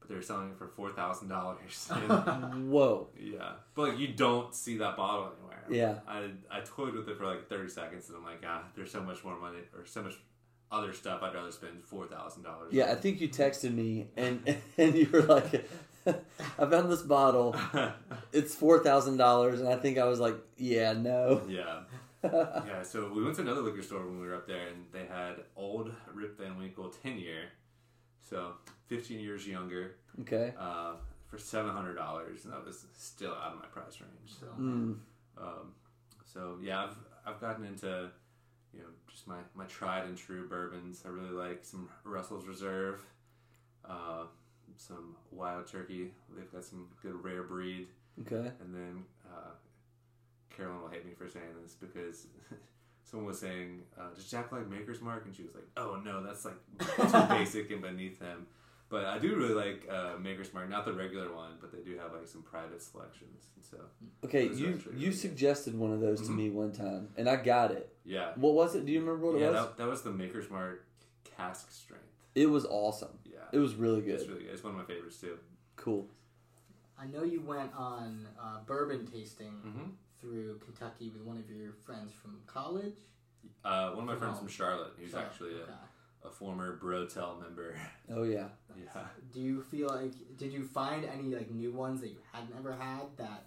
But 0.00 0.08
they 0.08 0.16
were 0.16 0.22
selling 0.22 0.50
it 0.50 0.58
for 0.58 0.66
four 0.66 0.90
thousand 0.90 1.28
dollars. 1.28 1.88
Whoa. 2.68 3.08
Yeah, 3.18 3.52
but 3.74 3.90
like 3.90 3.98
you 3.98 4.08
don't 4.08 4.54
see 4.54 4.76
that 4.78 4.96
bottle 4.96 5.30
anywhere. 5.38 5.64
Yeah. 5.70 6.00
I 6.06 6.30
I 6.50 6.60
toyed 6.60 6.94
with 6.94 7.08
it 7.08 7.16
for 7.16 7.24
like 7.26 7.48
30 7.48 7.68
seconds, 7.70 8.08
and 8.08 8.18
I'm 8.18 8.24
like, 8.24 8.42
ah, 8.46 8.64
there's 8.74 8.90
so 8.90 9.02
much 9.02 9.24
more 9.24 9.38
money 9.38 9.60
or 9.74 9.86
so 9.86 10.02
much 10.02 10.14
other 10.70 10.92
stuff. 10.92 11.22
I'd 11.22 11.34
rather 11.34 11.52
spend 11.52 11.82
four 11.84 12.06
thousand 12.06 12.42
dollars. 12.42 12.72
Yeah, 12.72 12.90
I 12.90 12.94
think 12.94 13.20
you 13.20 13.28
texted 13.42 13.74
me 13.74 14.08
and 14.16 14.56
and 14.78 14.94
you 14.94 15.08
were 15.12 15.22
like 15.22 15.68
I 16.06 16.66
found 16.66 16.90
this 16.92 17.02
bottle. 17.02 17.56
It's 18.32 18.54
four 18.54 18.82
thousand 18.82 19.16
dollars, 19.16 19.60
and 19.60 19.68
I 19.68 19.76
think 19.76 19.98
I 19.98 20.04
was 20.04 20.20
like, 20.20 20.36
"Yeah, 20.56 20.92
no." 20.92 21.42
yeah. 21.48 21.80
yeah, 22.24 22.82
so 22.82 23.10
we 23.14 23.22
went 23.22 23.36
to 23.36 23.42
another 23.42 23.60
liquor 23.60 23.82
store 23.82 24.04
when 24.06 24.18
we 24.20 24.26
were 24.26 24.34
up 24.34 24.46
there, 24.46 24.68
and 24.68 24.86
they 24.92 25.04
had 25.06 25.36
old 25.56 25.92
Rip 26.14 26.38
Van 26.38 26.56
Winkle 26.56 26.88
10 27.02 27.18
year 27.18 27.50
So 28.22 28.52
15 28.86 29.20
years 29.20 29.46
younger 29.46 29.96
Okay. 30.22 30.54
uh, 30.58 30.94
for 31.28 31.36
$700, 31.36 32.44
and 32.44 32.52
that 32.54 32.64
was 32.64 32.86
still 32.96 33.32
out 33.32 33.52
of 33.52 33.58
my 33.58 33.66
price 33.66 34.00
range. 34.00 34.30
So, 34.40 34.46
Mm. 34.58 34.96
um, 35.36 35.74
so 36.24 36.56
yeah, 36.62 36.84
I've 36.84 36.96
I've 37.26 37.40
gotten 37.42 37.66
into 37.66 38.10
you 38.74 38.82
know 38.82 38.88
just 39.10 39.26
my 39.26 39.38
my 39.54 39.64
tried 39.64 40.04
and 40.04 40.16
true 40.16 40.48
bourbons. 40.48 41.02
I 41.04 41.08
really 41.08 41.30
like 41.30 41.64
some 41.64 41.88
Russell's 42.04 42.46
Reserve, 42.46 43.00
uh, 43.88 44.24
some 44.76 45.16
Wild 45.30 45.66
Turkey. 45.66 46.12
They've 46.36 46.52
got 46.52 46.64
some 46.64 46.88
good 47.02 47.22
rare 47.22 47.42
breed. 47.42 47.88
Okay. 48.20 48.50
And 48.60 48.74
then 48.74 49.04
uh, 49.26 49.50
Carolyn 50.54 50.82
will 50.82 50.88
hate 50.88 51.04
me 51.04 51.12
for 51.16 51.28
saying 51.28 51.46
this 51.62 51.74
because 51.74 52.26
someone 53.04 53.26
was 53.26 53.40
saying, 53.40 53.82
uh, 53.98 54.14
"Does 54.14 54.30
Jack 54.30 54.52
like 54.52 54.68
Maker's 54.68 55.00
Mark?" 55.00 55.24
And 55.26 55.34
she 55.34 55.42
was 55.42 55.54
like, 55.54 55.68
"Oh 55.76 56.00
no, 56.04 56.22
that's 56.22 56.44
like 56.44 56.58
too 56.78 57.26
basic 57.28 57.70
and 57.70 57.82
beneath 57.82 58.20
him." 58.20 58.46
But 58.90 59.06
I 59.06 59.18
do 59.18 59.34
really 59.36 59.54
like 59.54 59.88
uh, 59.90 60.18
Maker's 60.20 60.52
Mark, 60.54 60.68
not 60.68 60.84
the 60.84 60.92
regular 60.92 61.34
one, 61.34 61.52
but 61.60 61.72
they 61.72 61.80
do 61.80 61.96
have 61.98 62.12
like 62.12 62.26
some 62.28 62.42
private 62.42 62.80
selections. 62.82 63.46
And 63.56 63.64
so 63.64 63.78
Okay. 64.24 64.44
You 64.44 64.50
actually 64.50 64.64
you 64.68 64.76
really 64.98 65.04
good. 65.06 65.18
suggested 65.18 65.76
one 65.76 65.92
of 65.92 66.00
those 66.00 66.20
to 66.22 66.28
Mhm. 66.32 66.36
me 66.36 66.50
one 66.50 66.72
time, 66.72 67.08
and 67.16 67.28
I 67.28 67.36
got 67.36 67.70
it. 67.72 67.96
yeah, 68.04 68.32
What 68.36 68.54
was 68.54 68.74
it? 68.74 68.84
Do 68.84 68.92
you 68.92 69.00
remember 69.00 69.26
what 69.26 69.36
it 69.36 69.40
yeah, 69.40 69.50
was? 69.50 69.60
that, 69.66 69.76
that 69.78 69.88
was 69.88 70.02
the 70.02 70.12
Maker's 70.12 70.50
Mark 70.50 70.84
cask 71.24 71.70
strength. 71.72 72.04
It 72.34 72.46
was 72.46 72.66
awesome. 72.66 73.18
Yeah, 73.24 73.38
It 73.52 73.58
was 73.58 73.74
really 73.74 74.02
good. 74.02 74.20
it's 74.20 74.28
really 74.28 74.42
good. 74.44 74.52
It's 74.52 74.62
one 74.62 74.74
of 74.74 74.78
my 74.78 74.84
favorites 74.84 75.18
too. 75.18 75.38
Cool. 75.76 76.06
I 76.98 77.06
know 77.06 77.24
you 77.24 77.40
went 77.40 77.72
on 77.74 78.28
uh, 78.38 78.60
bourbon 78.66 79.06
tasting 79.06 79.50
hmm 79.62 79.90
through 80.20 80.58
Kentucky 80.58 81.10
with 81.10 81.22
one 81.22 81.36
of 81.36 81.50
your 81.50 81.72
friends 81.72 82.10
from 82.12 82.40
college. 82.46 82.94
Uh, 83.64 83.90
one 83.90 84.00
of 84.00 84.06
my 84.06 84.16
friends 84.16 84.38
from 84.38 84.48
Charlotte, 84.48 84.92
who's 84.98 85.10
Charlotte, 85.10 85.26
actually 85.26 85.54
okay. 85.54 85.72
A, 86.24 86.28
a 86.28 86.30
former 86.30 86.78
Brotel 86.82 87.40
member. 87.40 87.76
Oh 88.14 88.22
yeah. 88.22 88.48
yeah. 88.76 89.02
Do 89.32 89.40
you 89.40 89.62
feel 89.62 89.88
like 89.88 90.12
did 90.36 90.52
you 90.52 90.64
find 90.64 91.04
any 91.04 91.34
like 91.34 91.50
new 91.50 91.72
ones 91.72 92.00
that 92.00 92.08
you 92.08 92.18
hadn't 92.32 92.54
ever 92.58 92.72
had 92.72 93.06
that, 93.16 93.46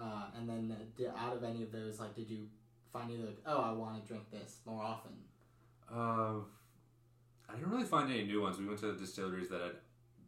uh, 0.00 0.24
and 0.36 0.48
then 0.48 0.74
did, 0.96 1.08
out 1.16 1.36
of 1.36 1.44
any 1.44 1.62
of 1.62 1.72
those 1.72 2.00
like 2.00 2.14
did 2.14 2.28
you 2.28 2.46
find 2.92 3.10
either 3.10 3.26
like 3.26 3.38
oh 3.46 3.60
I 3.60 3.72
want 3.72 4.00
to 4.00 4.08
drink 4.08 4.30
this 4.30 4.58
more 4.64 4.82
often? 4.82 5.12
Uh, 5.92 6.40
I 7.48 7.54
didn't 7.54 7.70
really 7.70 7.84
find 7.84 8.10
any 8.10 8.24
new 8.24 8.42
ones. 8.42 8.58
We 8.58 8.66
went 8.66 8.80
to 8.80 8.92
the 8.92 8.98
distilleries 8.98 9.48
that 9.50 9.60
I'd, 9.60 9.76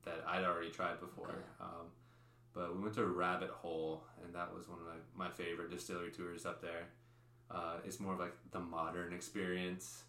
that 0.05 0.24
I'd 0.26 0.45
already 0.45 0.70
tried 0.70 1.01
before. 1.01 1.29
Okay. 1.29 1.39
Um, 1.61 1.87
but 2.55 2.74
we 2.74 2.83
went 2.83 2.95
to 2.95 3.05
Rabbit 3.05 3.51
Hole, 3.51 4.05
and 4.24 4.35
that 4.35 4.55
was 4.55 4.68
one 4.68 4.79
of 4.79 4.87
my, 4.87 5.26
my 5.26 5.33
favorite 5.33 5.70
distillery 5.70 6.11
tours 6.11 6.47
up 6.47 6.61
there. 6.61 6.89
Uh, 7.51 7.76
it's 7.85 7.99
more 7.99 8.14
of 8.14 8.20
like 8.20 8.35
the 8.51 8.61
modern 8.61 9.12
experience. 9.12 10.05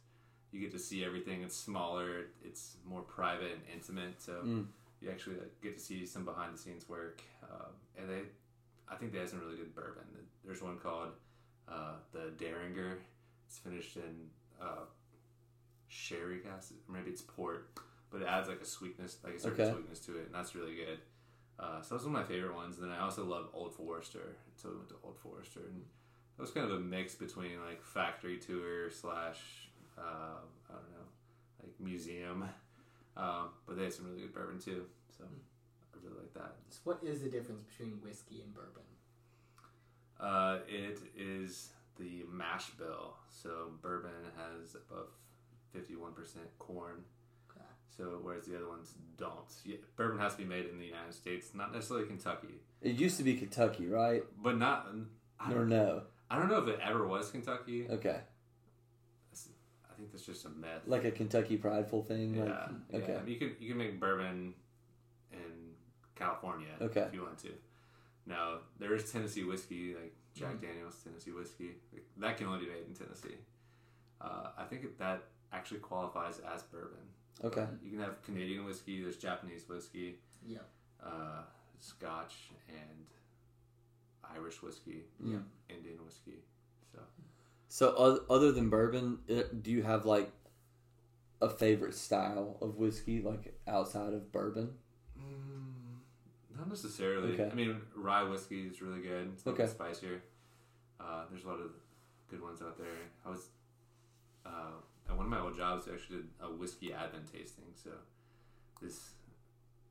You 0.51 0.59
get 0.59 0.71
to 0.71 0.79
see 0.79 1.03
everything. 1.05 1.43
It's 1.43 1.55
smaller. 1.55 2.27
It's 2.43 2.77
more 2.85 3.01
private 3.01 3.51
and 3.53 3.61
intimate. 3.73 4.21
So 4.21 4.41
Mm. 4.43 4.67
you 5.01 5.09
actually 5.11 5.37
like, 5.37 5.61
get 5.61 5.77
to 5.77 5.83
see 5.83 6.05
some 6.05 6.25
behind 6.25 6.53
the 6.53 6.57
scenes 6.57 6.89
work. 6.89 7.21
Um, 7.43 7.71
and 7.97 8.09
they, 8.09 8.21
I 8.87 8.95
think 8.95 9.11
they 9.13 9.19
have 9.19 9.29
some 9.29 9.39
really 9.39 9.57
good 9.57 9.73
bourbon. 9.75 10.03
There's 10.43 10.61
one 10.61 10.77
called 10.79 11.09
uh, 11.67 11.93
the 12.11 12.31
Dareringer. 12.43 12.97
It's 13.47 13.57
finished 13.59 13.95
in 13.97 14.29
uh, 14.61 14.85
sherry 15.87 16.39
cask, 16.39 16.73
maybe 16.87 17.09
it's 17.09 17.21
port, 17.21 17.69
but 18.11 18.21
it 18.21 18.27
adds 18.27 18.47
like 18.47 18.61
a 18.61 18.65
sweetness, 18.65 19.17
like 19.23 19.35
a 19.35 19.39
certain 19.39 19.61
Okay. 19.61 19.73
sweetness 19.73 19.99
to 20.01 20.17
it, 20.17 20.25
and 20.27 20.35
that's 20.35 20.55
really 20.55 20.75
good. 20.75 20.99
Uh, 21.57 21.81
so 21.81 21.95
that's 21.95 22.05
one 22.05 22.15
of 22.15 22.21
my 22.21 22.23
favorite 22.27 22.55
ones. 22.55 22.77
And 22.77 22.89
then 22.89 22.97
I 22.97 23.01
also 23.03 23.25
love 23.25 23.47
Old 23.53 23.73
Forester, 23.73 24.35
so 24.55 24.69
we 24.69 24.75
went 24.77 24.89
to 24.89 24.95
Old 25.03 25.17
Forester, 25.17 25.61
and 25.61 25.83
that 26.37 26.41
was 26.41 26.51
kind 26.51 26.69
of 26.69 26.77
a 26.77 26.79
mix 26.79 27.15
between 27.15 27.59
like 27.67 27.81
factory 27.83 28.37
tour 28.37 28.89
slash 28.91 29.68
uh, 29.99 30.39
I 30.69 30.73
don't 30.73 30.91
know, 30.91 31.07
like 31.63 31.73
museum, 31.79 32.45
um, 33.17 33.49
but 33.67 33.77
they 33.77 33.83
have 33.83 33.93
some 33.93 34.05
really 34.05 34.21
good 34.21 34.33
bourbon 34.33 34.59
too. 34.59 34.85
So 35.17 35.25
I 35.25 35.97
really 36.03 36.17
like 36.19 36.33
that. 36.33 36.55
So 36.69 36.79
what 36.85 36.99
is 37.03 37.21
the 37.21 37.29
difference 37.29 37.61
between 37.63 37.99
whiskey 38.03 38.41
and 38.41 38.53
bourbon? 38.53 38.83
Uh, 40.19 40.59
it 40.67 40.99
is 41.17 41.69
the 41.97 42.23
mash 42.31 42.69
bill. 42.71 43.15
So 43.29 43.71
bourbon 43.81 44.11
has 44.37 44.75
above 44.75 45.07
fifty-one 45.73 46.13
percent 46.13 46.45
corn. 46.59 47.03
Okay. 47.49 47.65
So 47.95 48.19
whereas 48.21 48.45
the 48.45 48.55
other 48.57 48.67
ones 48.67 48.93
don't. 49.17 49.33
Yeah, 49.65 49.77
bourbon 49.95 50.19
has 50.19 50.33
to 50.33 50.39
be 50.39 50.45
made 50.45 50.65
in 50.65 50.77
the 50.79 50.85
United 50.85 51.13
States, 51.13 51.51
not 51.53 51.73
necessarily 51.73 52.05
Kentucky, 52.07 52.59
It 52.81 52.95
used 52.95 53.17
to 53.17 53.23
be 53.23 53.35
Kentucky, 53.35 53.87
right? 53.87 54.23
but 54.41 54.57
not. 54.57 54.87
I 55.39 55.51
Or 55.53 55.59
don't, 55.59 55.69
no? 55.69 56.01
I 56.29 56.37
don't 56.37 56.49
know 56.49 56.57
if 56.59 56.67
it 56.67 56.79
ever 56.83 57.07
was 57.07 57.31
Kentucky. 57.31 57.87
Okay. 57.89 58.19
I 59.99 60.01
think 60.01 60.11
that's 60.13 60.25
just 60.25 60.45
a 60.45 60.49
myth. 60.49 60.83
Like 60.87 61.03
a 61.03 61.11
Kentucky 61.11 61.57
prideful 61.57 62.03
thing. 62.03 62.35
yeah, 62.35 62.67
Like, 62.91 63.03
okay. 63.03 63.13
yeah. 63.13 63.29
You 63.29 63.37
can 63.37 63.55
you 63.59 63.67
can 63.69 63.77
make 63.77 63.99
bourbon 63.99 64.53
in 65.33 65.73
California 66.15 66.69
Okay. 66.81 67.01
if 67.01 67.13
you 67.13 67.21
want 67.23 67.37
to. 67.39 67.49
Now 68.25 68.59
there 68.79 68.95
is 68.95 69.11
Tennessee 69.11 69.43
whiskey, 69.43 69.95
like 69.95 70.13
Jack 70.33 70.53
Mm-hmm. 70.55 70.65
Daniel's 70.67 70.95
Tennessee 71.03 71.31
whiskey, 71.31 71.71
that 72.17 72.37
can 72.37 72.47
only 72.47 72.59
be 72.65 72.71
made 72.71 72.85
in 72.87 72.93
Tennessee. 72.93 73.35
Uh, 74.21 74.51
I 74.57 74.63
think 74.63 74.97
that 74.99 75.23
actually 75.51 75.79
qualifies 75.81 76.39
as 76.53 76.63
bourbon. 76.63 77.03
Okay. 77.43 77.65
You 77.83 77.91
can 77.91 77.99
have 77.99 78.21
Canadian 78.23 78.63
whiskey. 78.65 79.01
There's 79.03 79.17
Japanese 79.17 79.67
whiskey, 79.67 80.15
Yeah. 80.45 80.59
uh, 81.03 81.41
Scotch, 81.79 82.35
and 82.69 83.05
Irish 84.35 84.61
whiskey, 84.61 85.03
Yeah. 85.23 85.39
Indian 85.69 86.03
whiskey. 86.05 86.39
So 86.93 86.99
So 87.69 88.21
other 88.29 88.51
than 88.51 88.69
bourbon, 88.69 89.19
do 89.61 89.71
you 89.71 89.83
have 89.83 90.05
like 90.05 90.31
a 91.41 91.47
favorite 91.49 91.93
style 91.95 92.57
of 92.61 92.75
whiskey, 92.77 93.21
like 93.21 93.53
outside 93.67 94.13
of 94.13 94.31
bourbon? 94.31 94.71
Mm, 95.17 96.57
not 96.57 96.67
necessarily. 96.67 97.33
Okay. 97.33 97.49
I 97.51 97.53
mean, 97.55 97.79
rye 97.95 98.23
whiskey 98.23 98.63
is 98.67 98.81
really 98.81 99.01
good. 99.01 99.29
It's 99.33 99.45
a 99.45 99.49
little 99.49 99.63
Okay. 99.63 99.71
bit 99.71 99.71
spicier. 99.71 100.21
Uh, 100.99 101.23
there's 101.29 101.45
a 101.45 101.47
lot 101.47 101.59
of 101.59 101.71
good 102.29 102.41
ones 102.41 102.61
out 102.61 102.77
there. 102.77 102.87
I 103.25 103.29
was 103.29 103.47
uh, 104.45 104.71
at 105.07 105.15
one 105.15 105.25
of 105.25 105.31
my 105.31 105.39
old 105.39 105.55
jobs. 105.55 105.87
I 105.87 105.93
actually 105.93 106.17
did 106.17 106.27
a 106.41 106.47
whiskey 106.47 106.91
advent 106.91 107.31
tasting. 107.31 107.65
So 107.75 107.91
this 108.81 109.11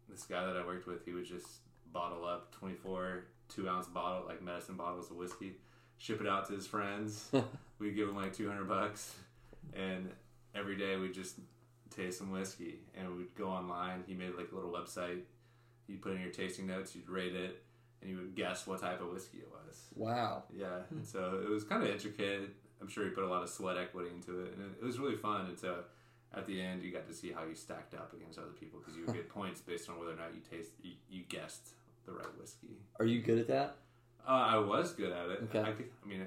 this 0.09 0.25
guy 0.25 0.45
that 0.45 0.57
I 0.57 0.67
worked 0.67 0.87
with, 0.87 1.05
he 1.05 1.13
would 1.13 1.27
just 1.27 1.47
bottle 1.93 2.25
up 2.27 2.53
24 2.57 3.25
two 3.49 3.69
ounce 3.69 3.87
bottle 3.87 4.27
like 4.27 4.43
medicine 4.43 4.75
bottles 4.77 5.11
of 5.11 5.17
whiskey, 5.17 5.55
ship 5.97 6.21
it 6.21 6.27
out 6.27 6.47
to 6.49 6.55
his 6.55 6.67
friends. 6.67 7.31
we 7.79 7.93
give 7.93 8.09
him 8.09 8.17
like 8.17 8.35
200 8.35 8.69
bucks, 8.69 9.15
and 9.75 10.11
every 10.55 10.77
day 10.77 10.97
we'd 10.97 11.15
just 11.15 11.37
taste 11.95 12.19
some 12.19 12.31
whiskey, 12.31 12.81
and 12.97 13.17
we'd 13.17 13.35
go 13.35 13.49
online. 13.49 14.05
He 14.07 14.15
made 14.15 14.35
like 14.37 14.53
a 14.53 14.55
little 14.55 14.71
website. 14.71 15.21
You'd 15.87 16.03
put 16.03 16.13
in 16.13 16.21
your 16.21 16.31
tasting 16.31 16.67
notes, 16.67 16.95
you'd 16.95 17.09
rate 17.09 17.35
it, 17.35 17.63
and 18.01 18.11
you 18.11 18.17
would 18.17 18.35
guess 18.35 18.67
what 18.67 18.81
type 18.81 19.01
of 19.01 19.11
whiskey 19.11 19.39
it 19.39 19.49
was. 19.51 19.77
Wow. 19.95 20.45
Yeah, 20.55 20.81
and 20.91 21.07
so 21.07 21.41
it 21.43 21.49
was 21.49 21.65
kind 21.65 21.83
of 21.83 21.89
intricate. 21.89 22.51
I'm 22.81 22.89
sure 22.89 23.05
he 23.05 23.11
put 23.11 23.25
a 23.25 23.29
lot 23.29 23.43
of 23.43 23.49
sweat 23.49 23.77
equity 23.77 24.11
into 24.15 24.43
it, 24.43 24.55
and 24.55 24.65
it, 24.65 24.83
it 24.83 24.85
was 24.85 24.99
really 24.99 25.17
fun. 25.17 25.47
And 25.47 25.59
so 25.59 25.79
at 26.35 26.47
the 26.47 26.61
end, 26.61 26.83
you 26.83 26.93
got 26.93 27.09
to 27.09 27.15
see 27.15 27.33
how 27.33 27.45
you 27.45 27.55
stacked 27.55 27.95
up 27.95 28.13
against 28.13 28.39
other 28.39 28.49
people 28.49 28.81
because 28.81 28.97
you 28.97 29.07
would 29.07 29.15
get 29.15 29.29
points 29.35 29.61
based 29.61 29.89
on 29.89 29.99
whether 29.99 30.13
or 30.13 30.17
not 30.17 30.35
you 30.35 30.41
taste 30.49 30.73
you, 30.83 30.93
you 31.11 31.23
guessed 31.29 31.71
the 32.07 32.13
right 32.13 32.39
whiskey. 32.39 32.77
Are 32.99 33.07
you 33.07 33.23
good 33.23 33.39
at 33.39 33.49
that? 33.49 33.77
Uh, 34.27 34.33
I 34.33 34.59
was 34.59 34.93
good 34.93 35.13
at 35.13 35.31
it. 35.31 35.41
Okay. 35.45 35.61
I, 35.61 35.73
could, 35.73 35.89
I 36.05 36.09
mean, 36.09 36.27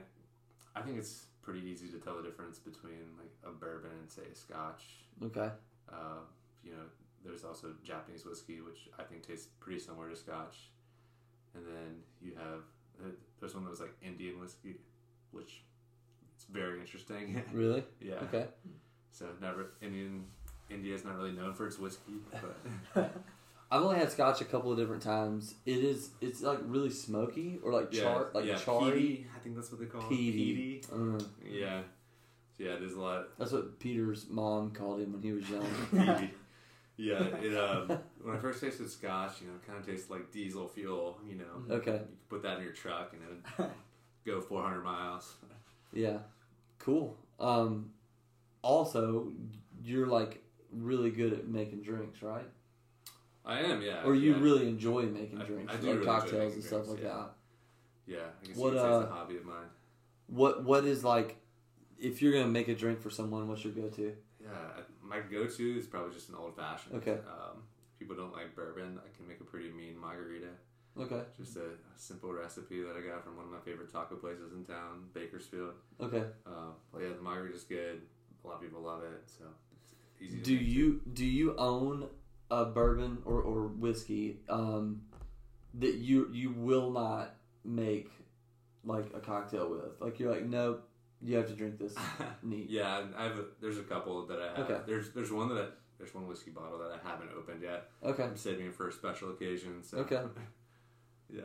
I 0.75 0.81
think 0.81 0.97
it's 0.97 1.25
pretty 1.41 1.61
easy 1.67 1.87
to 1.87 1.97
tell 1.97 2.17
the 2.17 2.23
difference 2.23 2.59
between 2.59 3.17
like 3.17 3.31
a 3.43 3.51
bourbon 3.51 3.91
and 3.99 4.09
say 4.09 4.23
a 4.31 4.35
Scotch. 4.35 4.83
Okay. 5.23 5.49
Uh, 5.91 6.21
you 6.63 6.71
know, 6.71 6.83
there's 7.23 7.43
also 7.43 7.73
Japanese 7.83 8.25
whiskey, 8.25 8.61
which 8.61 8.89
I 8.99 9.03
think 9.03 9.27
tastes 9.27 9.47
pretty 9.59 9.79
similar 9.79 10.09
to 10.09 10.15
Scotch. 10.15 10.69
And 11.55 11.65
then 11.65 11.97
you 12.21 12.33
have 12.35 12.61
uh, 13.03 13.11
there's 13.39 13.53
one 13.55 13.63
that 13.63 13.69
was 13.69 13.81
like 13.81 13.93
Indian 14.01 14.39
whiskey, 14.39 14.75
which 15.31 15.63
it's 16.35 16.45
very 16.45 16.79
interesting. 16.79 17.41
Really? 17.53 17.83
yeah. 17.99 18.15
Okay. 18.23 18.45
So 19.11 19.27
never 19.41 19.71
Indian 19.81 20.25
India 20.69 20.95
is 20.95 21.03
not 21.03 21.17
really 21.17 21.33
known 21.33 21.53
for 21.53 21.67
its 21.67 21.77
whiskey, 21.77 22.13
but 22.95 23.11
I've 23.71 23.81
only 23.83 23.97
had 23.97 24.11
scotch 24.11 24.41
a 24.41 24.45
couple 24.45 24.71
of 24.71 24.77
different 24.77 25.01
times. 25.01 25.55
It 25.65 25.77
is 25.77 26.09
it's 26.19 26.41
like 26.41 26.59
really 26.65 26.89
smoky 26.89 27.59
or 27.63 27.71
like 27.71 27.87
yeah, 27.93 28.01
char 28.03 28.27
like 28.33 28.45
yeah, 28.45 28.57
charry. 28.57 28.91
peaty, 28.91 29.27
I 29.35 29.39
think 29.39 29.55
that's 29.55 29.71
what 29.71 29.79
they 29.79 29.85
call 29.87 30.01
it. 30.01 30.09
Peaty. 30.09 30.83
Uh, 30.91 31.19
Yeah. 31.49 31.81
So 32.57 32.63
yeah, 32.65 32.75
there's 32.77 32.93
a 32.93 32.99
lot. 32.99 33.27
that's 33.39 33.51
what 33.53 33.79
Peter's 33.79 34.27
mom 34.29 34.71
called 34.71 34.99
him 34.99 35.13
when 35.13 35.21
he 35.21 35.31
was 35.31 35.49
young. 35.49 35.65
Peaty. 35.91 36.31
Yeah, 36.97 37.23
it, 37.23 37.57
um, 37.57 37.87
when 38.21 38.35
I 38.35 38.39
first 38.39 38.61
tasted 38.61 38.89
Scotch, 38.89 39.41
you 39.41 39.47
know, 39.47 39.53
it 39.55 39.65
kind 39.65 39.79
of 39.79 39.85
tastes 39.85 40.09
like 40.09 40.31
diesel 40.31 40.67
fuel. 40.67 41.17
You 41.27 41.35
know, 41.37 41.75
Okay. 41.77 41.93
you 41.93 41.97
could 41.99 42.29
put 42.29 42.43
that 42.43 42.57
in 42.57 42.63
your 42.63 42.73
truck 42.73 43.13
and 43.13 43.21
it 43.23 43.57
would 43.57 43.69
go 44.25 44.41
400 44.41 44.81
miles. 44.83 45.33
Yeah. 45.93 46.17
Cool. 46.77 47.15
Um 47.39 47.91
also 48.61 49.31
you're 49.83 50.07
like 50.07 50.43
really 50.71 51.09
good 51.09 51.33
at 51.33 51.47
making 51.47 51.81
drinks, 51.83 52.21
right? 52.21 52.45
I 53.45 53.59
am, 53.59 53.81
yeah. 53.81 54.03
Or 54.03 54.13
you 54.13 54.33
yeah. 54.33 54.41
really 54.41 54.67
enjoy 54.67 55.03
making 55.03 55.41
I- 55.41 55.45
drinks, 55.45 55.73
I 55.73 55.77
do 55.77 55.87
like 55.87 55.95
really 55.95 56.05
cocktails 56.05 56.53
and 56.53 56.63
stuff 56.63 56.85
drinks, 56.85 56.89
like 56.89 57.03
yeah. 57.03 57.17
that. 57.17 57.31
Yeah, 58.05 58.17
I 58.17 58.47
guess 58.47 58.57
What, 58.57 58.73
you 58.73 58.79
could 58.79 58.81
say 58.81 58.87
it's 58.87 59.05
uh, 59.05 59.07
a 59.07 59.13
hobby 59.13 59.37
of 59.37 59.45
mine. 59.45 59.69
What 60.27 60.63
what 60.63 60.85
is 60.85 61.03
like 61.03 61.37
if 61.99 62.21
you're 62.21 62.33
gonna 62.33 62.47
make 62.47 62.67
a 62.67 62.75
drink 62.75 63.01
for 63.01 63.09
someone, 63.09 63.47
what's 63.47 63.63
your 63.63 63.73
go 63.73 63.87
to? 63.87 64.15
Yeah, 64.41 64.49
my 65.03 65.19
go-to 65.19 65.77
is 65.77 65.85
probably 65.85 66.13
just 66.13 66.29
an 66.29 66.35
old 66.35 66.55
fashioned. 66.55 66.95
Okay. 66.95 67.11
Um, 67.27 67.63
people 67.99 68.15
don't 68.15 68.33
like 68.33 68.55
bourbon, 68.55 68.97
I 68.97 69.15
can 69.15 69.27
make 69.27 69.39
a 69.41 69.43
pretty 69.43 69.69
mean 69.69 69.97
margarita. 69.97 70.47
Okay. 70.99 71.21
Just 71.37 71.55
a, 71.57 71.63
simple 71.95 72.33
recipe 72.33 72.81
that 72.81 72.95
I 72.97 73.07
got 73.07 73.23
from 73.23 73.37
one 73.37 73.45
of 73.45 73.51
my 73.51 73.59
favorite 73.59 73.91
taco 73.93 74.15
places 74.15 74.53
in 74.53 74.65
town, 74.65 75.03
Bakersfield. 75.13 75.73
Okay. 76.01 76.23
Uh, 76.47 76.71
yeah, 76.99 77.09
the 77.15 77.21
margarita's 77.21 77.63
good. 77.63 78.01
A 78.43 78.47
lot 78.47 78.55
of 78.55 78.61
people 78.61 78.81
love 78.81 79.03
it, 79.03 79.21
so 79.25 79.43
it's 79.71 79.93
easy. 80.19 80.39
To 80.39 80.43
Do 80.43 80.51
make, 80.55 80.59
too. 80.59 80.65
you 80.65 81.01
do 81.13 81.25
you 81.25 81.55
own 81.57 82.07
a 82.51 82.65
bourbon 82.65 83.17
or, 83.25 83.41
or 83.41 83.67
whiskey 83.67 84.37
um, 84.49 85.01
that 85.75 85.95
you 85.95 86.29
you 86.31 86.51
will 86.51 86.91
not 86.91 87.33
make 87.65 88.11
like 88.83 89.05
a 89.15 89.19
cocktail 89.19 89.69
with? 89.69 89.99
Like 89.99 90.19
you're 90.19 90.31
like, 90.31 90.45
nope, 90.45 90.87
you 91.21 91.37
have 91.37 91.47
to 91.47 91.53
drink 91.53 91.79
this 91.79 91.95
neat. 92.43 92.69
yeah, 92.69 93.03
I 93.17 93.23
have. 93.23 93.37
A, 93.39 93.45
there's 93.61 93.77
a 93.77 93.83
couple 93.83 94.25
that 94.27 94.39
I 94.39 94.47
have. 94.59 94.69
Okay. 94.69 94.81
There's 94.85 95.09
there's 95.11 95.31
one 95.31 95.49
that 95.49 95.57
I, 95.57 95.65
there's 95.97 96.13
one 96.13 96.27
whiskey 96.27 96.51
bottle 96.51 96.77
that 96.79 96.91
I 96.91 97.09
haven't 97.09 97.29
opened 97.37 97.61
yet. 97.63 97.89
Okay. 98.03 98.23
I'm 98.23 98.37
saving 98.37 98.67
it 98.67 98.75
for 98.75 98.89
a 98.89 98.91
special 98.91 99.31
occasion. 99.31 99.81
So. 99.83 99.97
Okay. 99.99 100.21
yeah. 101.33 101.41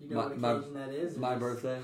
You 0.00 0.10
know 0.10 0.16
My- 0.16 0.26
what 0.28 0.38
my- 0.38 0.50
occasion 0.52 0.74
that 0.74 0.90
is? 0.90 1.16
My 1.16 1.34
It's- 1.34 1.40
birthday. 1.40 1.80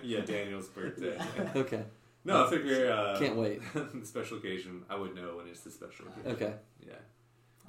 yeah, 0.02 0.20
Daniel's 0.20 0.68
birthday. 0.68 1.18
Okay. 1.54 1.82
no, 2.24 2.46
I 2.46 2.50
figure. 2.50 2.90
Uh, 2.90 3.18
Can't 3.18 3.36
wait. 3.36 3.60
the 3.74 4.06
special 4.06 4.38
occasion. 4.38 4.84
I 4.88 4.96
would 4.96 5.14
know 5.14 5.36
when 5.36 5.46
it's 5.48 5.60
the 5.60 5.70
special 5.70 6.06
occasion. 6.08 6.30
Okay. 6.32 6.54
Yeah. 6.86 6.94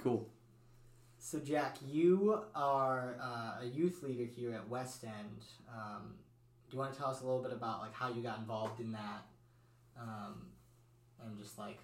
Cool. 0.02 0.26
So 1.18 1.38
Jack, 1.38 1.76
you 1.86 2.42
are 2.54 3.16
uh, 3.22 3.62
a 3.62 3.66
youth 3.66 4.02
leader 4.02 4.24
here 4.24 4.54
at 4.54 4.68
West 4.68 5.04
End. 5.04 5.44
Um, 5.68 6.14
do 6.68 6.76
you 6.76 6.78
want 6.78 6.92
to 6.92 6.98
tell 6.98 7.10
us 7.10 7.20
a 7.20 7.24
little 7.26 7.42
bit 7.42 7.52
about 7.52 7.80
like 7.80 7.92
how 7.92 8.08
you 8.08 8.22
got 8.22 8.38
involved 8.38 8.80
in 8.80 8.92
that, 8.92 9.26
um, 10.00 10.46
and 11.22 11.38
just 11.38 11.58
like, 11.58 11.78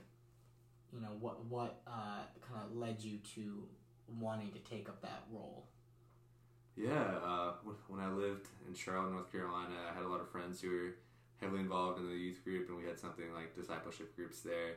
you 0.92 1.00
know, 1.00 1.10
what 1.20 1.44
what 1.46 1.80
uh, 1.86 2.22
kind 2.40 2.64
of 2.64 2.76
led 2.76 3.02
you 3.02 3.18
to 3.34 3.64
wanting 4.18 4.52
to 4.52 4.58
take 4.60 4.88
up 4.88 5.02
that 5.02 5.24
role? 5.30 5.66
Yeah, 6.76 7.18
uh, 7.24 7.52
when 7.88 8.00
I 8.00 8.10
lived 8.10 8.48
in 8.68 8.74
Charlotte, 8.74 9.12
North 9.12 9.32
Carolina, 9.32 9.74
I 9.90 9.94
had 9.94 10.04
a 10.04 10.08
lot 10.08 10.20
of 10.20 10.30
friends 10.30 10.60
who 10.60 10.70
were 10.70 10.94
heavily 11.40 11.60
involved 11.60 11.98
in 11.98 12.08
the 12.08 12.16
youth 12.16 12.42
group, 12.44 12.68
and 12.68 12.78
we 12.78 12.84
had 12.84 12.98
something 12.98 13.32
like 13.34 13.54
discipleship 13.54 14.14
groups 14.16 14.40
there. 14.40 14.76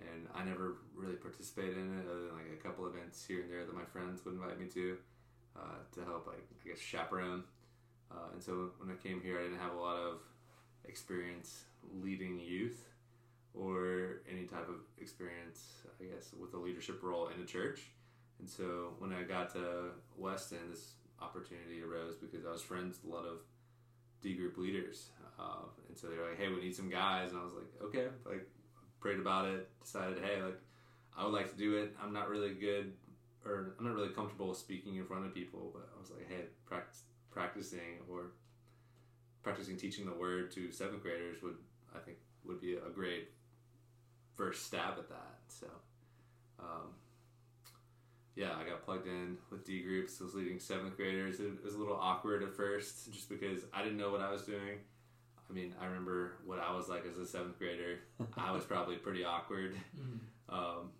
And 0.00 0.26
I 0.34 0.44
never 0.44 0.78
really 0.94 1.14
participated 1.16 1.76
in 1.76 1.98
it, 1.98 2.06
other 2.10 2.26
than 2.26 2.36
like 2.36 2.52
a 2.52 2.62
couple 2.62 2.86
events 2.86 3.24
here 3.26 3.42
and 3.42 3.50
there 3.50 3.64
that 3.64 3.74
my 3.74 3.84
friends 3.84 4.24
would 4.24 4.34
invite 4.34 4.58
me 4.58 4.66
to, 4.74 4.96
uh, 5.56 5.80
to 5.92 6.04
help, 6.04 6.26
like 6.26 6.46
I 6.64 6.68
guess, 6.68 6.78
chaperone. 6.78 7.44
Uh, 8.10 8.32
and 8.32 8.42
so 8.42 8.70
when 8.78 8.90
I 8.90 8.96
came 9.00 9.20
here, 9.20 9.38
I 9.38 9.42
didn't 9.42 9.60
have 9.60 9.74
a 9.74 9.80
lot 9.80 9.96
of 9.96 10.18
experience 10.84 11.64
leading 12.02 12.40
youth 12.40 12.88
or 13.54 14.22
any 14.30 14.44
type 14.44 14.68
of 14.68 14.76
experience, 15.00 15.82
I 16.00 16.04
guess, 16.04 16.32
with 16.38 16.54
a 16.54 16.56
leadership 16.56 17.02
role 17.02 17.28
in 17.28 17.42
a 17.42 17.46
church. 17.46 17.90
And 18.38 18.48
so 18.48 18.94
when 18.98 19.12
I 19.12 19.22
got 19.22 19.52
to 19.54 19.90
West 20.16 20.52
End, 20.52 20.72
this 20.72 20.94
opportunity 21.20 21.82
arose 21.82 22.14
because 22.16 22.46
I 22.46 22.50
was 22.50 22.62
friends 22.62 22.98
with 23.02 23.12
a 23.12 23.14
lot 23.14 23.26
of 23.26 23.38
D 24.22 24.34
group 24.34 24.56
leaders, 24.56 25.10
uh, 25.38 25.64
and 25.88 25.96
so 25.96 26.08
they 26.08 26.16
were 26.16 26.28
like, 26.28 26.38
"Hey, 26.38 26.48
we 26.48 26.60
need 26.60 26.74
some 26.74 26.88
guys," 26.88 27.30
and 27.32 27.40
I 27.40 27.44
was 27.44 27.54
like, 27.54 27.82
"Okay." 27.82 28.08
Like, 28.24 28.46
prayed 29.00 29.18
about 29.18 29.46
it, 29.48 29.68
decided, 29.82 30.18
"Hey, 30.22 30.42
like, 30.42 30.58
I 31.16 31.24
would 31.24 31.32
like 31.32 31.50
to 31.50 31.56
do 31.56 31.76
it. 31.76 31.96
I'm 32.02 32.12
not 32.12 32.28
really 32.28 32.54
good, 32.54 32.92
or 33.44 33.74
I'm 33.78 33.84
not 33.84 33.94
really 33.94 34.08
comfortable 34.10 34.54
speaking 34.54 34.96
in 34.96 35.04
front 35.04 35.26
of 35.26 35.34
people, 35.34 35.70
but 35.72 35.88
I 35.94 36.00
was 36.00 36.10
like, 36.10 36.28
hey, 36.28 36.46
practice, 36.66 37.02
practicing 37.30 37.98
or 38.08 38.32
practicing 39.42 39.76
teaching 39.76 40.06
the 40.06 40.12
word 40.12 40.50
to 40.52 40.70
seventh 40.72 41.02
graders 41.02 41.42
would, 41.42 41.56
I 41.94 41.98
think, 41.98 42.18
would 42.44 42.60
be 42.60 42.74
a 42.74 42.90
great 42.94 43.28
first 44.34 44.66
stab 44.66 44.98
at 44.98 45.08
that. 45.08 45.38
So, 45.48 45.66
um, 46.58 46.94
yeah, 48.36 48.52
I 48.58 48.68
got 48.68 48.84
plugged 48.84 49.06
in 49.06 49.36
with 49.50 49.66
D 49.66 49.82
groups. 49.82 50.20
Was 50.20 50.34
leading 50.34 50.58
seventh 50.58 50.96
graders. 50.96 51.40
It 51.40 51.62
was 51.64 51.74
a 51.74 51.78
little 51.78 51.96
awkward 51.96 52.42
at 52.42 52.54
first, 52.54 53.12
just 53.12 53.28
because 53.28 53.62
I 53.72 53.82
didn't 53.82 53.98
know 53.98 54.10
what 54.10 54.20
I 54.20 54.30
was 54.30 54.42
doing. 54.42 54.78
I 55.50 55.52
mean, 55.52 55.74
I 55.80 55.86
remember 55.86 56.34
what 56.46 56.60
I 56.60 56.72
was 56.74 56.88
like 56.88 57.04
as 57.10 57.18
a 57.18 57.26
seventh 57.26 57.58
grader. 57.58 57.98
I 58.36 58.52
was 58.52 58.64
probably 58.68 58.96
pretty 58.96 59.24
awkward. 59.24 59.74
Um, 60.48 60.90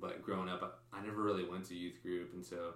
but 0.00 0.22
growing 0.22 0.48
up, 0.48 0.82
I, 0.92 1.04
never 1.04 1.22
really 1.22 1.44
went 1.44 1.66
to 1.66 1.74
youth 1.74 2.02
group, 2.02 2.32
and 2.34 2.44
so 2.44 2.74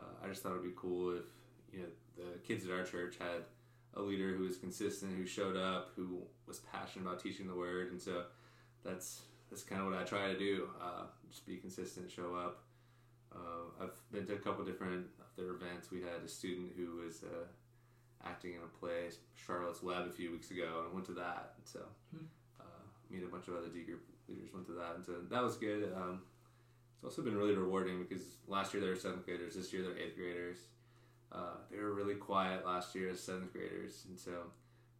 uh, 0.00 0.24
I 0.24 0.28
just 0.28 0.42
thought 0.42 0.52
it'd 0.52 0.64
be 0.64 0.72
cool 0.76 1.16
if 1.16 1.24
you 1.72 1.80
know 1.80 1.88
the 2.16 2.38
kids 2.46 2.64
at 2.64 2.72
our 2.72 2.84
church 2.84 3.16
had 3.18 3.42
a 3.94 4.02
leader 4.02 4.34
who 4.34 4.44
was 4.44 4.56
consistent, 4.56 5.16
who 5.16 5.26
showed 5.26 5.56
up, 5.56 5.90
who 5.96 6.22
was 6.46 6.58
passionate 6.58 7.06
about 7.06 7.22
teaching 7.22 7.46
the 7.46 7.54
word, 7.54 7.92
and 7.92 8.00
so 8.00 8.24
that's 8.84 9.22
that's 9.50 9.62
kind 9.62 9.80
of 9.80 9.88
what 9.88 9.96
I 9.96 10.04
try 10.04 10.32
to 10.32 10.38
do. 10.38 10.68
Uh, 10.80 11.04
just 11.30 11.46
be 11.46 11.56
consistent, 11.56 12.10
show 12.10 12.34
up. 12.34 12.62
Uh, 13.34 13.84
I've 13.84 14.12
been 14.12 14.26
to 14.26 14.34
a 14.34 14.38
couple 14.38 14.64
different 14.64 15.06
of 15.20 15.26
their 15.36 15.52
events. 15.54 15.90
We 15.90 16.00
had 16.00 16.22
a 16.24 16.28
student 16.28 16.72
who 16.76 17.02
was 17.04 17.22
uh, 17.22 17.46
acting 18.24 18.52
in 18.54 18.60
a 18.62 18.78
play, 18.78 19.10
Charlotte's 19.34 19.82
Web, 19.82 20.06
a 20.06 20.10
few 20.10 20.30
weeks 20.32 20.50
ago, 20.50 20.64
and 20.78 20.88
I 20.90 20.94
went 20.94 21.06
to 21.06 21.14
that. 21.14 21.54
And 21.56 21.66
so, 21.66 21.80
uh, 22.60 22.64
me 23.10 23.18
and 23.18 23.26
a 23.26 23.30
bunch 23.30 23.48
of 23.48 23.54
other 23.54 23.68
D 23.68 23.82
group 23.82 24.02
leaders 24.28 24.52
went 24.52 24.66
to 24.66 24.72
that, 24.72 24.96
and 24.96 25.04
so 25.04 25.12
that 25.30 25.42
was 25.42 25.56
good. 25.56 25.92
Um, 25.96 26.22
it's 26.96 27.04
also 27.04 27.22
been 27.22 27.36
really 27.36 27.54
rewarding 27.54 28.02
because 28.02 28.24
last 28.48 28.74
year 28.74 28.82
they 28.82 28.88
were 28.88 28.96
seventh 28.96 29.24
graders, 29.24 29.54
this 29.54 29.72
year 29.72 29.82
they're 29.82 29.98
eighth 29.98 30.16
graders. 30.16 30.58
Uh, 31.30 31.56
they 31.70 31.78
were 31.78 31.92
really 31.92 32.14
quiet 32.14 32.64
last 32.64 32.94
year 32.94 33.10
as 33.10 33.20
seventh 33.20 33.52
graders, 33.52 34.04
and 34.08 34.18
so 34.18 34.32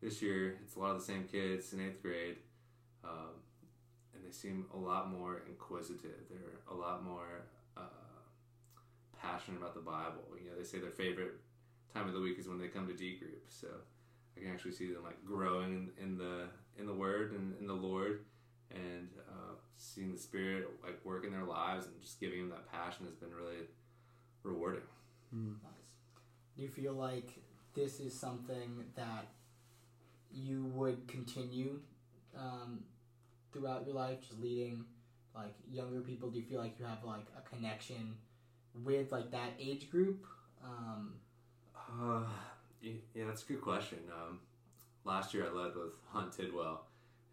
this 0.01 0.23
year 0.23 0.59
it's 0.63 0.77
a 0.77 0.79
lot 0.79 0.91
of 0.91 0.99
the 0.99 1.05
same 1.05 1.25
kids 1.25 1.73
in 1.73 1.81
eighth 1.81 2.03
grade, 2.03 2.37
um, 3.03 3.35
and 4.15 4.25
they 4.25 4.31
seem 4.31 4.67
a 4.75 4.77
lot 4.77 5.11
more 5.11 5.43
inquisitive. 5.49 6.29
They're 6.31 6.61
a 6.71 6.75
lot 6.75 7.03
more 7.03 7.47
uh, 7.77 7.81
passionate 9.21 9.59
about 9.59 9.75
the 9.75 9.81
Bible. 9.81 10.23
You 10.39 10.51
know, 10.51 10.57
they 10.57 10.65
say 10.65 10.79
their 10.79 10.91
favorite 10.91 11.35
time 11.95 12.09
of 12.09 12.15
the 12.15 12.21
week 12.21 12.39
is 12.39 12.49
when 12.49 12.59
they 12.59 12.69
come 12.69 12.87
to 12.87 12.95
D 12.95 13.19
group. 13.19 13.45
So 13.49 13.69
I 14.37 14.41
can 14.41 14.51
actually 14.51 14.73
see 14.73 14.93
them 14.93 15.03
like 15.05 15.25
growing 15.25 15.91
in, 15.99 16.05
in 16.05 16.19
the 16.19 16.45
in 16.79 16.87
the 16.87 16.95
Word 16.95 17.33
and 17.33 17.55
in 17.61 17.67
the 17.67 17.75
Lord, 17.75 18.21
and 18.71 19.09
uh, 19.29 19.55
seeing 19.77 20.13
the 20.13 20.19
Spirit 20.19 20.69
like 20.85 21.05
work 21.05 21.25
in 21.25 21.33
their 21.33 21.45
lives 21.45 21.87
and 21.87 21.95
just 22.01 22.21
giving 22.21 22.41
them 22.41 22.51
that 22.51 22.71
passion 22.71 23.07
has 23.07 23.15
been 23.15 23.35
really 23.35 23.67
rewarding. 24.43 24.83
Nice. 25.33 25.89
Do 26.57 26.63
you 26.63 26.69
feel 26.69 26.95
like 26.95 27.39
this 27.75 28.01
is 28.01 28.19
something 28.19 28.85
that 28.97 29.27
you 30.33 30.65
would 30.75 31.07
continue 31.07 31.81
um, 32.37 32.81
throughout 33.53 33.87
your 33.87 33.95
life, 33.95 34.21
just 34.21 34.41
leading 34.41 34.85
like 35.35 35.55
younger 35.71 36.01
people? 36.01 36.31
Do 36.31 36.39
you 36.39 36.45
feel 36.45 36.61
like 36.61 36.79
you 36.79 36.85
have 36.87 37.05
like 37.05 37.27
a 37.37 37.49
connection 37.49 38.15
with 38.85 39.13
like 39.13 39.31
that 39.31 39.53
age 39.61 39.91
group? 39.91 40.25
Um, 40.65 41.15
Uh, 41.89 42.23
yeah, 42.83 43.25
that's 43.27 43.43
a 43.43 43.47
good 43.47 43.61
question. 43.61 43.99
Um, 44.13 44.41
last 45.05 45.35
year 45.35 45.47
I 45.47 45.53
led 45.53 45.75
with 45.75 45.93
Hunt 46.13 46.33
Tidwell, 46.33 46.85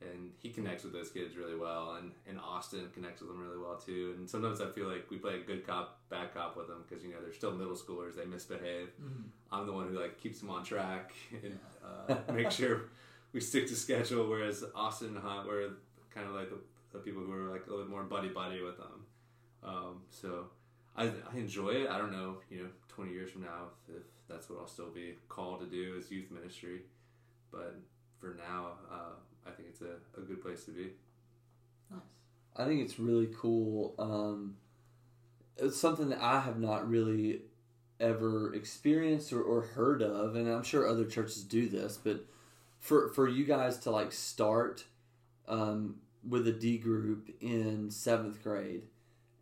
and 0.01 0.31
he 0.41 0.49
connects 0.49 0.83
with 0.83 0.93
those 0.93 1.09
kids 1.09 1.35
really 1.37 1.55
well, 1.55 1.95
and, 1.99 2.11
and 2.27 2.39
Austin 2.39 2.89
connects 2.93 3.21
with 3.21 3.29
them 3.29 3.39
really 3.39 3.57
well 3.57 3.77
too. 3.77 4.15
And 4.17 4.29
sometimes 4.29 4.61
I 4.61 4.67
feel 4.67 4.87
like 4.87 5.09
we 5.09 5.17
play 5.17 5.35
a 5.35 5.43
good 5.43 5.65
cop, 5.65 5.99
bad 6.09 6.33
cop 6.33 6.57
with 6.57 6.67
them 6.67 6.83
because 6.87 7.03
you 7.03 7.11
know 7.11 7.21
they're 7.21 7.33
still 7.33 7.51
middle 7.51 7.75
schoolers, 7.75 8.15
they 8.15 8.25
misbehave. 8.25 8.89
I'm 9.51 9.65
the 9.65 9.73
one 9.73 9.87
who 9.89 9.99
like 9.99 10.19
keeps 10.19 10.39
them 10.39 10.49
on 10.49 10.63
track 10.63 11.13
and 11.43 11.59
uh, 11.83 12.33
make 12.33 12.51
sure 12.51 12.89
we 13.33 13.41
stick 13.41 13.67
to 13.67 13.75
schedule. 13.75 14.27
Whereas 14.29 14.63
Austin 14.75 15.09
and 15.09 15.17
Hunt 15.17 15.47
were 15.47 15.69
kind 16.13 16.27
of 16.27 16.33
like 16.33 16.49
the, 16.49 16.57
the 16.93 16.99
people 16.99 17.21
who 17.21 17.29
were 17.31 17.51
like 17.51 17.67
a 17.67 17.69
little 17.69 17.85
bit 17.85 17.91
more 17.91 18.03
buddy 18.03 18.29
buddy 18.29 18.61
with 18.61 18.77
them. 18.77 19.05
Um, 19.63 20.01
so 20.09 20.47
I, 20.95 21.05
I 21.05 21.37
enjoy 21.37 21.69
it. 21.69 21.89
I 21.89 21.97
don't 21.97 22.11
know, 22.11 22.37
you 22.49 22.59
know, 22.59 22.69
20 22.89 23.11
years 23.11 23.31
from 23.31 23.41
now 23.41 23.69
if, 23.89 23.95
if 23.97 24.03
that's 24.29 24.49
what 24.49 24.59
I'll 24.59 24.67
still 24.67 24.89
be 24.89 25.15
called 25.29 25.59
to 25.61 25.65
do 25.65 25.95
is 25.97 26.11
youth 26.11 26.31
ministry, 26.31 26.81
but 27.51 27.75
for 28.19 28.35
now, 28.37 28.71
uh, 28.91 29.13
I 29.47 29.51
think 29.51 29.69
it's 29.69 29.81
a, 29.81 30.19
a 30.19 30.21
good 30.21 30.41
place 30.41 30.65
to 30.65 30.71
be. 30.71 30.91
nice. 31.91 32.01
I 32.55 32.65
think 32.65 32.81
it's 32.81 32.99
really 32.99 33.29
cool. 33.37 33.93
Um, 33.99 34.55
it's 35.57 35.79
something 35.79 36.09
that 36.09 36.21
I 36.21 36.39
have 36.39 36.59
not 36.59 36.89
really 36.89 37.41
ever 37.99 38.53
experienced 38.53 39.31
or, 39.31 39.41
or 39.41 39.61
heard 39.61 40.01
of, 40.01 40.35
and 40.35 40.49
I'm 40.49 40.63
sure 40.63 40.87
other 40.87 41.05
churches 41.05 41.43
do 41.43 41.69
this. 41.69 41.97
But 41.97 42.25
for 42.79 43.09
for 43.09 43.27
you 43.27 43.45
guys 43.45 43.77
to 43.79 43.91
like 43.91 44.11
start 44.11 44.85
um, 45.47 45.97
with 46.27 46.47
a 46.47 46.51
D 46.51 46.77
group 46.77 47.29
in 47.41 47.91
seventh 47.91 48.41
grade, 48.43 48.83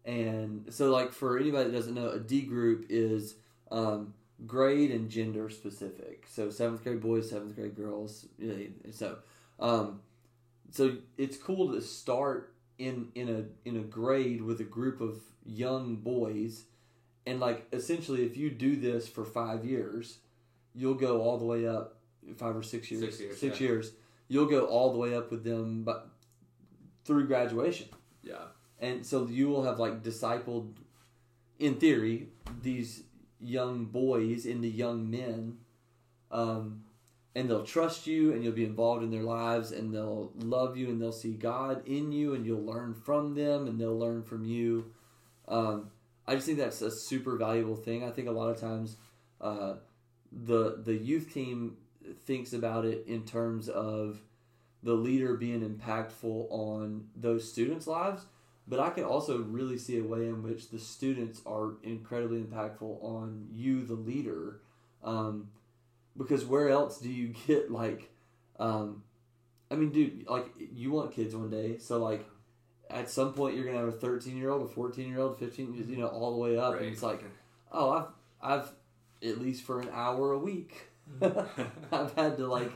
and 0.06 0.66
so 0.70 0.92
like 0.92 1.14
for 1.14 1.40
anybody 1.40 1.70
that 1.70 1.76
doesn't 1.76 1.96
know, 1.96 2.10
a 2.10 2.20
D 2.20 2.42
group 2.42 2.86
is 2.90 3.36
um, 3.72 4.14
grade 4.46 4.92
and 4.92 5.10
gender 5.10 5.50
specific. 5.50 6.26
So 6.30 6.50
seventh 6.50 6.84
grade 6.84 7.02
boys, 7.02 7.30
seventh 7.30 7.56
grade 7.56 7.76
girls. 7.76 8.26
So 8.92 9.18
um, 9.60 10.02
so 10.72 10.98
it's 11.18 11.38
cool 11.38 11.72
to 11.74 11.82
start 11.82 12.54
in 12.78 13.10
in 13.16 13.30
a 13.30 13.68
in 13.70 13.78
a 13.78 13.84
grade 13.84 14.42
with 14.42 14.60
a 14.60 14.64
group 14.66 15.00
of 15.00 15.18
young 15.46 15.98
boys 15.98 16.64
and 17.26 17.40
like 17.40 17.68
essentially 17.72 18.24
if 18.24 18.36
you 18.36 18.50
do 18.50 18.76
this 18.76 19.08
for 19.08 19.24
five 19.26 19.64
years 19.64 20.18
you'll 20.74 20.96
go 20.96 21.22
all 21.22 21.38
the 21.38 21.46
way 21.46 21.68
up 21.68 21.98
five 22.38 22.56
or 22.56 22.64
six 22.64 22.90
years 22.90 23.04
Six 23.04 23.20
years, 23.20 23.44
yeah. 23.44 23.68
years 23.68 23.92
you'll 24.28 24.48
go 24.48 24.66
all 24.66 24.92
the 24.92 24.98
way 24.98 25.14
up 25.16 25.30
with 25.30 25.44
them 25.44 25.84
but 25.84 26.10
through 27.06 27.28
graduation 27.28 27.88
Yeah. 28.24 28.46
and 28.80 29.06
so 29.06 29.28
you 29.28 29.50
will 29.50 29.64
have 29.64 29.78
like 29.80 30.02
discipled, 30.02 30.72
in 31.60 31.76
theory, 31.76 32.30
these 32.62 33.04
young 33.44 33.86
boys 33.86 34.46
into 34.46 34.68
young 34.68 35.10
men, 35.10 35.58
um, 36.32 36.84
and 37.36 37.50
they'll 37.50 37.66
trust 37.66 38.08
you, 38.08 38.34
and 38.34 38.44
you'll 38.44 38.54
be 38.54 38.66
involved 38.66 39.04
in 39.04 39.12
their 39.12 39.24
lives, 39.24 39.72
and 39.72 39.94
they'll 39.94 40.32
love 40.38 40.78
you, 40.78 40.90
and 40.90 41.02
they'll 41.02 41.12
see 41.12 41.34
God 41.34 41.86
in 41.88 42.12
you, 42.12 42.34
and 42.34 42.46
you'll 42.46 42.64
learn 42.64 42.94
from 42.94 43.36
them, 43.36 43.68
and 43.68 43.80
they'll 43.80 43.98
learn 43.98 44.24
from 44.24 44.46
you. 44.46 44.94
Um, 45.48 45.92
I 46.26 46.36
just 46.36 46.46
think 46.46 46.58
that's 46.58 46.82
a 46.82 46.92
super 46.92 47.36
valuable 47.38 47.76
thing. 47.76 48.04
I 48.04 48.12
think 48.12 48.28
a 48.28 48.32
lot 48.32 48.50
of 48.50 48.60
times, 48.60 48.98
uh, 49.42 49.76
the 50.32 50.82
the 50.84 50.96
youth 50.96 51.34
team 51.34 51.78
thinks 52.26 52.54
about 52.54 52.86
it 52.86 53.06
in 53.08 53.26
terms 53.26 53.70
of 53.70 54.22
the 54.82 54.94
leader 54.94 55.36
being 55.36 55.62
impactful 55.62 56.48
on 56.50 57.08
those 57.16 57.50
students' 57.50 57.88
lives, 57.88 58.26
but 58.68 58.80
I 58.80 58.90
can 58.90 59.04
also 59.04 59.40
really 59.40 59.78
see 59.78 60.00
a 60.00 60.04
way 60.04 60.28
in 60.28 60.42
which 60.42 60.70
the 60.70 60.80
students 60.80 61.42
are 61.46 61.74
incredibly 61.84 62.42
impactful 62.42 63.04
on 63.04 63.48
you, 63.52 63.86
the 63.86 63.94
leader. 63.94 64.62
Um, 65.04 65.50
because 66.18 66.46
where 66.46 66.70
else 66.70 67.00
do 67.00 67.10
you 67.10 67.34
get 67.48 67.72
like, 67.72 68.10
um, 68.60 69.04
I 69.70 69.76
mean, 69.76 69.92
dude, 69.92 70.28
like 70.28 70.48
you 70.58 70.92
want 70.92 71.12
kids 71.14 71.36
one 71.36 71.50
day, 71.50 71.78
so 71.78 71.98
like 71.98 72.26
at 72.90 73.10
some 73.10 73.34
point 73.34 73.56
you're 73.56 73.66
gonna 73.66 73.80
have 73.80 73.88
a 73.88 73.92
13 73.92 74.38
year 74.38 74.50
old, 74.50 74.70
a 74.70 74.74
14 74.74 75.10
year 75.10 75.20
old, 75.20 75.38
15, 75.40 75.86
you 75.90 75.98
know, 75.98 76.08
all 76.08 76.32
the 76.32 76.38
way 76.38 76.58
up, 76.58 76.78
and 76.78 76.86
it's 76.86 77.04
like, 77.04 77.24
oh, 77.72 77.92
I've 77.92 78.62
I've 78.62 78.72
at 79.24 79.42
least 79.42 79.64
for 79.64 79.82
an 79.82 79.90
hour 79.92 80.32
a 80.32 80.40
week, 80.40 80.90
I've 81.22 82.14
had 82.14 82.38
to 82.38 82.48
like 82.48 82.72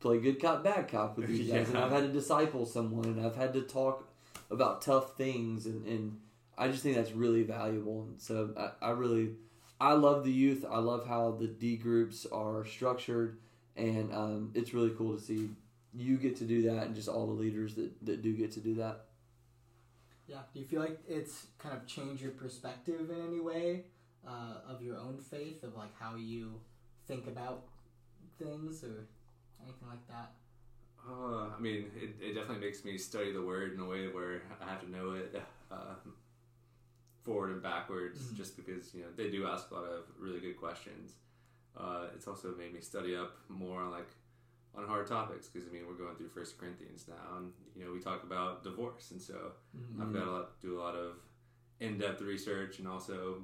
play 0.00 0.20
good 0.20 0.40
cop, 0.40 0.62
bad 0.62 0.88
cop 0.88 1.16
with 1.16 1.28
these 1.28 1.50
guys, 1.50 1.68
and 1.68 1.78
I've 1.78 1.90
had 1.90 2.02
to 2.02 2.08
disciple 2.08 2.66
someone, 2.66 3.06
and 3.06 3.24
I've 3.24 3.36
had 3.36 3.54
to 3.54 3.62
talk 3.62 4.11
about 4.52 4.82
tough 4.82 5.16
things, 5.16 5.66
and, 5.66 5.86
and 5.86 6.18
I 6.56 6.68
just 6.68 6.82
think 6.82 6.96
that's 6.96 7.12
really 7.12 7.42
valuable. 7.42 8.02
And 8.02 8.20
so 8.20 8.50
I, 8.56 8.88
I 8.88 8.90
really, 8.90 9.30
I 9.80 9.94
love 9.94 10.24
the 10.24 10.32
youth. 10.32 10.64
I 10.70 10.78
love 10.78 11.06
how 11.06 11.32
the 11.32 11.46
D 11.48 11.76
groups 11.76 12.26
are 12.30 12.64
structured, 12.64 13.38
and 13.76 14.12
um, 14.14 14.52
it's 14.54 14.74
really 14.74 14.90
cool 14.90 15.16
to 15.16 15.22
see 15.22 15.50
you 15.94 16.16
get 16.16 16.36
to 16.36 16.44
do 16.44 16.62
that, 16.62 16.86
and 16.86 16.94
just 16.94 17.08
all 17.08 17.26
the 17.26 17.32
leaders 17.32 17.74
that, 17.74 17.90
that 18.06 18.22
do 18.22 18.32
get 18.34 18.52
to 18.52 18.60
do 18.60 18.74
that. 18.76 19.06
Yeah. 20.26 20.38
Do 20.52 20.60
you 20.60 20.66
feel 20.66 20.80
like 20.80 21.00
it's 21.08 21.46
kind 21.58 21.76
of 21.76 21.86
changed 21.86 22.22
your 22.22 22.32
perspective 22.32 23.10
in 23.10 23.26
any 23.26 23.40
way 23.40 23.84
uh, 24.26 24.54
of 24.68 24.82
your 24.82 24.96
own 24.96 25.18
faith, 25.18 25.62
of 25.62 25.76
like 25.76 25.98
how 25.98 26.16
you 26.16 26.60
think 27.06 27.26
about 27.26 27.64
things 28.38 28.84
or 28.84 29.08
anything 29.62 29.88
like 29.88 30.06
that? 30.08 30.32
Uh, 31.08 31.46
I 31.56 31.60
mean, 31.60 31.86
it, 31.96 32.14
it 32.20 32.34
definitely 32.34 32.64
makes 32.64 32.84
me 32.84 32.96
study 32.96 33.32
the 33.32 33.42
word 33.42 33.72
in 33.74 33.80
a 33.80 33.84
way 33.86 34.06
where 34.08 34.42
I 34.60 34.70
have 34.70 34.80
to 34.82 34.90
know 34.90 35.12
it 35.12 35.34
uh, 35.70 35.94
forward 37.24 37.50
and 37.50 37.62
backwards, 37.62 38.20
Mhm. 38.20 38.36
just 38.36 38.56
because 38.56 38.94
you 38.94 39.02
know 39.02 39.08
they 39.16 39.30
do 39.30 39.46
ask 39.46 39.70
a 39.70 39.74
lot 39.74 39.84
of 39.84 40.04
really 40.18 40.40
good 40.40 40.56
questions. 40.56 41.14
Uh, 41.76 42.08
it's 42.14 42.28
also 42.28 42.54
made 42.56 42.72
me 42.72 42.80
study 42.80 43.16
up 43.16 43.36
more 43.48 43.80
on 43.82 43.90
like 43.90 44.08
on 44.74 44.86
hard 44.86 45.06
topics 45.06 45.48
because 45.48 45.68
I 45.68 45.72
mean 45.72 45.86
we're 45.86 45.94
going 45.94 46.14
through 46.16 46.28
First 46.28 46.58
Corinthians 46.58 47.06
now, 47.08 47.36
and 47.38 47.52
you 47.76 47.84
know 47.84 47.92
we 47.92 48.00
talk 48.00 48.22
about 48.24 48.62
divorce, 48.62 49.10
and 49.10 49.20
so 49.20 49.52
Mm-hmm. 49.76 50.02
I've 50.02 50.12
got 50.12 50.24
to 50.24 50.30
lot, 50.30 50.60
do 50.60 50.78
a 50.78 50.80
lot 50.80 50.94
of 50.94 51.16
in-depth 51.80 52.20
research 52.20 52.78
and 52.78 52.86
also 52.86 53.42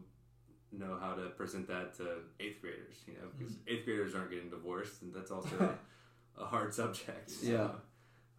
know 0.70 0.96
how 1.00 1.14
to 1.14 1.30
present 1.30 1.66
that 1.68 1.94
to 1.96 2.18
eighth 2.40 2.60
graders. 2.60 2.96
You 3.06 3.14
know, 3.14 3.28
because 3.36 3.56
eighth 3.66 3.84
graders 3.84 4.14
aren't 4.14 4.30
getting 4.30 4.50
divorced, 4.50 5.02
and 5.02 5.12
that's 5.14 5.30
also 5.30 5.56
a 6.38 6.44
hard 6.46 6.72
subject. 6.74 7.30
So, 7.30 7.46
Yeah. 7.46 7.68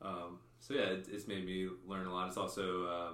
Um, 0.02 0.40
so 0.60 0.74
yeah, 0.74 0.88
it, 0.96 1.08
it's 1.12 1.28
made 1.28 1.46
me 1.46 1.68
learn 1.86 2.08
a 2.08 2.14
lot. 2.14 2.28
It's 2.28 2.38
also 2.38 2.86
uh, 2.86 3.14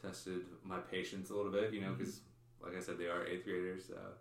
tested 0.00 0.42
my 0.64 0.78
patience 0.78 1.30
a 1.30 1.34
little 1.34 1.52
bit. 1.52 1.72
You 1.72 1.80
know, 1.82 1.92
because 1.96 2.20
like 2.62 2.76
I 2.76 2.80
said, 2.80 2.98
they 2.98 3.06
are 3.06 3.26
eighth 3.26 3.44
graders. 3.44 3.90
Uh, 3.90 4.12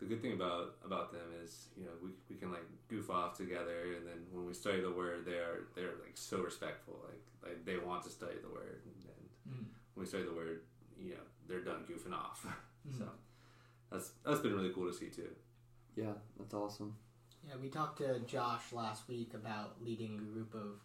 the 0.00 0.06
good 0.06 0.20
thing 0.20 0.32
about 0.32 0.76
about 0.84 1.12
them 1.12 1.28
is 1.42 1.68
you 1.76 1.84
know 1.84 1.92
we, 2.02 2.10
we 2.28 2.36
can 2.36 2.50
like 2.50 2.64
goof 2.88 3.10
off 3.10 3.36
together 3.36 3.94
and 3.96 4.06
then 4.06 4.18
when 4.32 4.44
we 4.44 4.52
study 4.52 4.80
the 4.80 4.90
word 4.90 5.24
they 5.24 5.38
are 5.38 5.68
they're 5.74 5.94
like 6.04 6.12
so 6.16 6.38
respectful 6.42 6.98
like 7.08 7.22
like 7.42 7.64
they 7.64 7.78
want 7.78 8.02
to 8.04 8.10
study 8.10 8.34
the 8.42 8.48
word 8.50 8.80
and, 8.84 8.94
and 9.04 9.12
Mm. 9.46 9.64
when 9.94 10.04
we 10.04 10.06
study 10.06 10.24
the 10.24 10.32
word 10.32 10.62
you 10.98 11.10
know 11.10 11.20
they're 11.46 11.60
done 11.60 11.84
goofing 11.88 12.12
off 12.12 12.44
Mm. 12.88 12.98
so 12.98 13.04
that's 13.90 14.10
that's 14.26 14.40
been 14.40 14.54
really 14.54 14.70
cool 14.74 14.86
to 14.90 14.92
see 14.92 15.08
too 15.08 15.30
Yeah, 15.96 16.12
that's 16.38 16.52
awesome. 16.54 16.96
Yeah, 17.46 17.54
we 17.60 17.68
talked 17.68 17.98
to 17.98 18.20
Josh 18.20 18.72
last 18.72 19.08
week 19.08 19.32
about 19.34 19.76
leading 19.82 20.14
a 20.18 20.22
group 20.32 20.54
of 20.54 20.80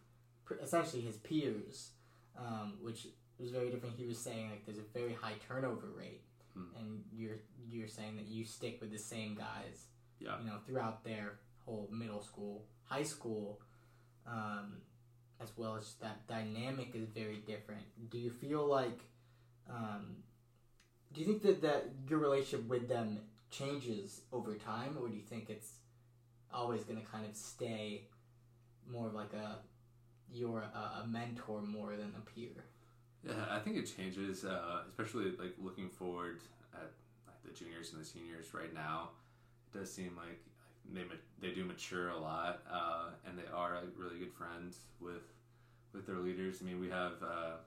essentially 0.62 1.02
his 1.02 1.18
peers, 1.18 1.92
um, 2.38 2.74
which 2.82 3.08
was 3.40 3.52
very 3.52 3.70
different. 3.70 3.96
He 3.98 4.06
was 4.06 4.18
saying 4.18 4.50
like 4.50 4.66
there's 4.66 4.78
a 4.80 4.98
very 5.00 5.14
high 5.14 5.36
turnover 5.48 5.88
rate, 5.98 6.22
Hmm. 6.54 6.64
and 6.80 7.04
you're 7.14 7.38
you're 7.70 7.88
saying 7.88 8.16
that 8.18 8.26
you 8.28 8.44
stick 8.44 8.82
with 8.82 8.92
the 8.92 8.98
same 8.98 9.36
guys, 9.36 9.88
yeah 10.20 10.40
you 10.40 10.48
know, 10.48 10.58
throughout 10.66 11.04
their 11.04 11.40
whole 11.66 11.88
middle 11.92 12.22
school, 12.22 12.66
high 12.86 13.04
school, 13.04 13.62
um, 14.26 14.82
as 15.40 15.56
well 15.56 15.76
as 15.76 15.94
that 16.02 16.28
dynamic 16.28 16.96
is 16.96 17.08
very 17.08 17.38
different. 17.38 17.86
Do 18.10 18.18
you 18.18 18.32
feel 18.32 18.66
like, 18.66 19.00
um, 19.70 20.24
do 21.14 21.22
you 21.22 21.28
think 21.28 21.44
that 21.44 21.62
that 21.62 21.86
your 22.10 22.20
relationship 22.20 22.68
with 22.68 22.90
them 22.90 23.20
changes 23.52 24.22
over 24.34 24.56
time, 24.56 24.98
or 25.00 25.08
do 25.08 25.16
you 25.16 25.22
think 25.24 25.50
it's 25.50 25.74
always 26.54 26.84
going 26.84 27.00
to 27.00 27.06
kind 27.06 27.26
of 27.26 27.36
stay 27.36 28.04
more 28.92 29.08
of 29.08 29.14
like 29.14 29.34
a 29.34 29.58
you're 30.32 30.62
a, 30.62 31.04
a 31.04 31.08
mentor 31.08 31.62
more 31.62 31.96
than 31.96 32.14
a 32.18 32.22
peer? 32.30 32.64
Yeah, 33.26 33.34
I 33.52 33.60
think 33.60 33.76
it 33.78 33.92
changes, 33.98 34.46
uh, 34.46 34.82
especially 34.88 35.32
like 35.38 35.56
looking 35.60 35.90
forward 35.90 36.40
at 36.74 36.92
like 37.28 37.42
the 37.44 37.52
juniors 37.52 37.92
and 37.92 38.02
the 38.02 38.06
seniors 38.06 38.54
right 38.54 38.74
now. 38.74 39.10
It 39.74 39.80
does 39.80 39.92
seem 39.92 40.16
like 40.16 40.40
they 40.94 41.04
they 41.42 41.54
do 41.54 41.66
mature 41.66 42.10
a 42.10 42.18
lot, 42.18 42.62
uh, 42.72 43.10
and 43.28 43.38
they 43.38 43.50
are 43.54 43.76
like 43.76 43.90
really 43.98 44.20
good 44.20 44.34
friends 44.34 44.78
with 45.00 45.34
with 45.94 46.06
their 46.06 46.18
leaders. 46.18 46.60
I 46.62 46.66
mean, 46.66 46.80
we 46.80 46.90
have 46.90 47.14
uh, 47.24 47.58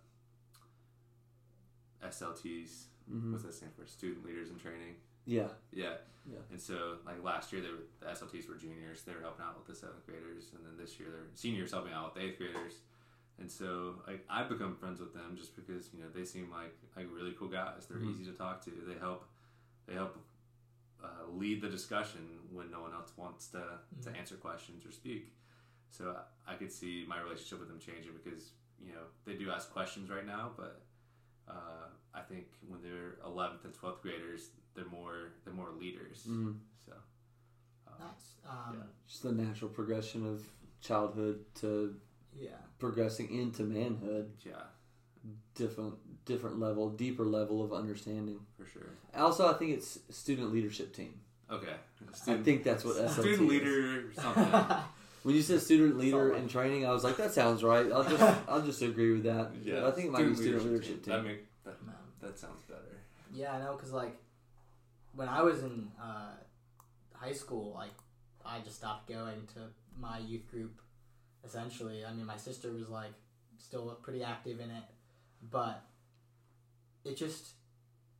SLTs. 2.07 2.85
hmm 3.09 3.33
What's 3.33 3.45
that 3.45 3.55
stand 3.55 3.72
for? 3.78 3.87
Student 3.87 4.24
Leaders 4.24 4.51
in 4.51 4.59
Training. 4.59 4.95
Yeah, 5.26 5.48
Yeah. 5.72 5.94
Yeah. 6.30 6.38
And 6.52 6.60
so, 6.60 6.98
like 7.04 7.22
last 7.24 7.52
year, 7.52 7.60
they 7.62 7.68
were, 7.68 7.82
the 8.00 8.06
SLTs 8.06 8.48
were 8.48 8.54
juniors. 8.54 9.02
They 9.02 9.12
were 9.12 9.20
helping 9.22 9.44
out 9.44 9.56
with 9.58 9.66
the 9.66 9.74
seventh 9.74 10.06
graders, 10.06 10.52
and 10.54 10.64
then 10.64 10.76
this 10.78 11.00
year 11.00 11.08
they're 11.10 11.26
seniors 11.34 11.72
helping 11.72 11.92
out 11.92 12.14
with 12.14 12.22
the 12.22 12.28
eighth 12.28 12.38
graders. 12.38 12.74
And 13.40 13.50
so, 13.50 13.96
like, 14.06 14.24
I've 14.30 14.48
become 14.48 14.76
friends 14.76 15.00
with 15.00 15.12
them 15.12 15.34
just 15.36 15.56
because 15.56 15.90
you 15.92 15.98
know 16.00 16.06
they 16.14 16.24
seem 16.24 16.48
like 16.50 16.74
like 16.96 17.06
really 17.12 17.32
cool 17.36 17.48
guys. 17.48 17.86
They're 17.88 17.98
Mhm. 17.98 18.10
easy 18.12 18.24
to 18.26 18.32
talk 18.32 18.64
to. 18.66 18.70
They 18.86 18.94
help 19.00 19.24
they 19.86 19.94
help 19.94 20.16
uh, 21.02 21.26
lead 21.32 21.60
the 21.60 21.68
discussion 21.68 22.20
when 22.52 22.70
no 22.70 22.80
one 22.82 22.92
else 22.92 23.12
wants 23.16 23.48
to 23.48 23.80
to 24.02 24.10
Mhm. 24.10 24.16
answer 24.18 24.36
questions 24.36 24.86
or 24.86 24.92
speak. 24.92 25.32
So 25.90 26.16
I, 26.46 26.52
I 26.52 26.54
could 26.54 26.70
see 26.70 27.04
my 27.08 27.20
relationship 27.20 27.58
with 27.58 27.68
them 27.68 27.80
changing 27.80 28.12
because 28.14 28.52
you 28.80 28.92
know 28.92 29.06
they 29.24 29.34
do 29.34 29.50
ask 29.50 29.72
questions 29.72 30.08
right 30.08 30.24
now, 30.26 30.52
but 30.56 30.82
uh, 31.48 31.88
I 32.14 32.20
think 32.20 32.46
when 32.68 32.80
they're 32.80 33.16
11th 33.26 33.64
and 33.64 33.74
12th 33.74 34.02
graders, 34.02 34.50
they're 34.74 34.84
more 34.86 35.32
they're 35.44 35.54
more 35.54 35.70
leaders. 35.78 36.24
hmm 36.26 36.52
So 36.86 36.92
uh, 37.88 37.90
Nice. 37.98 38.34
Um, 38.48 38.76
Yeah. 38.78 38.84
just 39.06 39.22
the 39.22 39.32
natural 39.32 39.70
progression 39.70 40.26
of 40.26 40.42
childhood 40.80 41.44
to 41.60 41.94
yeah. 42.40 42.50
progressing 42.78 43.30
into 43.38 43.62
manhood. 43.62 44.30
yeah, 44.44 44.54
Different, 45.54 45.94
different 46.24 46.58
level, 46.58 46.88
deeper 46.90 47.24
level 47.24 47.62
of 47.62 47.72
understanding. 47.72 48.40
for 48.58 48.66
sure. 48.66 48.90
Also, 49.14 49.48
I 49.48 49.52
think 49.54 49.72
it's 49.72 49.98
student 50.10 50.52
leadership 50.52 50.94
team. 50.94 51.20
Okay, 51.50 51.74
I 52.26 52.36
think 52.38 52.64
that's 52.64 52.84
what 52.84 52.96
SLT 52.96 53.10
student 53.20 53.48
leader 53.48 53.66
is. 53.66 53.84
leader 53.86 54.04
something. 54.14 54.76
When 55.22 55.36
you 55.36 55.42
said 55.42 55.60
student 55.60 55.98
leader 55.98 56.30
Something. 56.30 56.42
in 56.42 56.48
training, 56.48 56.84
I 56.84 56.90
was 56.90 57.04
like, 57.04 57.16
that 57.18 57.32
sounds 57.32 57.62
right. 57.62 57.86
I'll 57.92 58.02
just, 58.02 58.40
I'll 58.48 58.62
just 58.62 58.82
agree 58.82 59.12
with 59.12 59.22
that. 59.22 59.52
But 59.64 59.84
I 59.84 59.90
think 59.92 60.06
it 60.08 60.10
might 60.10 60.26
be 60.26 60.34
student 60.34 60.64
leadership 60.64 61.04
team. 61.04 61.14
That 61.14 61.22
make 61.24 61.44
that, 61.62 61.76
Um, 61.86 61.94
that 62.20 62.36
sounds 62.36 62.60
better. 62.62 62.98
Yeah, 63.32 63.52
I 63.52 63.58
know, 63.60 63.74
cause 63.76 63.92
like 63.92 64.16
when 65.14 65.28
I 65.28 65.42
was 65.42 65.62
in 65.62 65.88
uh, 66.00 66.32
high 67.14 67.32
school, 67.32 67.72
like 67.74 67.92
I 68.44 68.60
just 68.60 68.76
stopped 68.76 69.08
going 69.08 69.46
to 69.54 69.60
my 69.98 70.18
youth 70.18 70.50
group. 70.50 70.80
Essentially, 71.44 72.04
I 72.04 72.12
mean, 72.12 72.26
my 72.26 72.36
sister 72.36 72.70
was 72.72 72.88
like 72.88 73.12
still 73.58 73.98
pretty 74.02 74.22
active 74.22 74.60
in 74.60 74.70
it, 74.70 74.84
but 75.50 75.82
it's 77.04 77.18
just 77.18 77.54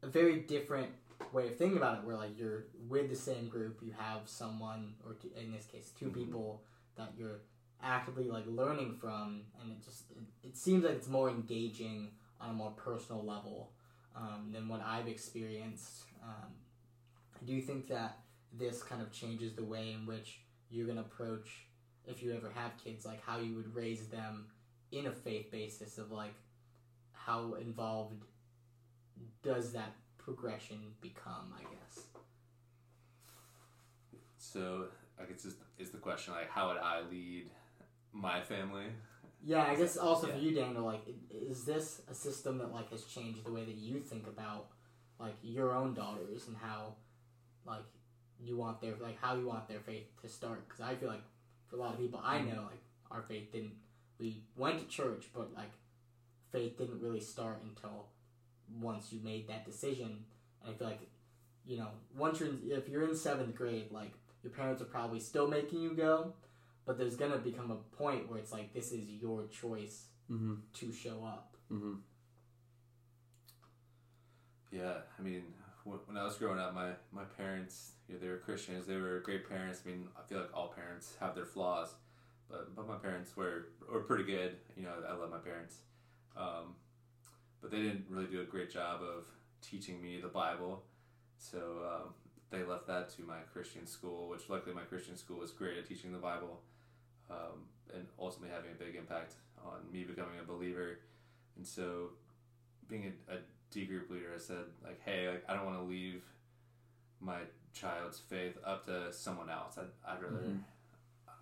a 0.03 0.09
very 0.09 0.41
different 0.41 0.91
way 1.33 1.47
of 1.47 1.57
thinking 1.57 1.77
about 1.79 1.99
it. 1.99 2.05
Where 2.05 2.17
like 2.17 2.37
you're 2.37 2.65
with 2.89 3.09
the 3.09 3.17
same 3.17 3.49
group, 3.49 3.79
you 3.83 3.93
have 3.97 4.23
someone, 4.27 4.95
or 5.07 5.15
two, 5.15 5.31
in 5.41 5.53
this 5.53 5.67
case, 5.67 5.93
2 5.99 6.07
Mhm. 6.07 6.15
people 6.15 6.63
that 6.97 7.13
you're 7.17 7.41
actively 7.81 8.29
like 8.29 8.45
learning 8.47 8.97
from, 9.01 9.45
and 9.61 9.73
it 9.73 9.83
just 9.83 10.11
it, 10.11 10.49
it 10.49 10.57
seems 10.57 10.85
like 10.85 10.95
it's 10.95 11.09
more 11.09 11.31
engaging 11.31 12.11
on 12.41 12.51
a 12.51 12.53
more 12.53 12.73
personal 12.73 13.25
level 13.25 13.73
um, 14.17 14.51
than 14.53 14.69
what 14.69 14.81
I've 14.81 15.07
experienced. 15.09 16.07
Um, 16.23 16.53
do 17.45 17.53
you 17.53 17.63
think 17.63 17.89
that 17.89 18.19
this 18.53 18.83
kind 18.83 19.01
of 19.03 19.11
changes 19.13 19.55
the 19.55 19.65
way 19.65 19.93
in 19.93 20.07
which 20.07 20.41
you're 20.71 20.87
going 20.87 20.99
to 20.99 21.05
approach, 21.05 21.67
if 22.07 22.23
you 22.23 22.35
ever 22.35 22.51
have 22.55 22.73
kids, 22.83 23.05
like 23.05 23.23
how 23.25 23.39
you 23.39 23.55
would 23.57 23.75
raise 23.75 24.07
them 24.07 24.47
in 24.91 25.07
a 25.07 25.13
faith 25.13 25.51
basis 25.51 25.99
of 25.99 26.11
like, 26.11 26.35
how 27.13 27.55
involved 27.55 28.25
does 29.43 29.73
that 29.73 29.93
progression 30.19 30.79
become? 31.01 31.55
I 31.57 31.63
guess. 31.63 32.07
So 34.37 34.87
I 35.21 35.25
guess 35.25 35.45
is, 35.45 35.55
is 35.79 35.91
the 35.91 35.99
question 35.99 36.35
like 36.35 36.51
how 36.51 36.69
would 36.69 36.79
I 36.79 37.03
lead 37.11 37.51
my 38.13 38.41
family? 38.41 38.87
Yeah, 39.45 39.65
I 39.65 39.75
guess 39.75 39.97
also 39.97 40.29
Yeah. 40.29 40.35
for 40.35 40.41
you, 40.41 40.55
Daniel. 40.55 40.85
Like, 40.85 41.03
is 41.31 41.65
this 41.65 42.03
a 42.09 42.15
system 42.15 42.59
that 42.59 42.73
like 42.73 42.91
has 42.91 43.05
changed 43.05 43.45
the 43.45 43.53
way 43.53 43.65
that 43.65 43.75
you 43.75 44.01
think 44.01 44.27
about 44.27 44.69
like 45.19 45.35
your 45.43 45.75
own 45.75 45.95
daughters 45.95 46.47
and 46.49 46.57
how 46.57 46.95
like 47.67 47.85
you 48.43 48.57
want 48.57 48.81
their 48.81 48.95
like 49.01 49.21
how 49.21 49.37
you 49.37 49.47
want 49.47 49.69
their 49.69 49.81
faith 49.81 50.07
to 50.23 50.29
start? 50.29 50.67
Because 50.69 50.81
I 50.81 50.95
feel 50.95 51.09
like 51.09 51.23
for 51.69 51.77
a 51.77 51.79
lot 51.81 51.95
of 51.95 51.99
people 52.01 52.21
I 52.23 52.41
know, 52.41 52.63
like 52.71 52.83
our 53.11 53.23
faith 53.23 53.53
didn't. 53.53 53.73
We 54.19 54.43
went 54.57 54.79
to 54.79 54.87
church, 54.87 55.27
but 55.35 55.53
like 55.55 55.71
faith 56.53 56.79
didn't 56.79 57.01
really 57.01 57.21
start 57.21 57.61
until 57.65 58.07
once 58.81 59.13
you 59.13 59.21
made 59.23 59.49
that 59.49 59.65
decision. 59.65 60.25
And 60.65 60.75
I 60.75 60.79
feel 60.79 60.87
like 60.89 61.01
you 61.67 61.79
know 61.79 61.89
once 62.17 62.41
you're 62.41 62.49
in, 62.51 62.61
if 62.67 62.89
you're 62.89 63.09
in 63.09 63.17
seventh 63.17 63.55
grade, 63.55 63.91
like 63.91 64.13
your 64.43 64.53
parents 64.53 64.83
are 64.83 64.87
probably 64.87 65.21
still 65.21 65.47
making 65.49 65.81
you 65.83 65.95
go, 65.95 66.33
but 66.87 66.99
there's 66.99 67.17
gonna 67.17 67.39
become 67.39 67.71
a 67.71 67.97
point 67.97 68.29
where 68.29 68.39
it's 68.39 68.53
like 68.53 68.73
this 68.75 68.93
is 68.93 69.09
your 69.09 69.47
choice 69.47 70.07
Mm-hmm. 70.31 70.55
to 70.75 70.93
show 70.93 71.25
up. 71.27 71.57
Mm-hmm. 71.71 71.95
Yeah, 74.71 74.95
I 75.19 75.23
mean, 75.23 75.43
when, 75.85 76.17
I 76.17 76.25
was 76.25 76.37
growing 76.37 76.59
up, 76.59 76.75
my 76.75 76.91
my 77.13 77.25
parents, 77.37 77.93
they 78.09 78.29
were 78.29 78.37
Christians. 78.37 78.87
They 78.87 78.97
were 78.97 79.21
great 79.21 79.49
parents. 79.49 79.83
I 79.85 79.91
mean, 79.91 80.09
I 80.17 80.27
feel 80.29 80.39
like 80.39 80.55
all 80.55 80.69
parents 80.69 81.15
have 81.21 81.35
their 81.35 81.45
flaws, 81.45 81.95
but 82.49 82.75
but 82.75 82.87
my 82.87 82.97
parents 82.97 83.37
were 83.37 83.69
were 83.91 84.01
pretty 84.01 84.25
good. 84.25 84.57
You 84.77 84.85
know, 84.85 84.93
I 85.09 85.15
love 85.15 85.31
my 85.31 85.39
parents, 85.39 85.77
um, 86.37 86.77
but 87.61 87.71
they 87.71 87.79
didn't 87.79 88.07
really 88.09 88.27
do 88.27 88.41
a 88.41 88.45
great 88.45 88.71
job 88.71 89.01
of 89.03 89.27
teaching 89.61 90.01
me 90.03 90.21
the 90.21 90.29
Bible. 90.29 90.83
So 91.39 91.59
um, 91.59 92.15
they 92.51 92.63
left 92.63 92.87
that 92.87 93.11
to 93.17 93.23
my 93.23 93.41
Christian 93.53 93.87
school, 93.87 94.29
which 94.29 94.49
luckily 94.49 94.75
my 94.75 94.83
Christian 94.83 95.17
school 95.17 95.39
was 95.39 95.51
great 95.51 95.79
at 95.79 95.89
teaching 95.89 96.13
the 96.13 96.19
Bible, 96.19 96.61
um, 97.31 97.67
and 97.95 98.07
ultimately 98.21 98.55
having 98.55 98.71
a 98.71 98.75
big 98.75 98.95
impact 98.95 99.35
on 99.65 99.81
me 99.93 100.05
becoming 100.05 100.39
a 100.41 100.45
believer. 100.45 101.01
And 101.57 101.67
so, 101.67 102.11
being 102.89 103.13
a, 103.29 103.35
a 103.35 103.39
D 103.73 103.87
group 103.87 104.11
leader, 104.11 104.29
I 104.35 104.39
said 104.39 104.65
like, 104.85 105.01
hey, 105.05 105.29
like 105.29 105.45
I 105.49 105.55
don't 105.55 105.65
want 105.65 105.79
to 105.79 105.85
leave 105.85 106.23
my 107.21 107.39
child's 107.73 108.19
faith 108.19 108.57
up 108.65 108.85
to 108.87 109.13
someone 109.13 109.49
else. 109.51 109.79
I'd, 109.79 109.87
I'd 110.07 110.23
rather 110.23 110.37
Mhm. 110.45 110.63
uh, 111.29 111.33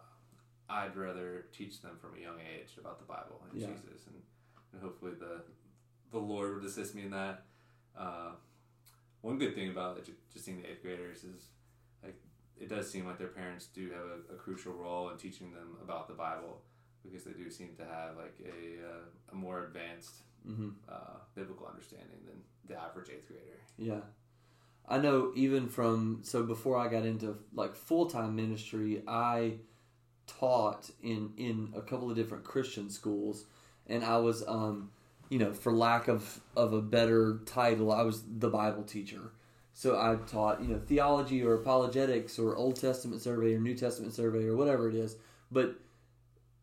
I'd 0.69 0.97
rather 0.97 1.47
teach 1.53 1.83
them 1.83 1.97
from 2.01 2.15
a 2.17 2.21
young 2.21 2.39
age 2.41 2.77
about 2.79 2.99
the 2.99 3.05
Bible 3.05 3.43
and 3.51 3.61
Yeah. 3.61 3.69
Jesus, 3.69 4.07
and, 4.07 4.23
and 4.73 4.81
hopefully 4.83 5.13
the 5.15 5.43
the 6.11 6.19
Lord 6.19 6.55
would 6.55 6.65
assist 6.65 6.95
me 6.95 7.03
in 7.03 7.11
that. 7.11 7.45
Uh, 7.97 8.33
one 9.23 9.39
good 9.39 9.55
thing 9.55 9.69
about 9.71 10.03
just 10.33 10.45
seeing 10.45 10.61
the 10.63 10.71
eighth 10.71 10.83
graders 10.83 11.25
is 11.25 11.49
like 12.03 12.17
it 12.59 12.69
does 12.69 12.91
seem 12.91 13.07
like 13.07 13.19
their 13.19 13.29
parents 13.29 13.67
do 13.67 13.91
have 13.91 14.05
a, 14.05 14.35
a 14.35 14.37
crucial 14.37 14.73
role 14.73 15.11
in 15.11 15.17
teaching 15.19 15.53
them 15.53 15.77
about 15.83 16.09
the 16.09 16.15
Bible 16.15 16.63
because 17.03 17.25
they 17.25 17.33
do 17.33 17.51
seem 17.51 17.75
to 17.77 17.85
have 17.85 18.17
like 18.17 18.39
a 18.45 18.85
uh, 18.87 19.05
a 19.33 19.35
more 19.35 19.65
advanced 19.65 20.23
Mm-hmm. 20.49 20.71
uh, 20.89 21.19
biblical 21.35 21.67
understanding 21.67 22.19
than 22.27 22.41
the 22.67 22.81
average 22.81 23.11
eighth 23.11 23.29
grader. 23.29 23.61
Yeah. 23.79 24.01
I 24.89 24.99
know 24.99 25.33
even 25.37 25.69
from 25.69 26.21
so 26.23 26.43
before 26.43 26.77
I 26.77 26.89
got 26.89 27.05
into 27.05 27.37
like 27.55 27.77
full-time 27.77 28.35
ministry, 28.35 29.03
I 29.07 29.55
taught 30.27 30.91
in 31.03 31.33
in 31.37 31.73
a 31.77 31.81
couple 31.81 32.11
of 32.11 32.17
different 32.17 32.45
Christian 32.45 32.91
schools 32.91 33.45
and 33.87 34.05
I 34.05 34.17
was 34.19 34.47
um 34.47 34.91
you 35.31 35.39
know, 35.39 35.55
for 35.55 35.73
lack 35.73 36.09
of 36.09 36.41
of 36.57 36.73
a 36.73 36.83
better 36.83 37.41
title, 37.47 37.93
I 37.93 38.03
was 38.03 38.23
the 38.39 38.51
Bible 38.51 38.83
teacher. 38.83 39.33
So 39.73 39.97
I 39.97 40.17
taught, 40.29 40.61
you 40.61 40.69
know, 40.69 40.81
theology 40.85 41.43
or 41.43 41.55
apologetics 41.55 42.39
or 42.39 42.57
Old 42.57 42.77
Testament 42.77 43.23
survey 43.23 43.55
or 43.55 43.61
New 43.61 43.77
Testament 43.77 44.13
survey 44.13 44.47
or 44.47 44.57
whatever 44.57 44.89
it 44.89 44.97
is. 44.97 45.17
But 45.51 45.77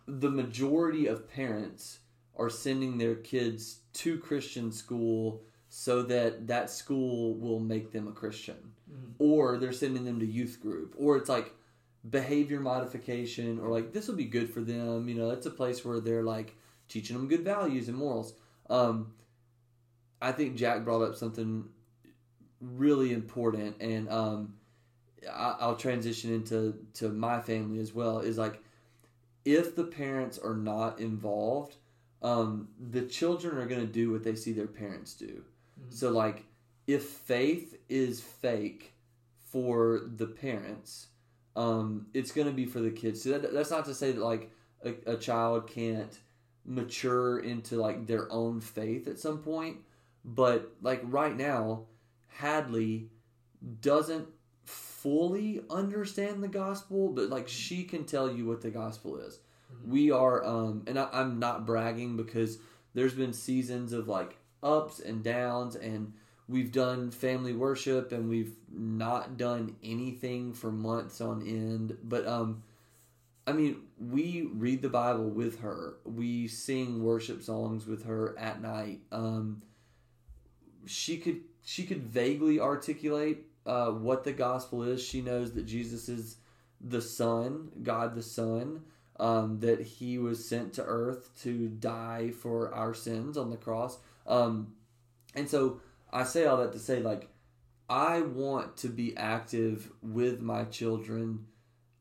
the 0.05 0.29
majority 0.29 1.07
of 1.07 1.29
parents 1.29 1.99
are 2.37 2.49
sending 2.49 2.97
their 2.97 3.15
kids 3.15 3.79
to 3.93 4.17
Christian 4.19 4.71
school 4.71 5.41
so 5.69 6.01
that 6.03 6.47
that 6.47 6.69
school 6.69 7.35
will 7.35 7.59
make 7.59 7.91
them 7.91 8.07
a 8.07 8.11
Christian. 8.11 8.73
Mhm. 8.89 9.13
Or 9.19 9.57
they're 9.57 9.73
sending 9.73 10.05
them 10.05 10.19
to 10.19 10.25
youth 10.25 10.59
group. 10.61 10.95
Or 10.97 11.17
it's 11.17 11.29
like 11.29 11.53
behavior 12.09 12.59
modification 12.59 13.59
or 13.59 13.69
like 13.69 13.91
this 13.91 14.07
will 14.07 14.15
be 14.15 14.25
good 14.25 14.49
for 14.49 14.61
them. 14.61 15.09
You 15.09 15.15
know, 15.15 15.31
it's 15.31 15.45
a 15.45 15.51
place 15.51 15.83
where 15.83 15.99
they're 15.99 16.23
like 16.23 16.55
teaching 16.87 17.17
them 17.17 17.27
good 17.27 17.43
values 17.43 17.89
and 17.89 17.97
morals. 17.97 18.33
Um, 18.69 19.13
I 20.21 20.31
think 20.31 20.55
Jack 20.55 20.83
brought 20.83 21.01
up 21.01 21.15
something 21.15 21.69
really 22.59 23.13
important, 23.13 23.75
and 23.81 24.09
um, 24.09 24.55
I, 25.31 25.55
I'll 25.59 25.75
transition 25.75 26.33
into 26.33 26.75
to 26.95 27.09
my 27.09 27.39
family 27.39 27.79
as 27.79 27.93
well. 27.93 28.19
Is 28.19 28.37
like 28.37 28.61
if 29.45 29.75
the 29.75 29.83
parents 29.83 30.39
are 30.39 30.55
not 30.55 30.99
involved, 30.99 31.75
um, 32.21 32.69
the 32.91 33.03
children 33.03 33.57
are 33.57 33.65
going 33.67 33.81
to 33.81 33.87
do 33.87 34.11
what 34.11 34.23
they 34.23 34.35
see 34.35 34.51
their 34.51 34.67
parents 34.67 35.13
do. 35.13 35.43
Mhm. 35.79 35.93
So 35.93 36.11
like 36.11 36.45
if 36.87 37.03
faith 37.03 37.77
is 37.89 38.21
fake 38.21 38.93
for 39.51 40.01
the 40.15 40.25
parents, 40.27 41.07
um, 41.55 42.07
it's 42.13 42.31
going 42.31 42.47
to 42.47 42.53
be 42.53 42.65
for 42.65 42.79
the 42.79 42.91
kids. 42.91 43.21
So 43.21 43.37
that, 43.37 43.53
that's 43.53 43.71
not 43.71 43.85
to 43.85 43.93
say 43.93 44.11
that 44.11 44.21
like 44.21 44.51
a, 44.83 44.93
a 45.05 45.17
child 45.17 45.67
can't 45.67 46.17
mature 46.65 47.39
into 47.39 47.75
like 47.77 48.07
their 48.07 48.31
own 48.31 48.61
faith 48.61 49.07
at 49.07 49.19
some 49.19 49.39
point, 49.39 49.77
but 50.23 50.71
like 50.81 51.01
right 51.03 51.35
now, 51.35 51.85
Hadley 52.27 53.09
doesn't 53.81 54.27
fully 54.65 55.61
understand 55.69 56.43
the 56.43 56.47
gospel, 56.47 57.09
but 57.09 57.29
like 57.29 57.47
she 57.47 57.83
can 57.83 58.05
tell 58.05 58.31
you 58.31 58.45
what 58.45 58.61
the 58.61 58.69
gospel 58.69 59.17
is. 59.17 59.39
Mhm. 59.71 59.87
We 59.87 60.11
are, 60.11 60.43
um, 60.45 60.83
and 60.87 60.97
I, 60.99 61.09
I'm 61.11 61.39
not 61.39 61.65
bragging 61.65 62.17
because 62.17 62.59
there's 62.93 63.13
been 63.13 63.33
seasons 63.33 63.93
of 63.93 64.07
like 64.07 64.37
ups 64.63 64.99
and 64.99 65.23
downs, 65.23 65.75
and 65.75 66.13
we've 66.47 66.71
done 66.71 67.11
family 67.11 67.53
worship 67.53 68.11
and 68.11 68.29
we've 68.29 68.55
not 68.71 69.37
done 69.37 69.75
anything 69.83 70.53
for 70.53 70.71
months 70.71 71.19
on 71.21 71.41
end. 71.45 71.97
But, 72.03 72.25
um, 72.27 72.63
I 73.47 73.53
mean, 73.53 73.83
we 73.99 74.43
read 74.53 74.81
the 74.81 74.89
Bible 74.89 75.29
with 75.29 75.61
her. 75.61 75.95
We 76.05 76.47
sing 76.47 77.03
worship 77.03 77.43
songs 77.43 77.87
with 77.87 78.05
her 78.05 78.37
at 78.37 78.61
night. 78.61 79.01
Um, 79.11 79.61
she 80.85 81.17
could 81.17 81.41
she 81.63 81.83
could 81.85 82.03
vaguely 82.03 82.59
articulate 82.59 83.45
uh, 83.65 83.91
what 83.91 84.23
the 84.23 84.31
gospel 84.31 84.83
is. 84.83 85.03
She 85.03 85.21
knows 85.21 85.53
that 85.53 85.65
Jesus 85.65 86.07
is 86.09 86.37
the 86.79 87.01
Son, 87.01 87.69
God 87.83 88.15
the 88.15 88.23
Son, 88.23 88.81
um, 89.19 89.59
that 89.59 89.81
He 89.81 90.17
was 90.17 90.47
sent 90.47 90.73
to 90.73 90.83
earth 90.83 91.29
to 91.41 91.67
die 91.67 92.31
for 92.31 92.73
our 92.73 92.93
sins 92.93 93.37
on 93.37 93.49
the 93.49 93.57
cross. 93.57 93.97
Um, 94.25 94.73
and 95.35 95.49
so 95.49 95.81
I 96.11 96.23
say 96.23 96.45
all 96.45 96.57
that 96.57 96.73
to 96.73 96.79
say, 96.79 96.99
like, 96.99 97.29
I 97.89 98.21
want 98.21 98.77
to 98.77 98.89
be 98.89 99.15
active 99.15 99.91
with 100.01 100.41
my 100.41 100.65
children 100.65 101.45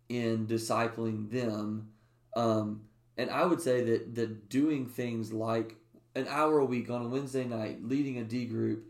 in 0.09 0.47
discipling 0.47 1.31
them. 1.31 1.91
Um, 2.35 2.83
and 3.17 3.31
I 3.31 3.47
would 3.47 3.61
say 3.61 3.83
that, 3.85 4.15
that 4.17 4.49
doing 4.49 4.87
things 4.87 5.33
like 5.33 5.77
an 6.15 6.27
hour 6.29 6.59
a 6.59 6.65
week 6.65 6.91
on 6.91 7.03
a 7.03 7.09
Wednesday 7.09 7.45
night, 7.45 7.85
leading 7.85 8.19
a 8.19 8.25
D 8.25 8.47
group, 8.47 8.87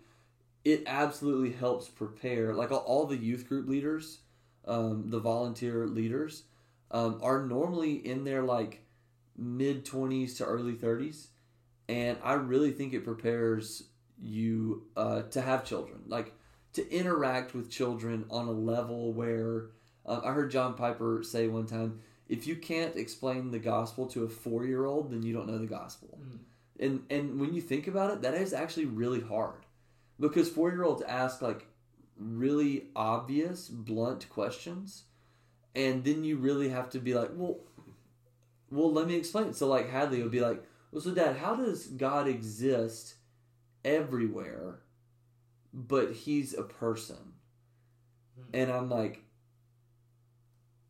it 0.65 0.85
absolutely 0.87 1.53
helps 1.53 1.89
prepare. 1.89 2.55
Like 2.55 2.73
all, 2.73 2.79
all 2.79 3.07
the 3.07 3.17
youth 3.17 3.49
group 3.49 3.69
leaders, 3.69 4.19
um, 4.67 5.11
the 5.11 5.21
volunteer 5.21 5.87
leaders, 5.87 6.45
um, 6.91 7.19
are 7.23 7.43
normally 7.45 7.95
in 7.95 8.25
their 8.25 8.43
like 8.43 8.85
mid 9.37 9.85
20s 9.85 10.37
to 10.39 10.45
early 10.45 10.75
30s. 10.75 11.29
And 11.89 12.19
I 12.23 12.35
really 12.35 12.73
think 12.73 12.93
it 12.95 13.05
prepares 13.05 13.85
you 14.21 14.87
uh, 14.97 15.23
to 15.23 15.41
have 15.41 15.65
children, 15.65 16.01
like 16.07 16.33
to 16.73 16.91
interact 16.93 17.55
with 17.55 17.71
children 17.71 18.25
on 18.31 18.49
a 18.49 18.53
level 18.53 19.13
where 19.13 19.69
uh, 20.05 20.21
I 20.25 20.33
heard 20.33 20.51
John 20.51 20.75
Piper 20.75 21.23
say 21.23 21.49
one 21.49 21.67
time, 21.67 22.01
if 22.29 22.47
you 22.47 22.57
can't 22.57 22.97
explain 22.97 23.51
the 23.51 23.59
gospel 23.59 24.07
to 24.09 24.25
a 24.25 24.29
four 24.29 24.65
year 24.65 24.85
old, 24.85 25.13
then 25.13 25.23
you 25.23 25.33
don't 25.33 25.47
know 25.47 25.59
the 25.59 25.67
gospel. 25.67 26.19
Mhm. 26.21 26.39
And 26.79 27.07
and 27.09 27.41
when 27.41 27.55
you 27.55 27.61
think 27.61 27.87
about 27.87 28.11
it, 28.13 28.23
that 28.23 28.35
is 28.35 28.53
actually 28.53 28.87
really 28.87 29.21
hard 29.21 29.65
because 30.19 30.49
four 30.49 30.71
year 30.71 30.83
olds 30.83 31.03
ask 31.03 31.41
like 31.41 31.67
really 32.19 32.87
obvious, 32.97 33.69
blunt 33.69 34.29
questions, 34.29 35.05
and 35.77 36.03
then 36.03 36.25
you 36.25 36.39
really 36.39 36.71
have 36.71 36.91
to 36.91 36.99
be 36.99 37.15
like, 37.15 37.31
well, 37.35 37.59
well, 38.71 38.91
let 38.91 39.07
me 39.07 39.15
explain. 39.15 39.53
So 39.53 39.69
like 39.69 39.91
Hadley 39.91 40.23
would 40.23 40.33
be 40.33 40.41
like, 40.41 40.65
well, 40.91 41.03
so 41.03 41.13
Dad, 41.15 41.37
how 41.37 41.55
does 41.55 41.87
God 41.87 42.27
exist 42.27 43.15
everywhere, 43.85 44.81
but 45.73 46.13
He's 46.13 46.55
a 46.55 46.63
person? 46.63 47.35
Mhm. 48.41 48.45
And 48.55 48.73
I'm 48.73 48.89
like, 48.89 49.23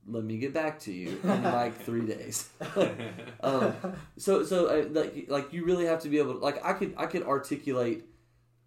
let 0.08 0.22
me 0.22 0.38
get 0.38 0.54
back 0.54 0.78
to 0.80 0.92
you 0.92 1.18
in 1.24 1.42
like 1.42 1.76
three 1.76 2.06
days. 2.06 2.48
um, 3.40 3.74
so 4.16 4.44
so 4.44 4.66
uh, 4.66 4.84
like 4.90 5.26
like 5.28 5.52
you 5.52 5.64
really 5.64 5.86
have 5.86 6.00
to 6.02 6.08
be 6.08 6.18
able 6.18 6.34
to 6.34 6.38
like 6.38 6.64
I 6.64 6.74
could 6.74 6.94
I 6.96 7.06
could 7.06 7.24
articulate 7.24 8.04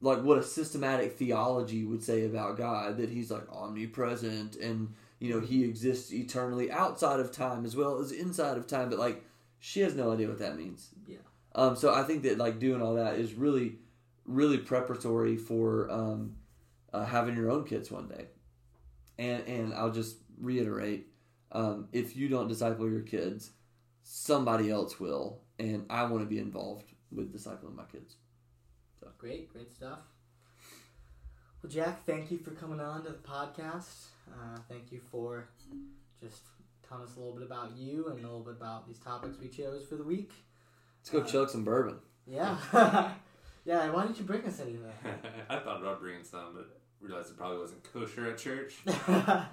like 0.01 0.21
what 0.21 0.37
a 0.37 0.43
systematic 0.43 1.17
theology 1.17 1.85
would 1.85 2.03
say 2.03 2.25
about 2.25 2.57
God 2.57 2.97
that 2.97 3.09
he's 3.09 3.31
like 3.31 3.49
omnipresent 3.51 4.57
and 4.57 4.93
you 5.19 5.33
know 5.33 5.39
he 5.39 5.63
exists 5.63 6.13
eternally 6.13 6.71
outside 6.71 7.19
of 7.19 7.31
time 7.31 7.65
as 7.65 7.75
well 7.75 7.99
as 7.99 8.11
inside 8.11 8.57
of 8.57 8.67
time 8.67 8.89
but 8.89 8.99
like 8.99 9.23
she 9.59 9.81
has 9.81 9.95
no 9.95 10.11
idea 10.11 10.27
what 10.27 10.39
that 10.39 10.57
means. 10.57 10.89
Yeah. 11.07 11.17
Um 11.55 11.75
so 11.75 11.93
I 11.93 12.03
think 12.03 12.23
that 12.23 12.37
like 12.37 12.59
doing 12.59 12.81
all 12.81 12.95
that 12.95 13.15
is 13.15 13.33
really 13.33 13.77
really 14.25 14.57
preparatory 14.57 15.37
for 15.37 15.89
um 15.91 16.35
uh, 16.93 17.05
having 17.05 17.35
your 17.35 17.51
own 17.51 17.65
kids 17.65 17.91
one 17.91 18.07
day. 18.07 18.25
And 19.17 19.43
and 19.47 19.73
I'll 19.73 19.91
just 19.91 20.17
reiterate 20.39 21.07
um, 21.51 21.87
if 21.91 22.15
you 22.15 22.29
don't 22.29 22.47
disciple 22.47 22.89
your 22.89 23.01
kids, 23.01 23.51
somebody 24.03 24.69
else 24.69 24.99
will, 24.99 25.41
and 25.57 25.85
I 25.89 26.03
want 26.03 26.23
to 26.23 26.29
be 26.29 26.39
involved 26.39 26.85
with 27.11 27.33
discipling 27.33 27.75
my 27.75 27.83
kids. 27.91 28.15
Great, 29.17 29.51
great 29.51 29.73
stuff. 29.73 29.99
Well, 31.61 31.69
Jack, 31.69 32.05
thank 32.05 32.31
you 32.31 32.37
for 32.37 32.51
coming 32.51 32.79
on 32.79 33.03
to 33.03 33.09
the 33.09 33.17
podcast. 33.17 34.05
Uh, 34.31 34.59
thank 34.67 34.91
you 34.91 34.99
for 35.11 35.49
just 36.21 36.41
telling 36.87 37.03
us 37.03 37.15
a 37.15 37.19
little 37.19 37.33
bit 37.35 37.45
about 37.45 37.75
you 37.77 38.07
and 38.07 38.19
a 38.19 38.21
little 38.21 38.43
bit 38.43 38.55
about 38.55 38.87
these 38.87 38.99
topics 38.99 39.37
we 39.39 39.47
chose 39.47 39.85
for 39.85 39.95
the 39.95 40.03
week. 40.03 40.31
Let's 40.99 41.09
go 41.09 41.19
Uh, 41.19 41.25
chug 41.25 41.49
some 41.49 41.63
bourbon. 41.63 41.99
Yeah. 42.25 42.57
yeah, 43.65 43.89
why 43.91 44.03
didn't 44.03 44.19
you 44.19 44.25
bring 44.25 44.43
us 44.45 44.59
any 44.59 44.75
of 44.75 44.81
I 45.49 45.59
thought 45.59 45.81
about 45.81 45.99
bringing 45.99 46.23
some, 46.23 46.53
but 46.55 46.79
realized 47.01 47.31
it 47.31 47.37
probably 47.37 47.59
wasn't 47.59 47.83
kosher 47.91 48.29
at 48.29 48.37
church. 48.37 48.83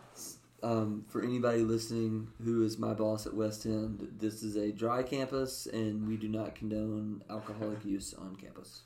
Um, 0.62 1.04
for 1.08 1.22
anybody 1.22 1.60
listening 1.60 2.28
who 2.42 2.64
is 2.64 2.78
my 2.78 2.94
boss 2.94 3.26
at 3.26 3.34
West 3.34 3.66
End, 3.66 4.08
this 4.18 4.42
is 4.42 4.56
a 4.56 4.72
dry 4.72 5.02
campus, 5.02 5.66
and 5.66 6.08
we 6.08 6.16
do 6.16 6.28
not 6.28 6.54
condone 6.54 7.22
alcoholic 7.28 7.84
use 7.84 8.14
on 8.14 8.34
campus. 8.36 8.82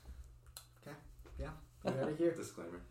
Okay. 0.85 0.95
Yeah. 1.39 1.51
You 1.85 1.91
heard 1.91 2.09
it 2.09 2.17
here. 2.17 2.33
Disclaimer. 2.33 2.81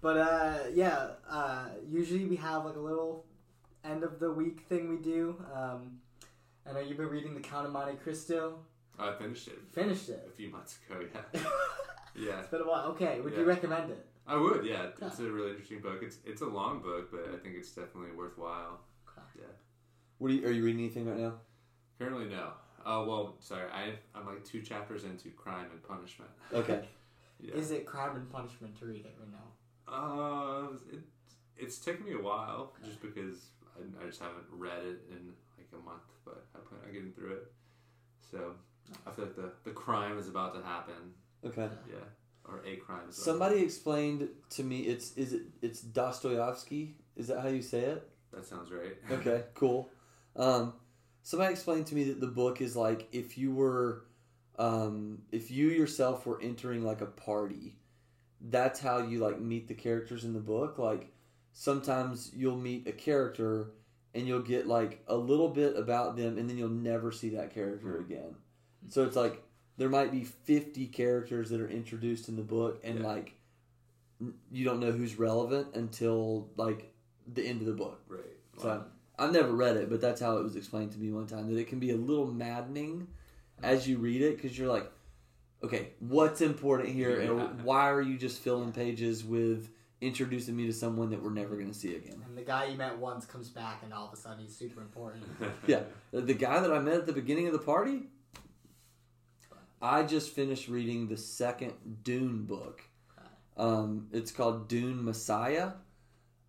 But 0.00 0.16
uh, 0.16 0.58
yeah, 0.72 1.08
uh, 1.28 1.66
usually 1.88 2.24
we 2.24 2.36
have 2.36 2.64
like 2.64 2.76
a 2.76 2.80
little 2.80 3.26
end 3.84 4.02
of 4.02 4.18
the 4.18 4.30
week 4.30 4.60
thing 4.68 4.88
we 4.88 4.96
do. 4.96 5.36
Um, 5.54 5.98
I 6.68 6.72
know 6.72 6.80
you've 6.80 6.96
been 6.98 7.08
reading 7.08 7.34
The 7.34 7.40
Count 7.40 7.66
of 7.66 7.72
Monte 7.72 7.96
Cristo. 7.96 8.60
Oh, 8.98 9.10
I 9.10 9.14
finished 9.14 9.48
it 9.48 9.58
Finished 9.72 10.08
it 10.10 10.26
a 10.28 10.30
few 10.30 10.50
months 10.50 10.78
ago. 10.88 11.00
Yeah, 11.14 11.40
yeah. 12.14 12.40
It's 12.40 12.48
been 12.48 12.60
a 12.60 12.68
while. 12.68 12.86
Okay, 12.88 13.20
would 13.20 13.34
you 13.34 13.44
recommend 13.44 13.90
it? 13.90 14.06
I 14.26 14.36
would. 14.36 14.64
Yeah, 14.64 14.88
it's 15.00 15.18
a 15.18 15.24
really 15.24 15.50
interesting 15.50 15.80
book. 15.80 16.00
It's 16.02 16.18
it's 16.24 16.42
a 16.42 16.46
long 16.46 16.80
book, 16.80 17.10
but 17.10 17.34
I 17.34 17.38
think 17.38 17.56
it's 17.56 17.70
definitely 17.70 18.12
worthwhile. 18.12 18.80
Yeah. 19.36 19.44
What 20.18 20.30
are 20.30 20.34
you, 20.34 20.46
are 20.46 20.50
you 20.50 20.64
reading 20.64 20.80
anything 20.80 21.06
right 21.06 21.18
now? 21.18 21.34
Currently, 21.98 22.26
no. 22.26 22.52
Oh 22.84 23.06
well, 23.06 23.36
sorry. 23.40 23.70
I 23.72 23.94
I'm 24.14 24.26
like 24.26 24.44
two 24.44 24.62
chapters 24.62 25.04
into 25.04 25.30
Crime 25.30 25.66
and 25.72 25.82
Punishment. 25.82 26.30
Okay. 26.52 26.80
Yeah. 27.42 27.54
Is 27.54 27.70
it 27.70 27.86
crime 27.86 28.16
and 28.16 28.30
punishment 28.30 28.78
to 28.80 28.84
read 28.84 29.00
it 29.06 29.16
right 29.18 29.32
now? 29.32 29.38
Uh, 29.90 30.68
it, 30.92 31.00
it's 31.56 31.78
taken 31.78 32.04
me 32.04 32.12
a 32.14 32.22
while 32.22 32.72
just 32.84 33.00
because 33.02 33.50
I, 33.76 34.02
I 34.02 34.06
just 34.06 34.20
haven't 34.20 34.46
read 34.50 34.78
it 34.84 35.00
in 35.10 35.32
like 35.58 35.68
a 35.72 35.84
month, 35.84 36.02
but 36.24 36.44
I 36.54 36.58
plan 36.58 36.80
on 36.86 36.92
getting 36.92 37.12
through 37.12 37.32
it. 37.34 37.52
So 38.30 38.52
I 39.06 39.10
feel 39.10 39.26
like 39.26 39.36
the, 39.36 39.52
the 39.64 39.70
crime 39.70 40.18
is 40.18 40.28
about 40.28 40.54
to 40.54 40.62
happen. 40.62 41.14
Okay. 41.44 41.68
Yeah, 41.88 41.96
or 42.44 42.62
a 42.66 42.76
crime. 42.76 43.10
Somebody 43.10 43.60
explained 43.60 44.28
to 44.50 44.62
me 44.62 44.80
it's 44.80 45.16
is 45.16 45.32
it 45.32 45.42
it's 45.62 45.80
Dostoevsky. 45.80 46.96
Is 47.16 47.28
that 47.28 47.40
how 47.40 47.48
you 47.48 47.62
say 47.62 47.80
it? 47.80 48.08
That 48.32 48.46
sounds 48.46 48.70
right. 48.70 48.96
Okay, 49.10 49.44
cool. 49.54 49.88
Um, 50.36 50.74
somebody 51.22 51.52
explained 51.52 51.86
to 51.88 51.94
me 51.94 52.04
that 52.04 52.20
the 52.20 52.28
book 52.28 52.60
is 52.60 52.76
like 52.76 53.08
if 53.12 53.36
you 53.36 53.52
were, 53.52 54.04
um, 54.58 55.22
if 55.32 55.50
you 55.50 55.68
yourself 55.68 56.26
were 56.26 56.40
entering 56.40 56.84
like 56.84 57.00
a 57.00 57.06
party, 57.06 57.76
that's 58.40 58.80
how 58.80 58.98
you 58.98 59.18
like 59.18 59.40
meet 59.40 59.68
the 59.68 59.74
characters 59.74 60.24
in 60.24 60.32
the 60.32 60.40
book. 60.40 60.78
Like 60.78 61.12
sometimes 61.52 62.30
you'll 62.34 62.56
meet 62.56 62.86
a 62.86 62.92
character 62.92 63.72
and 64.14 64.26
you'll 64.26 64.42
get 64.42 64.66
like 64.66 65.02
a 65.06 65.16
little 65.16 65.48
bit 65.48 65.76
about 65.76 66.16
them, 66.16 66.38
and 66.38 66.48
then 66.48 66.58
you'll 66.58 66.68
never 66.68 67.12
see 67.12 67.30
that 67.30 67.52
character 67.54 67.94
Mhm. 67.98 68.00
again. 68.06 68.34
So 68.88 69.04
it's 69.04 69.16
like 69.16 69.42
there 69.76 69.88
might 69.88 70.10
be 70.12 70.24
fifty 70.24 70.86
characters 70.86 71.50
that 71.50 71.60
are 71.60 71.68
introduced 71.68 72.28
in 72.28 72.36
the 72.36 72.42
book, 72.42 72.80
and 72.82 73.00
Yeah. 73.00 73.06
like 73.06 73.34
you 74.50 74.64
don't 74.64 74.80
know 74.80 74.92
who's 74.92 75.18
relevant 75.18 75.74
until 75.74 76.50
like 76.56 76.92
the 77.32 77.42
end 77.42 77.60
of 77.60 77.66
the 77.66 77.72
book. 77.72 78.00
right. 78.08 78.20
So- 78.58 78.84
I've 79.18 79.32
never 79.32 79.52
read 79.52 79.76
it, 79.76 79.90
but 79.90 80.00
that's 80.00 80.20
how 80.20 80.38
it 80.38 80.42
was 80.42 80.56
explained 80.56 80.92
to 80.92 80.98
me 80.98 81.12
one 81.12 81.26
time 81.26 81.52
that 81.52 81.58
it 81.60 81.68
can 81.68 81.78
be 81.78 81.90
a 81.90 81.96
little 81.96 82.26
maddening 82.26 83.06
as 83.62 83.86
you 83.86 83.98
read 83.98 84.22
it 84.22 84.36
because 84.36 84.58
you're 84.58 84.68
like, 84.68 84.90
okay, 85.62 85.90
what's 86.00 86.40
important 86.40 86.88
here, 86.90 87.20
Yeah. 87.20 87.30
and 87.30 87.62
why 87.62 87.90
are 87.90 88.02
you 88.02 88.16
just 88.18 88.40
filling 88.40 88.72
pages 88.72 89.24
with 89.24 89.70
introducing 90.00 90.56
me 90.56 90.66
to 90.66 90.72
someone 90.72 91.10
that 91.10 91.22
we're 91.22 91.30
never 91.30 91.56
going 91.56 91.68
to 91.70 91.78
see 91.78 91.94
again? 91.94 92.22
And 92.26 92.36
the 92.36 92.42
guy 92.42 92.66
you 92.66 92.76
met 92.78 92.98
once 92.98 93.26
comes 93.26 93.48
back, 93.50 93.82
and 93.82 93.92
all 93.92 94.06
of 94.08 94.12
a 94.12 94.16
sudden 94.16 94.42
he's 94.44 94.56
super 94.56 94.80
important. 94.80 95.24
Yeah. 95.66 95.82
The, 96.12 96.22
the 96.22 96.34
guy 96.34 96.60
that 96.60 96.72
I 96.72 96.78
met 96.78 96.94
at 96.94 97.06
the 97.06 97.12
beginning 97.12 97.46
of 97.46 97.52
the 97.52 97.58
party, 97.58 98.04
I 99.82 100.02
just 100.02 100.30
finished 100.30 100.68
reading 100.68 101.08
the 101.08 101.16
second 101.16 101.74
Dune 102.02 102.44
book. 102.44 102.82
Um, 103.56 104.08
it's 104.12 104.32
called 104.32 104.68
Dune 104.68 105.04
Messiah. 105.04 105.72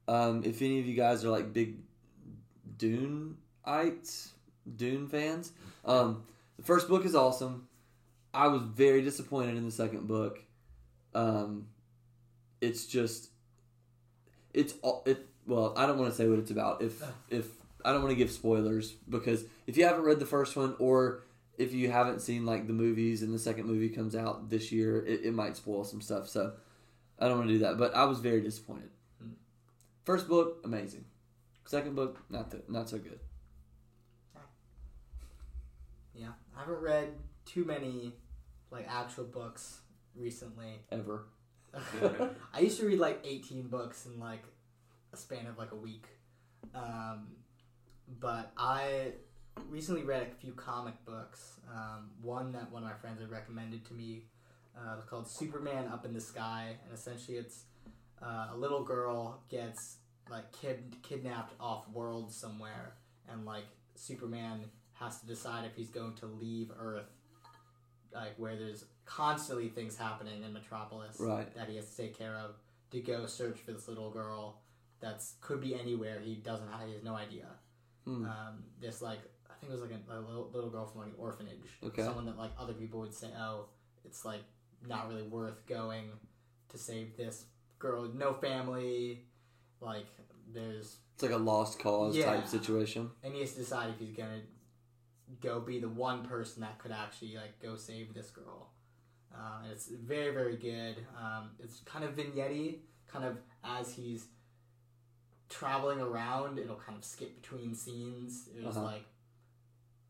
Um, 0.08 0.44
if 0.46 0.62
any 0.62 0.80
of 0.80 0.86
you 0.86 0.96
guys 0.96 1.24
are 1.26 1.30
like 1.30 1.52
big 1.54 1.78
Dune-ites, 2.78 4.32
Dune 4.76 5.08
fans, 5.08 5.52
um, 5.86 6.24
the 6.58 6.64
first 6.64 6.88
book 6.88 7.06
is 7.06 7.16
awesome. 7.16 7.68
I 8.34 8.48
was 8.48 8.62
very 8.62 9.02
disappointed 9.02 9.58
in 9.58 9.66
the 9.66 9.72
second 9.72 10.08
book. 10.08 10.40
Um, 11.14 11.68
it's 12.62 12.86
just, 12.86 13.30
it's 14.54 14.74
all 14.82 15.04
it. 15.06 15.28
Well, 15.46 15.74
I 15.76 15.86
don't 15.86 15.98
want 15.98 16.12
to 16.12 16.16
say 16.16 16.28
what 16.28 16.40
it's 16.40 16.52
about. 16.52 16.82
If 16.82 17.04
if 17.30 17.48
I 17.84 17.92
don't 17.92 18.02
want 18.02 18.12
to 18.12 18.16
give 18.16 18.32
spoilers 18.32 18.92
because 18.92 19.44
if 19.68 19.78
you 19.78 19.86
haven't 19.86 20.04
read 20.04 20.20
the 20.20 20.26
first 20.26 20.56
one 20.56 20.76
or 20.80 21.24
if 21.58 21.74
you 21.74 21.92
haven't 21.92 22.22
seen 22.22 22.46
like 22.46 22.68
the 22.68 22.74
movies 22.74 23.22
and 23.22 23.34
the 23.34 23.40
second 23.40 23.66
movie 23.66 23.90
comes 23.90 24.16
out 24.16 24.50
this 24.50 24.72
year, 24.72 25.06
it, 25.06 25.26
it 25.26 25.34
might 25.34 25.58
spoil 25.58 25.84
some 25.84 26.02
stuff. 26.02 26.30
So 26.30 26.54
I 27.20 27.28
don't 27.28 27.38
want 27.38 27.50
to 27.50 27.54
do 27.56 27.60
that. 27.60 27.78
But 27.78 27.96
I 27.96 28.06
was 28.06 28.20
very 28.20 28.42
disappointed. 28.42 28.90
Hmm. 29.22 29.32
First 30.06 30.28
book, 30.28 30.62
amazing. 30.64 31.06
Second 31.66 31.96
book, 31.96 32.20
not 32.30 32.52
th- 32.52 32.64
not 32.68 32.90
so 32.90 32.98
good. 32.98 33.20
yeah, 36.14 36.30
I 36.56 36.60
haven't 36.62 36.82
read 36.82 37.10
too 37.46 37.66
many 37.66 38.14
like 38.72 38.88
actual 38.90 39.26
books 39.26 39.82
recently. 40.16 40.80
Ever. 40.92 41.26
I 42.54 42.60
used 42.60 42.80
to 42.80 42.86
read 42.86 43.00
like 43.00 43.20
18 43.24 43.68
books 43.68 44.06
in 44.06 44.20
like 44.20 44.44
a 45.14 45.18
span 45.18 45.46
of 45.48 45.58
like 45.58 45.72
a 45.72 45.76
week. 45.76 46.06
Um, 46.74 47.28
but 48.20 48.52
I 48.58 49.14
recently 49.70 50.04
read 50.04 50.24
a 50.24 50.36
few 50.42 50.54
comic 50.54 50.94
books. 51.06 51.60
Um, 51.74 52.12
one 52.22 52.52
that 52.54 52.72
one 52.72 52.84
of 52.84 52.90
my 52.90 52.96
friends 52.96 53.22
had 53.22 53.30
recommended 53.30 53.86
to 53.86 53.94
me 53.94 54.26
uh, 54.78 55.02
called 55.02 55.28
Superman 55.28 55.88
Up 55.92 56.06
in 56.06 56.14
the 56.14 56.22
Sky, 56.22 56.76
and 56.84 56.94
essentially 56.94 57.38
it's 57.38 57.64
uh, 58.22 58.48
a 58.54 58.58
little 58.58 58.84
girl 58.84 59.44
gets 59.50 59.98
like 60.30 60.52
kid- 60.52 60.96
kidnapped 61.02 61.54
off 61.60 61.90
world 61.90 62.32
somewhere, 62.32 62.96
and 63.30 63.46
like 63.46 63.66
Superman 63.96 64.66
has 64.94 65.20
to 65.20 65.28
decide 65.28 65.66
if 65.66 65.76
he's 65.76 65.90
going 65.90 66.16
to 66.16 66.26
leave 66.26 66.72
Earth, 66.78 67.10
like 68.14 68.34
where 68.38 68.56
there's 68.56 68.86
constantly 69.06 69.70
things 69.70 69.98
happening 69.98 70.44
in 70.44 70.54
Metropolis 70.54 71.18
Right. 71.20 71.54
that 71.56 71.68
he 71.70 71.76
has 71.76 71.90
to 71.92 71.98
take 71.98 72.18
care 72.18 72.36
of 72.36 72.56
to 72.92 73.00
go 73.02 73.26
search 73.26 73.60
for 73.60 73.72
this 73.72 73.88
little 73.88 74.10
girl 74.12 74.62
that's 75.00 75.36
could 75.42 75.60
be 75.62 75.74
anywhere 75.80 76.20
he 76.20 76.36
doesn't 76.36 76.68
have 76.72 76.88
he 76.88 76.94
has 76.94 77.04
no 77.04 77.16
idea 77.16 77.48
Hmm. 78.06 78.26
um, 78.26 78.64
this 78.80 79.02
like 79.02 79.20
i 79.50 79.54
think 79.60 79.72
it 79.72 79.74
was 79.74 79.82
like 79.82 79.92
a, 79.92 80.14
a 80.18 80.20
little, 80.20 80.50
little 80.54 80.70
girl 80.72 80.86
from 80.88 81.02
like 81.02 81.10
an 81.10 81.16
orphanage 81.20 81.68
Okay. 81.84 82.02
someone 82.04 82.26
that 82.26 82.38
like 82.38 82.52
other 82.60 82.74
people 82.74 83.00
would 83.02 83.14
say 83.14 83.28
oh 83.40 83.66
it's 84.06 84.26
like 84.26 84.42
not 84.88 85.08
really 85.08 85.22
worth 85.24 85.66
going 85.68 86.10
to 86.70 86.78
save 86.78 87.16
this 87.16 87.46
girl 87.80 88.10
no 88.16 88.34
family 88.34 89.26
like 89.82 90.06
there's 90.54 90.98
It's 91.14 91.24
like 91.24 91.32
a 91.32 91.38
lost 91.38 91.80
cause 91.80 92.16
Yeah. 92.16 92.26
type 92.26 92.48
situation. 92.48 93.10
and 93.24 93.34
he 93.34 93.42
has 93.42 93.54
to 93.54 93.60
decide 93.60 93.90
if 93.92 94.00
he's 94.00 94.16
gonna 94.16 94.42
go 95.42 95.60
be 95.60 95.80
the 95.80 95.90
one 95.90 96.24
person 96.26 96.62
that 96.62 96.78
could 96.80 96.92
actually 96.92 97.36
like 97.36 97.60
go 97.62 97.76
save 97.76 98.14
this 98.14 98.30
girl. 98.30 98.70
And 99.64 99.72
it's 99.72 99.88
very 99.88 100.34
very 100.34 100.58
good. 100.58 100.98
Um, 101.20 101.52
it's 101.60 101.80
kind 101.86 102.04
of 102.04 102.14
vignette 102.14 102.80
kind 103.08 103.26
of 103.26 103.38
as 103.64 103.94
he's 103.94 104.26
traveling 105.50 106.00
around, 106.00 106.58
it'll 106.60 106.76
kind 106.78 106.98
of 106.98 107.04
skip 107.04 107.42
between 107.42 107.76
scenes. 107.76 108.46
There's 108.54 108.78
Uh-huh. 108.78 108.86
like 108.86 109.06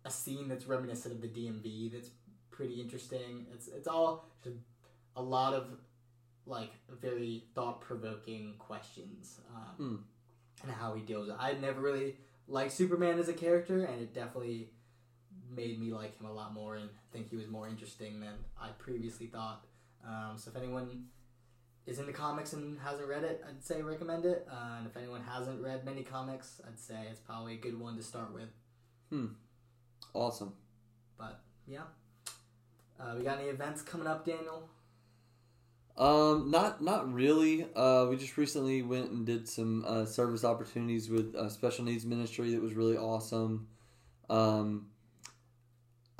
a 0.05 0.11
scene 0.11 0.47
that's 0.47 0.65
reminiscent 0.67 1.13
of 1.15 1.21
the 1.21 1.27
DMV 1.27 1.91
that's 1.91 2.09
pretty 2.51 2.79
interesting. 2.81 3.47
It's 3.53 3.67
it's 3.67 3.87
all 3.87 4.29
just 4.43 4.57
a 5.15 5.21
lot 5.21 5.53
of 5.53 5.67
like 6.45 6.71
very 6.89 7.45
thought 7.53 7.81
provoking 7.81 8.55
questions. 8.57 9.39
Um, 9.55 10.05
and 10.63 10.71
how 10.71 10.93
he 10.93 11.01
deals. 11.01 11.29
I 11.39 11.53
never 11.53 11.81
really 11.81 12.17
liked 12.47 12.71
Superman 12.73 13.17
as 13.17 13.29
a 13.29 13.33
character, 13.33 13.83
and 13.83 13.99
it 14.01 14.13
definitely 14.13 14.69
made 15.53 15.79
me 15.79 15.91
like 15.91 16.19
him 16.19 16.25
a 16.27 16.33
lot 16.33 16.53
more 16.53 16.75
and 16.75 16.89
think 17.11 17.29
he 17.29 17.35
was 17.35 17.47
more 17.47 17.67
interesting 17.67 18.19
than 18.19 18.33
I 18.59 18.69
previously 18.77 19.27
thought. 19.27 19.65
Um, 20.07 20.37
so 20.37 20.51
if 20.51 20.57
anyone 20.57 21.05
is 21.85 21.99
into 21.99 22.13
comics 22.13 22.53
and 22.53 22.79
hasn't 22.79 23.07
read 23.07 23.23
it, 23.23 23.43
I'd 23.47 23.63
say 23.63 23.81
recommend 23.81 24.25
it. 24.25 24.47
Uh, 24.51 24.77
and 24.77 24.87
if 24.87 24.95
anyone 24.97 25.21
hasn't 25.21 25.61
read 25.61 25.85
many 25.85 26.03
comics, 26.03 26.61
I'd 26.67 26.79
say 26.79 27.07
it's 27.09 27.19
probably 27.19 27.53
a 27.53 27.57
good 27.57 27.79
one 27.79 27.97
to 27.97 28.03
start 28.03 28.33
with. 28.33 28.49
Hmm. 29.09 29.27
Awesome. 30.13 30.53
But 31.17 31.41
yeah. 31.67 31.83
Uh, 32.99 33.15
we 33.17 33.23
got 33.23 33.39
any 33.39 33.49
events 33.49 33.81
coming 33.81 34.07
up, 34.07 34.25
Daniel? 34.25 34.69
Um, 35.97 36.49
not 36.51 36.81
not 36.81 37.11
really. 37.11 37.67
Uh, 37.75 38.07
we 38.09 38.15
just 38.15 38.37
recently 38.37 38.81
went 38.81 39.11
and 39.11 39.25
did 39.25 39.47
some 39.47 39.83
uh, 39.85 40.05
service 40.05 40.43
opportunities 40.43 41.09
with 41.09 41.35
uh, 41.35 41.49
special 41.49 41.83
needs 41.83 42.05
ministry 42.05 42.51
that 42.51 42.61
was 42.61 42.73
really 42.73 42.97
awesome. 42.97 43.67
Um, 44.29 44.87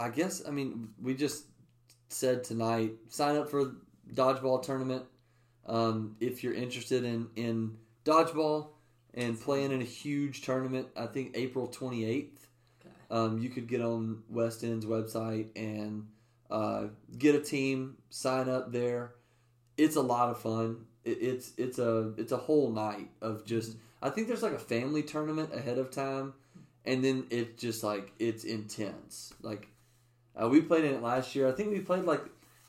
I 0.01 0.09
guess 0.09 0.41
I 0.47 0.51
mean 0.51 0.89
we 1.01 1.13
just 1.13 1.45
said 2.09 2.43
tonight 2.43 2.93
sign 3.09 3.35
up 3.37 3.49
for 3.49 3.75
dodgeball 4.13 4.63
tournament. 4.63 5.05
Um, 5.65 6.15
if 6.19 6.43
you're 6.43 6.53
interested 6.53 7.03
in 7.03 7.29
in 7.35 7.77
dodgeball 8.03 8.69
and 9.13 9.39
playing 9.39 9.71
in 9.71 9.81
a 9.81 9.85
huge 9.85 10.41
tournament, 10.41 10.87
I 10.97 11.05
think 11.05 11.31
April 11.35 11.67
twenty 11.67 12.05
eighth. 12.05 12.47
Okay. 12.81 12.95
Um, 13.11 13.39
you 13.39 13.49
could 13.49 13.67
get 13.67 13.81
on 13.81 14.23
West 14.29 14.63
End's 14.63 14.85
website 14.85 15.49
and 15.55 16.07
uh, 16.49 16.87
get 17.17 17.35
a 17.35 17.39
team, 17.39 17.97
sign 18.09 18.49
up 18.49 18.71
there. 18.71 19.13
It's 19.77 19.95
a 19.95 20.01
lot 20.01 20.29
of 20.29 20.39
fun. 20.39 20.85
It, 21.05 21.17
it's 21.21 21.53
it's 21.57 21.79
a 21.79 22.13
it's 22.17 22.31
a 22.31 22.37
whole 22.37 22.71
night 22.71 23.09
of 23.21 23.45
just. 23.45 23.77
I 24.01 24.09
think 24.09 24.27
there's 24.27 24.41
like 24.41 24.53
a 24.53 24.59
family 24.59 25.03
tournament 25.03 25.53
ahead 25.53 25.77
of 25.77 25.91
time, 25.91 26.33
and 26.85 27.03
then 27.03 27.27
it's 27.29 27.61
just 27.61 27.83
like 27.83 28.13
it's 28.17 28.43
intense. 28.43 29.33
Like 29.43 29.67
uh, 30.39 30.47
we 30.49 30.61
played 30.61 30.85
in 30.85 30.93
it 30.95 31.01
last 31.01 31.35
year. 31.35 31.47
I 31.47 31.51
think 31.51 31.71
we 31.71 31.79
played 31.79 32.03
like 32.05 32.23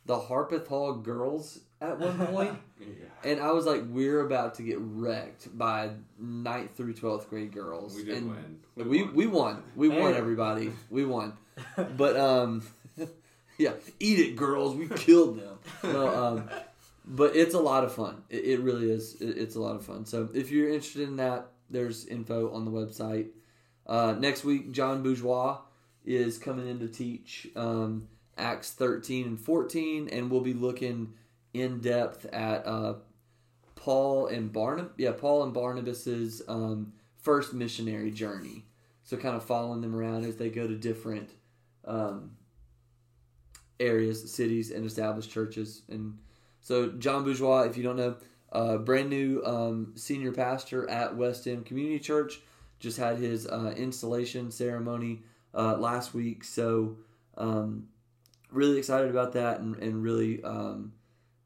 the 0.06 0.18
Harpeth 0.18 0.66
Hall 0.66 0.94
girls 0.94 1.60
at 1.80 1.98
one 1.98 2.26
point. 2.26 2.58
Yeah. 2.80 2.86
And 3.24 3.40
I 3.40 3.52
was 3.52 3.66
like, 3.66 3.82
we're 3.88 4.20
about 4.20 4.56
to 4.56 4.62
get 4.62 4.78
wrecked 4.80 5.56
by 5.56 5.90
ninth 6.18 6.76
through 6.76 6.94
twelfth 6.94 7.30
grade 7.30 7.52
girls. 7.52 7.94
We 7.94 8.04
did 8.04 8.16
and 8.18 8.30
win. 8.30 8.88
We 8.88 9.02
we 9.04 9.26
won. 9.26 9.62
We 9.76 9.88
won 9.88 10.12
Hey. 10.12 10.18
everybody. 10.18 10.72
We 10.90 11.04
won. 11.04 11.34
But 11.96 12.16
um, 12.16 12.62
yeah, 13.58 13.72
eat 14.00 14.18
it, 14.18 14.36
girls. 14.36 14.74
We 14.74 14.88
killed 14.88 15.38
them. 15.40 15.58
No, 15.84 16.08
um, 16.08 16.50
but 17.04 17.36
it's 17.36 17.54
a 17.54 17.60
lot 17.60 17.84
of 17.84 17.92
fun. 17.94 18.22
It, 18.30 18.44
it 18.44 18.60
really 18.60 18.90
is. 18.90 19.20
It, 19.20 19.36
it's 19.38 19.54
a 19.54 19.60
lot 19.60 19.76
of 19.76 19.84
fun. 19.84 20.04
So 20.06 20.28
if 20.34 20.50
you're 20.50 20.68
interested 20.70 21.02
in 21.06 21.16
that, 21.16 21.48
there's 21.70 22.06
info 22.06 22.52
on 22.52 22.64
the 22.64 22.70
website. 22.70 23.28
Uh, 23.86 24.14
next 24.18 24.44
week, 24.44 24.72
John 24.72 25.02
Bourgeois 25.02 25.58
is 26.04 26.38
coming 26.38 26.68
in 26.68 26.80
to 26.80 26.88
teach 26.88 27.48
um, 27.56 28.08
Acts 28.36 28.72
13 28.72 29.26
and 29.26 29.40
14, 29.40 30.08
and 30.08 30.30
we'll 30.30 30.40
be 30.40 30.54
looking 30.54 31.14
in 31.54 31.80
depth 31.80 32.26
at 32.26 32.66
uh, 32.66 32.94
Paul 33.74 34.26
and 34.26 34.52
Barnabas. 34.52 34.92
Yeah, 34.96 35.12
Paul 35.12 35.44
and 35.44 35.54
Barnabas's 35.54 36.42
um, 36.48 36.92
first 37.18 37.52
missionary 37.54 38.10
journey. 38.10 38.64
So 39.04 39.16
kind 39.16 39.36
of 39.36 39.44
following 39.44 39.80
them 39.80 39.94
around 39.94 40.24
as 40.24 40.36
they 40.36 40.48
go 40.48 40.66
to 40.66 40.76
different 40.76 41.30
um, 41.84 42.32
areas, 43.80 44.32
cities, 44.32 44.70
and 44.70 44.86
established 44.86 45.30
churches. 45.30 45.82
And 45.88 46.18
so 46.60 46.90
John 46.92 47.24
Bourgeois, 47.24 47.62
if 47.62 47.76
you 47.76 47.82
don't 47.82 47.96
know, 47.96 48.16
uh, 48.52 48.76
brand 48.78 49.10
new 49.10 49.42
um, 49.44 49.92
senior 49.96 50.32
pastor 50.32 50.88
at 50.88 51.16
West 51.16 51.46
End 51.46 51.66
Community 51.66 51.98
Church, 51.98 52.40
just 52.78 52.98
had 52.98 53.18
his 53.18 53.46
uh, 53.46 53.74
installation 53.76 54.50
ceremony 54.50 55.22
uh, 55.54 55.76
last 55.76 56.14
week. 56.14 56.44
So 56.44 56.96
um, 57.36 57.88
really 58.50 58.78
excited 58.78 59.10
about 59.10 59.32
that, 59.32 59.60
and, 59.60 59.76
and 59.76 60.02
really 60.02 60.42
um, 60.42 60.92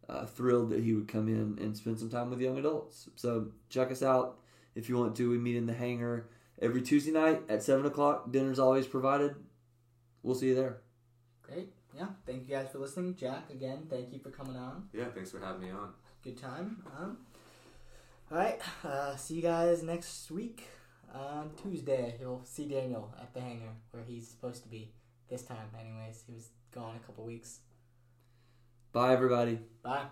uh, 0.09 0.27
thrilled 0.27 0.71
that 0.71 0.83
he 0.83 0.93
would 0.93 1.09
come 1.09 1.29
in 1.29 1.59
and 1.63 1.77
spend 1.77 1.99
some 1.99 2.11
time 2.11 2.31
with 2.31 2.41
young 2.41 2.59
adults. 2.59 3.09
So 3.17 3.49
check 3.69 3.91
us 3.91 4.03
out 4.03 4.39
if 4.75 4.89
you 4.89 4.97
want 4.97 5.17
to. 5.17 5.31
We 5.31 5.39
meet 5.39 5.57
in 5.57 5.67
the 5.67 5.75
Hanger 5.75 6.29
every 6.61 6.83
Tuesday 6.83 7.13
night 7.13 7.43
at 7.49 7.63
seven 7.63 7.87
o'clock. 7.87 8.31
Dinner's 8.31 8.59
always 8.59 8.87
provided. 8.87 9.35
We'll 10.23 10.35
see 10.35 10.49
you 10.49 10.55
there. 10.55 10.79
Great. 11.43 11.73
Yeah. 11.97 12.09
Thank 12.27 12.49
you 12.49 12.55
guys 12.55 12.69
for 12.71 12.79
listening. 12.79 13.15
Jack, 13.17 13.51
again, 13.51 13.87
thank 13.89 14.13
you 14.13 14.19
for 14.19 14.31
coming 14.31 14.57
on. 14.57 14.89
Yeah, 14.93 15.07
thanks 15.15 15.31
for 15.31 15.41
having 15.41 15.63
me 15.63 15.71
on. 15.71 15.91
Good 16.23 16.37
time. 16.37 16.83
Um, 16.99 17.19
all 18.31 18.39
right. 18.39 18.61
Uh, 18.85 19.17
see 19.17 19.35
you 19.35 19.43
guys 19.43 19.83
next 19.83 20.31
week 20.31 20.69
on 21.17 21.51
Tuesday, 21.63 22.17
you'll 22.21 22.43
see 22.45 22.69
Daniel 22.69 23.13
at 23.21 23.33
the 23.35 23.41
Hanger 23.41 23.73
where 23.91 24.05
he's 24.05 24.29
supposed 24.29 24.63
to 24.63 24.69
be 24.69 24.93
this 25.29 25.43
time, 25.43 25.71
anyways. 25.79 26.23
He 26.27 26.35
was 26.35 26.51
gone 26.73 26.97
a 26.97 27.07
couple 27.07 27.25
weeks. 27.25 27.61
Bye, 28.93 29.13
everybody. 29.13 29.59
Bye. 29.83 30.07